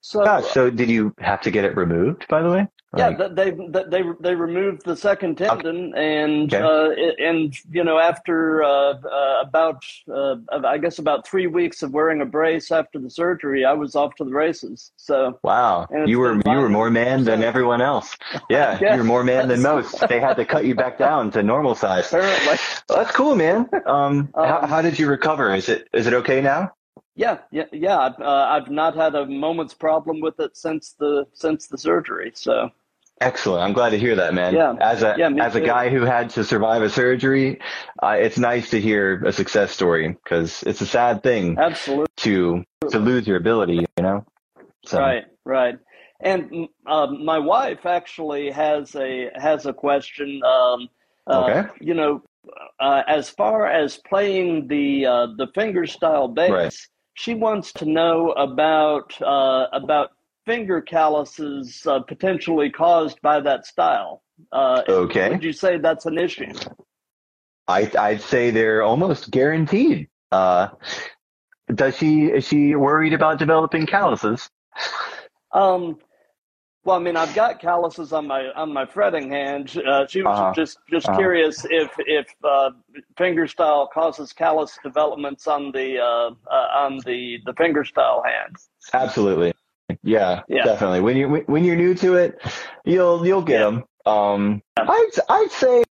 so, 0.00 0.24
Gosh, 0.24 0.46
so 0.46 0.70
did 0.70 0.88
you 0.88 1.12
have 1.18 1.40
to 1.42 1.50
get 1.50 1.64
it 1.64 1.76
removed 1.76 2.26
by 2.28 2.42
the 2.42 2.50
way 2.50 2.66
yeah, 2.96 3.10
they 3.10 3.50
they 3.50 4.02
they 4.20 4.34
removed 4.34 4.82
the 4.86 4.96
second 4.96 5.36
tendon, 5.36 5.94
and 5.94 6.52
okay. 6.52 6.64
uh, 6.64 7.22
and 7.22 7.54
you 7.70 7.84
know 7.84 7.98
after 7.98 8.62
uh, 8.62 8.94
uh, 8.94 9.42
about 9.42 9.82
uh, 10.10 10.36
I 10.64 10.78
guess 10.78 10.98
about 10.98 11.26
three 11.26 11.46
weeks 11.46 11.82
of 11.82 11.92
wearing 11.92 12.22
a 12.22 12.24
brace 12.24 12.70
after 12.70 12.98
the 12.98 13.10
surgery, 13.10 13.66
I 13.66 13.74
was 13.74 13.94
off 13.94 14.14
to 14.16 14.24
the 14.24 14.32
races. 14.32 14.92
So 14.96 15.38
wow, 15.42 15.86
you 16.06 16.18
were 16.18 16.40
you 16.46 16.58
were 16.58 16.70
more 16.70 16.90
man 16.90 17.24
than 17.24 17.42
everyone 17.42 17.82
else. 17.82 18.16
Yeah, 18.50 18.78
you 18.80 18.98
were 18.98 19.04
more 19.04 19.24
man 19.24 19.48
than 19.48 19.60
most. 19.60 19.96
They 20.08 20.20
had 20.20 20.34
to 20.36 20.44
cut 20.44 20.64
you 20.64 20.74
back 20.74 20.96
down 20.96 21.30
to 21.32 21.42
normal 21.42 21.74
size. 21.74 22.06
Apparently, 22.06 22.58
well, 22.88 22.98
that's 22.98 23.14
cool, 23.14 23.34
man. 23.34 23.68
Um, 23.84 24.30
um, 24.34 24.46
how, 24.46 24.66
how 24.66 24.82
did 24.82 24.98
you 24.98 25.06
recover? 25.06 25.54
Is 25.54 25.68
it 25.68 25.86
is 25.92 26.06
it 26.06 26.14
okay 26.14 26.40
now? 26.40 26.72
Yeah, 27.14 27.38
yeah, 27.50 27.64
yeah. 27.72 27.98
I've, 27.98 28.20
uh, 28.20 28.46
I've 28.50 28.70
not 28.70 28.96
had 28.96 29.14
a 29.14 29.26
moment's 29.26 29.74
problem 29.74 30.20
with 30.20 30.38
it 30.40 30.56
since 30.56 30.94
the 30.98 31.26
since 31.32 31.66
the 31.66 31.78
surgery. 31.78 32.32
So 32.34 32.70
excellent. 33.20 33.62
I'm 33.62 33.72
glad 33.72 33.90
to 33.90 33.98
hear 33.98 34.14
that, 34.16 34.34
man. 34.34 34.54
Yeah. 34.54 34.74
As 34.80 35.02
a 35.02 35.14
yeah, 35.18 35.30
as 35.40 35.54
a 35.54 35.60
guy 35.60 35.88
who 35.88 36.02
had 36.02 36.30
to 36.30 36.44
survive 36.44 36.82
a 36.82 36.90
surgery, 36.90 37.60
uh, 38.02 38.16
it's 38.18 38.38
nice 38.38 38.70
to 38.70 38.80
hear 38.80 39.24
a 39.24 39.32
success 39.32 39.72
story 39.72 40.16
because 40.22 40.62
it's 40.64 40.80
a 40.80 40.86
sad 40.86 41.22
thing. 41.22 41.58
Absolutely. 41.58 42.06
To 42.18 42.64
to 42.90 42.98
lose 42.98 43.26
your 43.26 43.36
ability, 43.36 43.86
you 43.96 44.02
know. 44.02 44.24
So. 44.84 44.98
Right. 44.98 45.24
Right. 45.44 45.78
And 46.20 46.68
uh, 46.86 47.06
my 47.06 47.38
wife 47.38 47.86
actually 47.86 48.50
has 48.50 48.94
a 48.96 49.30
has 49.34 49.66
a 49.66 49.72
question. 49.72 50.42
Um, 50.44 50.88
uh, 51.26 51.44
okay. 51.44 51.68
You 51.80 51.94
know, 51.94 52.22
uh, 52.80 53.02
as 53.06 53.30
far 53.30 53.66
as 53.66 53.98
playing 54.08 54.68
the 54.68 55.06
uh, 55.06 55.26
the 55.36 55.48
fingerstyle 55.56 56.34
bass. 56.34 56.50
Right 56.50 56.74
she 57.18 57.34
wants 57.34 57.72
to 57.72 57.84
know 57.84 58.30
about 58.32 59.20
uh, 59.20 59.66
about 59.72 60.10
finger 60.46 60.80
calluses 60.80 61.84
uh, 61.84 61.98
potentially 62.00 62.70
caused 62.70 63.20
by 63.22 63.40
that 63.40 63.66
style. 63.66 64.22
Uh, 64.52 64.82
okay. 64.88 65.28
Would 65.28 65.42
you 65.42 65.52
say 65.52 65.78
that's 65.78 66.06
an 66.06 66.16
issue? 66.16 66.52
I, 67.66 67.90
I'd 67.98 68.22
say 68.22 68.50
they're 68.50 68.82
almost 68.82 69.32
guaranteed. 69.32 70.08
Uh, 70.30 70.68
does 71.74 71.98
she 71.98 72.26
is 72.26 72.46
she 72.46 72.76
worried 72.76 73.12
about 73.12 73.40
developing 73.40 73.84
calluses? 73.84 74.48
Um, 75.52 75.98
well, 76.88 76.96
I 76.96 77.00
mean, 77.00 77.16
I've 77.18 77.34
got 77.34 77.60
calluses 77.60 78.14
on 78.14 78.26
my 78.26 78.46
on 78.56 78.72
my 78.72 78.86
fretting 78.86 79.28
hand. 79.28 79.76
Uh, 79.86 80.06
she 80.06 80.22
was 80.22 80.38
uh-huh. 80.38 80.54
just 80.54 80.78
just 80.88 81.06
uh-huh. 81.06 81.18
curious 81.18 81.66
if 81.68 81.92
if 81.98 82.26
uh, 82.42 82.70
fingerstyle 83.14 83.90
causes 83.90 84.32
callus 84.32 84.78
developments 84.82 85.46
on 85.46 85.70
the 85.70 85.98
uh, 85.98 86.30
uh, 86.50 86.68
on 86.78 86.98
the 87.04 87.40
the 87.44 87.52
fingerstyle 87.52 88.24
hand. 88.24 88.56
Absolutely, 88.94 89.52
yeah, 90.02 90.40
yeah, 90.48 90.64
definitely. 90.64 91.02
When 91.02 91.18
you 91.18 91.28
when 91.44 91.62
you're 91.62 91.76
new 91.76 91.94
to 91.96 92.14
it, 92.14 92.40
you'll 92.86 93.26
you'll 93.26 93.42
get 93.42 93.60
yeah. 93.60 93.66
them. 93.66 93.84
Um, 94.06 94.62
I'd 94.78 95.10
I'd 95.28 95.50
say 95.50 95.84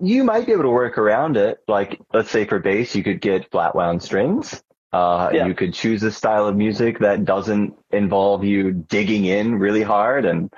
you 0.00 0.24
might 0.24 0.46
be 0.46 0.52
able 0.52 0.62
to 0.62 0.70
work 0.70 0.96
around 0.96 1.36
it. 1.36 1.58
Like, 1.68 2.00
let's 2.14 2.30
say 2.30 2.46
for 2.46 2.58
bass, 2.58 2.94
you 2.94 3.02
could 3.02 3.20
get 3.20 3.50
flat 3.50 3.74
wound 3.74 4.02
strings. 4.02 4.62
Uh, 4.96 5.30
Yeah. 5.32 5.46
you 5.46 5.54
could 5.54 5.74
choose 5.74 6.02
a 6.02 6.10
style 6.10 6.46
of 6.46 6.56
music 6.56 6.98
that 7.00 7.24
doesn't 7.24 7.74
involve 7.90 8.44
you 8.44 8.72
digging 8.72 9.26
in 9.26 9.58
really 9.58 9.82
hard 9.82 10.24
and, 10.24 10.50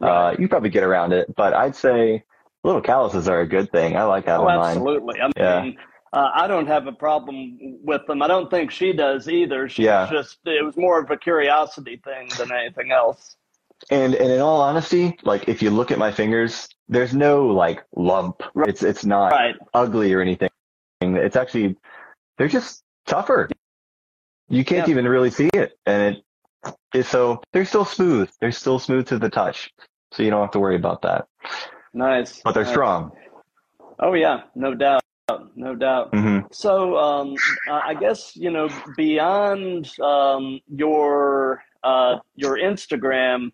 uh, 0.00 0.34
you 0.38 0.48
probably 0.48 0.70
get 0.70 0.82
around 0.82 1.12
it. 1.12 1.32
But 1.36 1.54
I'd 1.54 1.76
say 1.76 2.24
little 2.64 2.80
calluses 2.80 3.28
are 3.28 3.40
a 3.40 3.46
good 3.46 3.70
thing. 3.70 3.96
I 3.96 4.02
like 4.04 4.24
having 4.26 4.46
Oh, 4.46 4.50
absolutely. 4.50 5.20
I 5.20 5.30
Yeah. 5.36 5.70
uh, 6.12 6.30
I 6.34 6.46
don't 6.48 6.66
have 6.66 6.86
a 6.88 6.92
problem 6.92 7.56
with 7.84 8.04
them. 8.06 8.20
I 8.22 8.26
don't 8.26 8.50
think 8.50 8.70
she 8.72 8.92
does 8.92 9.28
either. 9.28 9.68
She's 9.68 9.84
Yeah. 9.84 10.08
just, 10.10 10.38
it 10.44 10.64
was 10.64 10.76
more 10.76 10.98
of 11.00 11.10
a 11.10 11.16
curiosity 11.16 12.00
thing 12.02 12.30
than 12.38 12.50
anything 12.52 12.90
else. 12.90 13.36
And, 13.90 14.14
and 14.14 14.32
in 14.32 14.40
all 14.40 14.60
honesty, 14.60 15.16
like 15.22 15.48
if 15.48 15.62
you 15.62 15.70
look 15.70 15.90
at 15.92 15.98
my 15.98 16.10
fingers, 16.10 16.68
there's 16.88 17.14
no 17.14 17.46
like 17.46 17.84
lump. 17.94 18.42
Right. 18.54 18.68
It's, 18.68 18.82
it's 18.82 19.04
not 19.04 19.30
Right. 19.30 19.54
ugly 19.72 20.12
or 20.14 20.20
anything. 20.20 20.50
It's 21.00 21.36
actually, 21.36 21.76
they're 22.38 22.48
just 22.48 22.82
tougher. 23.06 23.48
You 24.48 24.64
can't 24.64 24.86
Yeah. 24.86 24.92
even 24.92 25.08
really 25.08 25.30
see 25.30 25.48
it. 25.54 25.78
And 25.86 26.16
it 26.16 26.74
is 26.94 27.08
so, 27.08 27.42
they're 27.52 27.64
still 27.64 27.84
smooth. 27.84 28.30
They're 28.40 28.52
still 28.52 28.78
smooth 28.78 29.06
to 29.08 29.18
the 29.18 29.30
touch. 29.30 29.70
So 30.12 30.22
you 30.22 30.30
don't 30.30 30.40
have 30.40 30.52
to 30.52 30.60
worry 30.60 30.76
about 30.76 31.02
that. 31.02 31.26
Nice. 31.92 32.40
But 32.42 32.54
they're 32.54 32.64
Nice. 32.64 32.72
strong. 32.72 33.12
Oh, 34.00 34.14
yeah. 34.14 34.42
No 34.54 34.74
doubt. 34.74 35.00
No 35.56 35.74
doubt. 35.74 36.10
hmm 36.14 36.40
So, 36.50 36.96
um, 36.98 37.34
uh, 37.70 37.80
I 37.82 37.94
guess 37.94 38.36
you 38.36 38.50
know 38.50 38.68
beyond 38.94 39.88
um, 39.98 40.60
your 40.68 41.62
uh, 41.82 42.16
your 42.34 42.58
Instagram, 42.58 43.50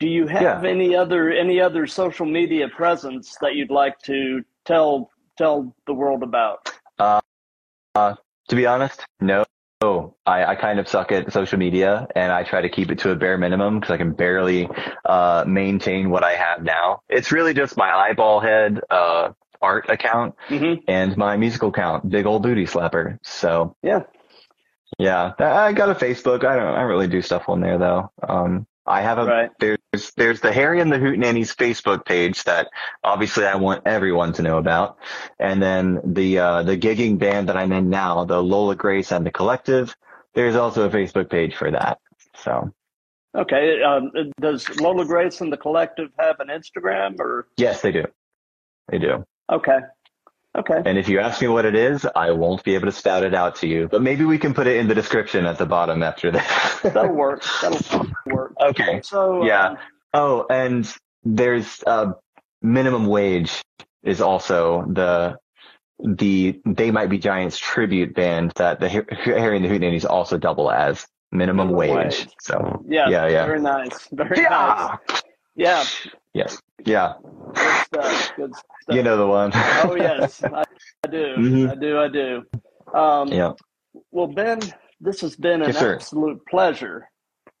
do 0.00 0.08
you 0.08 0.26
have 0.26 0.64
Yeah. 0.64 0.68
any 0.68 0.96
other 0.96 1.30
any 1.30 1.60
other 1.60 1.86
social 1.86 2.26
media 2.26 2.68
presence 2.68 3.36
that 3.40 3.54
you'd 3.54 3.70
like 3.70 3.98
to 4.00 4.42
tell 4.64 5.10
tell 5.38 5.72
the 5.86 5.94
world 5.94 6.24
about? 6.24 6.68
To 7.94 8.56
be 8.56 8.66
honest, 8.66 9.06
no. 9.20 9.44
I, 10.26 10.44
I 10.44 10.54
kind 10.54 10.78
of 10.78 10.86
suck 10.88 11.10
at 11.12 11.32
social 11.32 11.58
media 11.58 12.06
and 12.14 12.30
I 12.32 12.44
try 12.44 12.60
to 12.60 12.68
keep 12.68 12.90
it 12.90 12.98
to 13.00 13.10
a 13.10 13.16
bare 13.16 13.36
minimum 13.38 13.80
because 13.80 13.92
I 13.92 13.96
can 13.96 14.12
barely 14.12 14.68
uh, 15.04 15.44
maintain 15.46 16.10
what 16.10 16.22
I 16.24 16.34
have 16.34 16.62
now. 16.62 17.00
It's 17.08 17.32
really 17.32 17.54
just 17.54 17.76
my 17.76 17.90
eyeball 17.90 18.40
head 18.40 18.80
uh, 18.90 19.32
art 19.60 19.88
account 19.88 20.34
hmm 20.48 20.74
and 20.88 21.16
my 21.16 21.36
musical 21.36 21.68
account, 21.70 22.08
Big 22.08 22.26
Old 22.26 22.42
Booty 22.42 22.66
Slapper. 22.66 23.18
So 23.22 23.76
Yeah. 23.82 24.02
yeah, 24.98 25.32
I 25.38 25.68
I 25.68 25.72
got 25.72 25.90
a 25.90 25.94
Facebook. 25.94 26.44
I 26.44 26.56
don't, 26.56 26.74
I 26.74 26.80
don't 26.80 26.88
really 26.88 27.08
do 27.08 27.22
stuff 27.22 27.48
on 27.48 27.60
there 27.60 27.78
though. 27.78 28.10
Um, 28.28 28.66
I 28.86 29.00
have 29.02 29.18
a 29.18 29.24
Right. 29.24 29.50
there's 29.60 30.12
there's 30.16 30.40
the 30.40 30.52
Harry 30.52 30.80
and 30.80 30.90
the 30.92 30.98
Hootenannies 30.98 31.54
Facebook 31.54 32.04
page 32.04 32.42
that 32.44 32.68
obviously 33.04 33.46
I 33.46 33.54
want 33.54 33.82
everyone 33.86 34.32
to 34.34 34.42
know 34.42 34.58
about, 34.58 34.96
and 35.38 35.62
then 35.62 36.00
the 36.04 36.38
uh, 36.38 36.62
the 36.64 36.76
gigging 36.76 37.18
band 37.18 37.48
that 37.48 37.56
I'm 37.56 37.72
in 37.72 37.90
now, 37.90 38.24
the 38.24 38.42
Lola 38.42 38.74
Grace 38.74 39.12
and 39.12 39.24
the 39.24 39.30
Collective. 39.30 39.94
There's 40.34 40.56
also 40.56 40.86
a 40.86 40.90
Facebook 40.90 41.30
page 41.30 41.54
for 41.54 41.70
that. 41.70 41.98
So 42.36 42.72
Okay. 43.34 43.82
Um, 43.82 44.10
does 44.40 44.68
Lola 44.80 45.04
Grace 45.04 45.40
and 45.40 45.52
the 45.52 45.56
Collective 45.56 46.10
have 46.18 46.40
an 46.40 46.48
Instagram 46.48 47.18
or? 47.20 47.46
yes, 47.56 47.80
they 47.82 47.92
do, 47.92 48.04
they 48.88 48.98
do. 48.98 49.24
Okay. 49.50 49.78
Okay. 50.56 50.82
And 50.84 50.98
if 50.98 51.08
you 51.08 51.18
ask 51.20 51.40
me 51.40 51.48
what 51.48 51.64
it 51.64 51.74
is, 51.74 52.06
I 52.14 52.32
won't 52.32 52.62
be 52.62 52.74
able 52.74 52.86
to 52.86 52.92
spout 52.92 53.22
it 53.24 53.34
out 53.34 53.56
to 53.56 53.66
you. 53.66 53.88
But 53.90 54.02
maybe 54.02 54.24
we 54.26 54.38
can 54.38 54.52
put 54.52 54.66
it 54.66 54.76
in 54.76 54.86
the 54.86 54.94
description 54.94 55.46
at 55.46 55.56
the 55.56 55.64
bottom 55.66 56.02
after 56.02 56.30
this. 56.30 56.44
That'll 56.82 57.08
work. 57.14 57.42
That'll 57.62 58.06
work. 58.26 58.52
okay. 58.60 59.00
So 59.02 59.44
Yeah. 59.44 59.68
um, 59.68 59.78
Oh, 60.14 60.46
and 60.50 60.86
there's 61.24 61.82
uh, 61.86 62.12
minimum 62.60 63.06
wage 63.06 63.62
is 64.02 64.20
also 64.20 64.84
the 64.88 65.38
the 66.04 66.60
They 66.66 66.90
Might 66.90 67.08
Be 67.08 67.16
Giants 67.18 67.56
tribute 67.56 68.12
band 68.14 68.52
that 68.56 68.78
the 68.80 68.90
Har- 68.90 69.06
Harry 69.10 69.56
and 69.56 69.64
the 69.64 69.68
Hootenannies 69.70 70.04
also 70.04 70.36
double 70.36 70.70
as 70.70 71.06
minimum, 71.30 71.68
Minimum 71.68 71.76
wage. 71.76 71.94
wage. 72.18 72.28
So 72.42 72.84
yeah. 72.86 73.08
yeah, 73.08 73.26
yeah, 73.28 73.46
Very 73.46 73.60
nice. 73.62 74.08
Very 74.12 74.42
yeah, 74.42 74.96
nice. 75.08 75.22
Yeah. 75.54 75.84
yes, 76.34 76.58
yeah. 76.84 77.14
Good 77.54 77.84
stuff. 77.86 78.32
Good 78.36 78.54
stuff. 78.54 78.96
You 78.96 79.02
know 79.02 79.16
the 79.16 79.26
one. 79.26 79.50
oh 79.54 79.94
yes, 79.96 80.42
I, 80.44 80.64
I 81.04 81.08
do. 81.08 81.34
Mhm. 81.36 81.70
I 81.70 81.74
do. 81.74 81.98
I 81.98 82.08
do. 82.08 82.42
Um, 82.98 83.28
yeah. 83.28 83.52
Well, 84.10 84.26
Ben, 84.28 84.60
this 85.00 85.20
has 85.20 85.36
been 85.36 85.62
an 85.62 85.68
Yes, 85.72 85.82
absolute 85.82 86.40
pleasure. 86.46 87.08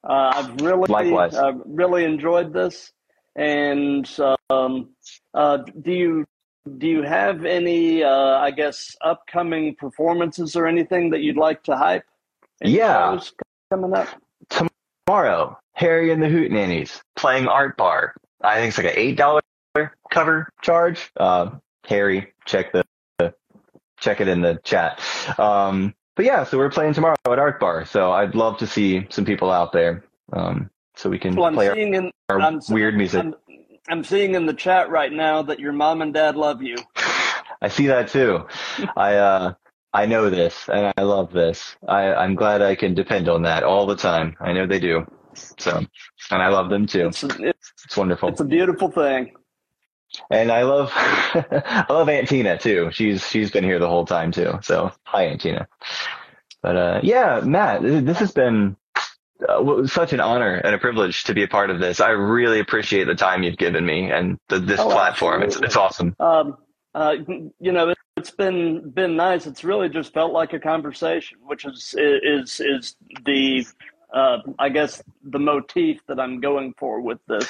Uh, 0.08 0.32
I've 0.34 0.60
really, 0.60 0.86
Likewise. 0.88 1.34
uh, 1.34 1.52
really 1.66 2.04
enjoyed 2.04 2.52
this. 2.52 2.92
And 3.36 4.08
um, 4.50 4.90
uh, 5.34 5.58
do 5.80 5.92
you 5.92 6.24
do 6.78 6.86
you 6.86 7.02
have 7.02 7.44
any, 7.44 8.02
uh, 8.04 8.10
I 8.38 8.50
guess, 8.50 8.94
upcoming 9.02 9.74
performances 9.76 10.54
or 10.56 10.66
anything 10.66 11.10
that 11.10 11.20
you'd 11.20 11.36
like 11.36 11.62
to 11.64 11.76
hype? 11.76 12.04
Yeah. 12.62 13.12
shows 13.16 13.32
coming 13.72 13.94
up. 13.94 14.08
Tomorrow, 14.50 15.58
Harry 15.82 16.12
and 16.12 16.22
the 16.22 16.28
Hootenannies 16.28 17.02
playing 17.16 17.48
Art 17.48 17.76
Bar. 17.76 18.14
I 18.40 18.54
think 18.54 18.68
it's 18.68 18.78
like 18.78 18.86
an 18.86 18.92
eight 18.94 19.16
dollar 19.16 19.40
cover 20.12 20.48
charge. 20.62 21.10
Uh, 21.16 21.50
Harry, 21.88 22.32
check 22.44 22.72
the, 22.72 22.84
the 23.18 23.34
check 23.98 24.20
it 24.20 24.28
in 24.28 24.42
the 24.42 24.60
chat. 24.62 25.00
Um, 25.40 25.92
but 26.14 26.24
yeah, 26.24 26.44
so 26.44 26.56
we're 26.56 26.70
playing 26.70 26.94
tomorrow 26.94 27.16
at 27.26 27.38
Art 27.40 27.58
Bar. 27.58 27.84
So 27.84 28.12
I'd 28.12 28.36
love 28.36 28.58
to 28.58 28.66
see 28.66 29.08
some 29.10 29.24
people 29.24 29.50
out 29.50 29.72
there. 29.72 30.04
Um, 30.32 30.70
so 30.94 31.10
we 31.10 31.18
can 31.18 31.34
Well, 31.34 31.46
I'm 31.46 31.54
play 31.54 31.68
our, 31.68 31.76
in 31.76 32.12
our 32.28 32.40
I'm- 32.40 32.60
weird 32.68 32.96
music. 32.96 33.18
I'm, 33.24 33.34
I'm 33.88 34.04
seeing 34.04 34.36
in 34.36 34.46
the 34.46 34.54
chat 34.54 34.88
right 34.88 35.12
now 35.12 35.42
that 35.42 35.58
your 35.58 35.72
mom 35.72 36.00
and 36.00 36.14
dad 36.14 36.36
love 36.36 36.62
you. 36.62 36.76
I 37.60 37.66
see 37.68 37.88
that 37.88 38.06
too. 38.08 38.46
I 38.96 39.14
uh 39.16 39.54
I 39.92 40.06
know 40.06 40.30
this 40.30 40.68
and 40.68 40.92
I 40.96 41.02
love 41.02 41.32
this. 41.32 41.74
I, 41.88 42.14
I'm 42.14 42.36
glad 42.36 42.62
I 42.62 42.76
can 42.76 42.94
depend 42.94 43.28
on 43.28 43.42
that 43.42 43.64
all 43.64 43.84
the 43.86 43.96
time. 43.96 44.36
I 44.40 44.52
know 44.52 44.64
they 44.66 44.78
do. 44.78 45.04
So 45.58 45.84
and 46.30 46.42
I 46.42 46.48
love 46.48 46.70
them 46.70 46.86
too. 46.86 47.08
It's 47.08 47.22
it's, 47.24 47.72
It's 47.84 47.96
wonderful. 47.96 48.28
it's 48.28 48.40
a 48.40 48.44
beautiful 48.44 48.90
thing. 48.90 49.32
And 50.30 50.52
I 50.52 50.62
love 50.62 50.90
I 50.94 51.86
love 51.88 52.08
Aunt 52.08 52.28
Tina 52.28 52.58
too. 52.58 52.90
She's 52.92 53.26
she's 53.28 53.50
been 53.50 53.64
here 53.64 53.78
the 53.78 53.88
whole 53.88 54.04
time 54.06 54.30
too. 54.32 54.58
So 54.62 54.92
hi 55.04 55.24
Aunt 55.24 55.40
Tina. 55.40 55.68
But 56.62 56.76
uh 56.76 57.00
yeah, 57.02 57.40
Matt, 57.44 57.82
this 57.82 58.18
has 58.18 58.32
been 58.32 58.76
uh, 59.48 59.86
such 59.86 60.12
an 60.12 60.20
honor 60.20 60.54
and 60.54 60.74
a 60.74 60.78
privilege 60.78 61.24
to 61.24 61.34
be 61.34 61.42
a 61.42 61.48
part 61.48 61.70
of 61.70 61.80
this. 61.80 62.00
I 62.00 62.10
really 62.10 62.60
appreciate 62.60 63.04
the 63.04 63.14
time 63.14 63.42
you've 63.42 63.56
given 63.56 63.84
me 63.84 64.10
and 64.10 64.38
the, 64.48 64.60
this 64.60 64.78
Oh, 64.78 64.88
platform. 64.88 65.42
It's 65.42 65.56
absolutely. 65.56 65.66
it's 65.66 65.76
awesome. 65.76 66.16
Um, 66.20 66.56
uh, 66.94 67.14
you 67.58 67.72
know, 67.72 67.88
it, 67.88 67.98
it's 68.18 68.30
been 68.30 68.90
been 68.90 69.16
nice. 69.16 69.46
It's 69.46 69.64
really 69.64 69.88
just 69.88 70.12
felt 70.12 70.32
like 70.32 70.52
a 70.52 70.60
conversation, 70.60 71.38
which 71.44 71.64
is 71.64 71.94
is 71.98 72.60
is 72.60 72.96
the 73.24 73.66
uh, 74.12 74.38
I 74.58 74.68
guess 74.68 75.02
the 75.24 75.38
motif 75.38 76.00
that 76.06 76.20
I'm 76.20 76.40
going 76.40 76.74
for 76.78 77.00
with 77.00 77.18
this. 77.28 77.48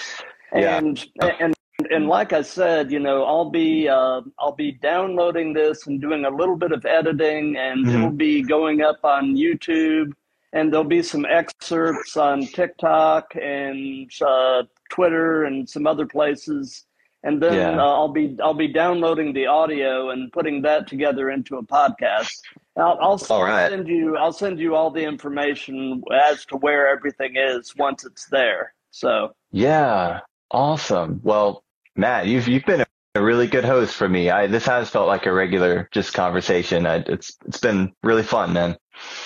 Yeah. 0.55 0.79
And 0.79 1.05
and 1.41 1.55
and 1.91 2.07
like 2.07 2.33
I 2.33 2.43
said, 2.43 2.93
you 2.93 3.01
know, 3.01 3.25
I'll 3.25 3.51
be 3.51 3.89
uh, 3.89 4.21
I'll 4.39 4.55
be 4.55 4.73
downloading 4.73 5.53
this 5.53 5.87
and 5.87 6.01
doing 6.01 6.25
a 6.25 6.31
little 6.31 6.57
bit 6.57 6.73
of 6.73 6.85
editing, 6.85 7.57
and 7.57 7.87
Mhm. 7.87 7.95
it'll 7.95 8.11
be 8.11 8.43
going 8.43 8.83
up 8.83 8.99
on 9.05 9.35
YouTube, 9.35 10.13
and 10.53 10.73
there'll 10.73 10.85
be 10.85 11.03
some 11.03 11.25
excerpts 11.25 12.17
on 12.17 12.43
TikTok 12.47 13.35
and 13.41 14.11
uh, 14.25 14.63
Twitter 14.91 15.45
and 15.45 15.69
some 15.69 15.87
other 15.87 16.07
places 16.07 16.85
and 17.25 17.43
then 17.43 17.55
Yeah. 17.55 17.83
uh, 17.83 17.87
I'll 17.87 18.09
be 18.13 18.37
I'll 18.43 18.55
be 18.55 18.69
downloading 18.69 19.33
the 19.33 19.47
audio 19.47 20.11
and 20.11 20.33
putting 20.33 20.63
that 20.63 20.87
together 20.87 21.31
into 21.31 21.57
a 21.57 21.63
podcast. 21.63 22.31
I'll, 22.77 22.99
I'll 23.01 23.21
All 23.31 23.45
right. 23.45 23.71
send 23.71 23.89
you 23.89 24.17
I'll 24.17 24.33
send 24.33 24.59
you 24.59 24.75
all 24.75 24.91
the 24.91 25.03
information 25.05 26.03
as 26.13 26.45
to 26.47 26.57
where 26.57 26.89
everything 26.89 27.37
is 27.37 27.75
once 27.77 28.05
it's 28.05 28.27
there. 28.27 28.75
So 28.91 29.35
Yeah, 29.51 30.21
awesome. 30.51 31.21
Well, 31.23 31.65
Matt, 31.97 32.27
you've 32.27 32.49
you've 32.49 32.65
been 32.65 32.85
a 33.15 33.23
really 33.23 33.47
good 33.47 33.65
host 33.65 33.95
for 33.95 34.09
me. 34.09 34.31
I 34.31 34.47
this 34.47 34.65
has 34.67 34.89
felt 34.91 35.07
like 35.07 35.27
a 35.27 35.33
regular 35.33 35.89
just 35.93 36.15
conversation. 36.15 36.87
I, 36.87 36.97
it's 37.07 37.37
it's 37.47 37.59
been 37.61 37.93
really 38.03 38.23
fun, 38.23 38.53
man. 38.53 38.77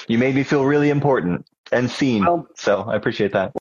You 0.09 0.18
made 0.18 0.34
me 0.34 0.42
feel 0.42 0.64
really 0.64 0.90
important 0.90 1.47
and 1.72 1.90
seen. 1.90 2.24
Well- 2.24 2.49
so 2.57 2.82
I 2.82 2.97
appreciate 2.97 3.32
that. 3.32 3.53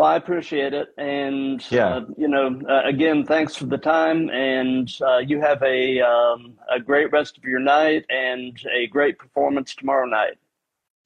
Well, 0.00 0.08
I 0.08 0.16
appreciate 0.16 0.72
it, 0.72 0.94
and 0.96 1.62
Yeah. 1.70 1.96
uh, 1.96 2.00
you 2.16 2.26
know, 2.26 2.58
uh, 2.66 2.80
again, 2.86 3.26
thanks 3.26 3.54
for 3.54 3.66
the 3.66 3.76
time, 3.76 4.30
and 4.30 4.90
uh, 5.02 5.18
you 5.18 5.42
have 5.42 5.62
a 5.62 6.00
um, 6.00 6.54
a 6.70 6.80
great 6.80 7.12
rest 7.12 7.36
of 7.36 7.44
your 7.44 7.60
night 7.60 8.06
and 8.08 8.58
a 8.72 8.86
great 8.86 9.18
performance 9.18 9.74
tomorrow 9.74 10.06
night. 10.06 10.38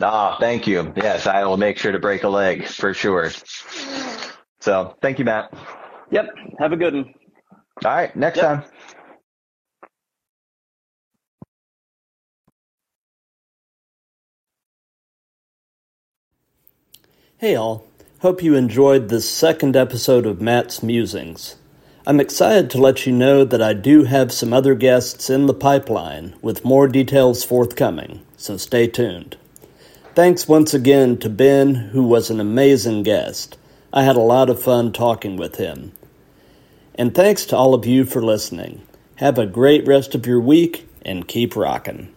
Ah, 0.01 0.37
thank 0.39 0.69
you. 0.69 0.93
Yes, 0.97 1.27
I 1.27 1.43
will 1.45 1.57
make 1.57 1.77
sure 1.77 1.91
to 1.91 1.99
break 1.99 2.23
a 2.23 2.29
leg 2.29 2.69
for 2.69 2.95
sure. 2.95 3.31
So 4.61 4.97
thank 5.03 5.19
you, 5.19 5.25
Matt. 5.25 5.53
Yep, 6.13 6.29
have 6.61 6.71
a 6.71 6.77
good 6.77 6.95
one. 6.95 7.15
All 7.85 7.91
right, 7.91 8.15
next 8.15 8.37
Yep. 8.37 8.47
time. 8.47 8.63
Hey 17.39 17.57
all, 17.57 17.85
hope 18.25 18.43
you 18.43 18.55
enjoyed 18.55 19.11
this 19.11 19.29
second 19.29 19.77
episode 19.77 20.25
of 20.25 20.41
Matt's 20.41 20.83
Musings. 20.83 21.57
I'm 22.07 22.21
excited 22.21 22.71
to 22.71 22.79
let 22.79 23.05
you 23.05 23.13
know 23.13 23.45
that 23.45 23.61
I 23.61 23.75
do 23.75 24.05
have 24.05 24.33
some 24.33 24.51
other 24.51 24.75
guests 24.75 25.29
in 25.29 25.45
the 25.45 25.53
pipeline 25.53 26.35
with 26.41 26.65
more 26.65 26.89
details 26.89 27.45
forthcoming, 27.45 28.25
so 28.39 28.57
stay 28.57 28.87
tuned. 28.87 29.37
Thanks 30.15 30.49
once 30.49 30.73
again 30.73 31.19
to 31.19 31.29
Ben, 31.29 31.75
who 31.75 32.03
was 32.05 32.31
an 32.31 32.41
amazing 32.41 33.03
guest. 33.03 33.59
I 33.93 34.05
had 34.05 34.17
a 34.17 34.21
lot 34.21 34.49
of 34.49 34.63
fun 34.63 34.93
talking 34.93 35.37
with 35.37 35.57
him. 35.57 35.93
And 36.95 37.15
thanks 37.15 37.45
to 37.45 37.59
all 37.59 37.75
of 37.75 37.85
you 37.85 38.07
for 38.07 38.23
listening. 38.23 38.87
Have 39.17 39.37
a 39.37 39.45
great 39.45 39.87
rest 39.87 40.15
of 40.15 40.25
your 40.25 40.41
week 40.41 40.89
and 41.03 41.29
keep 41.29 41.55
rocking. 41.55 42.14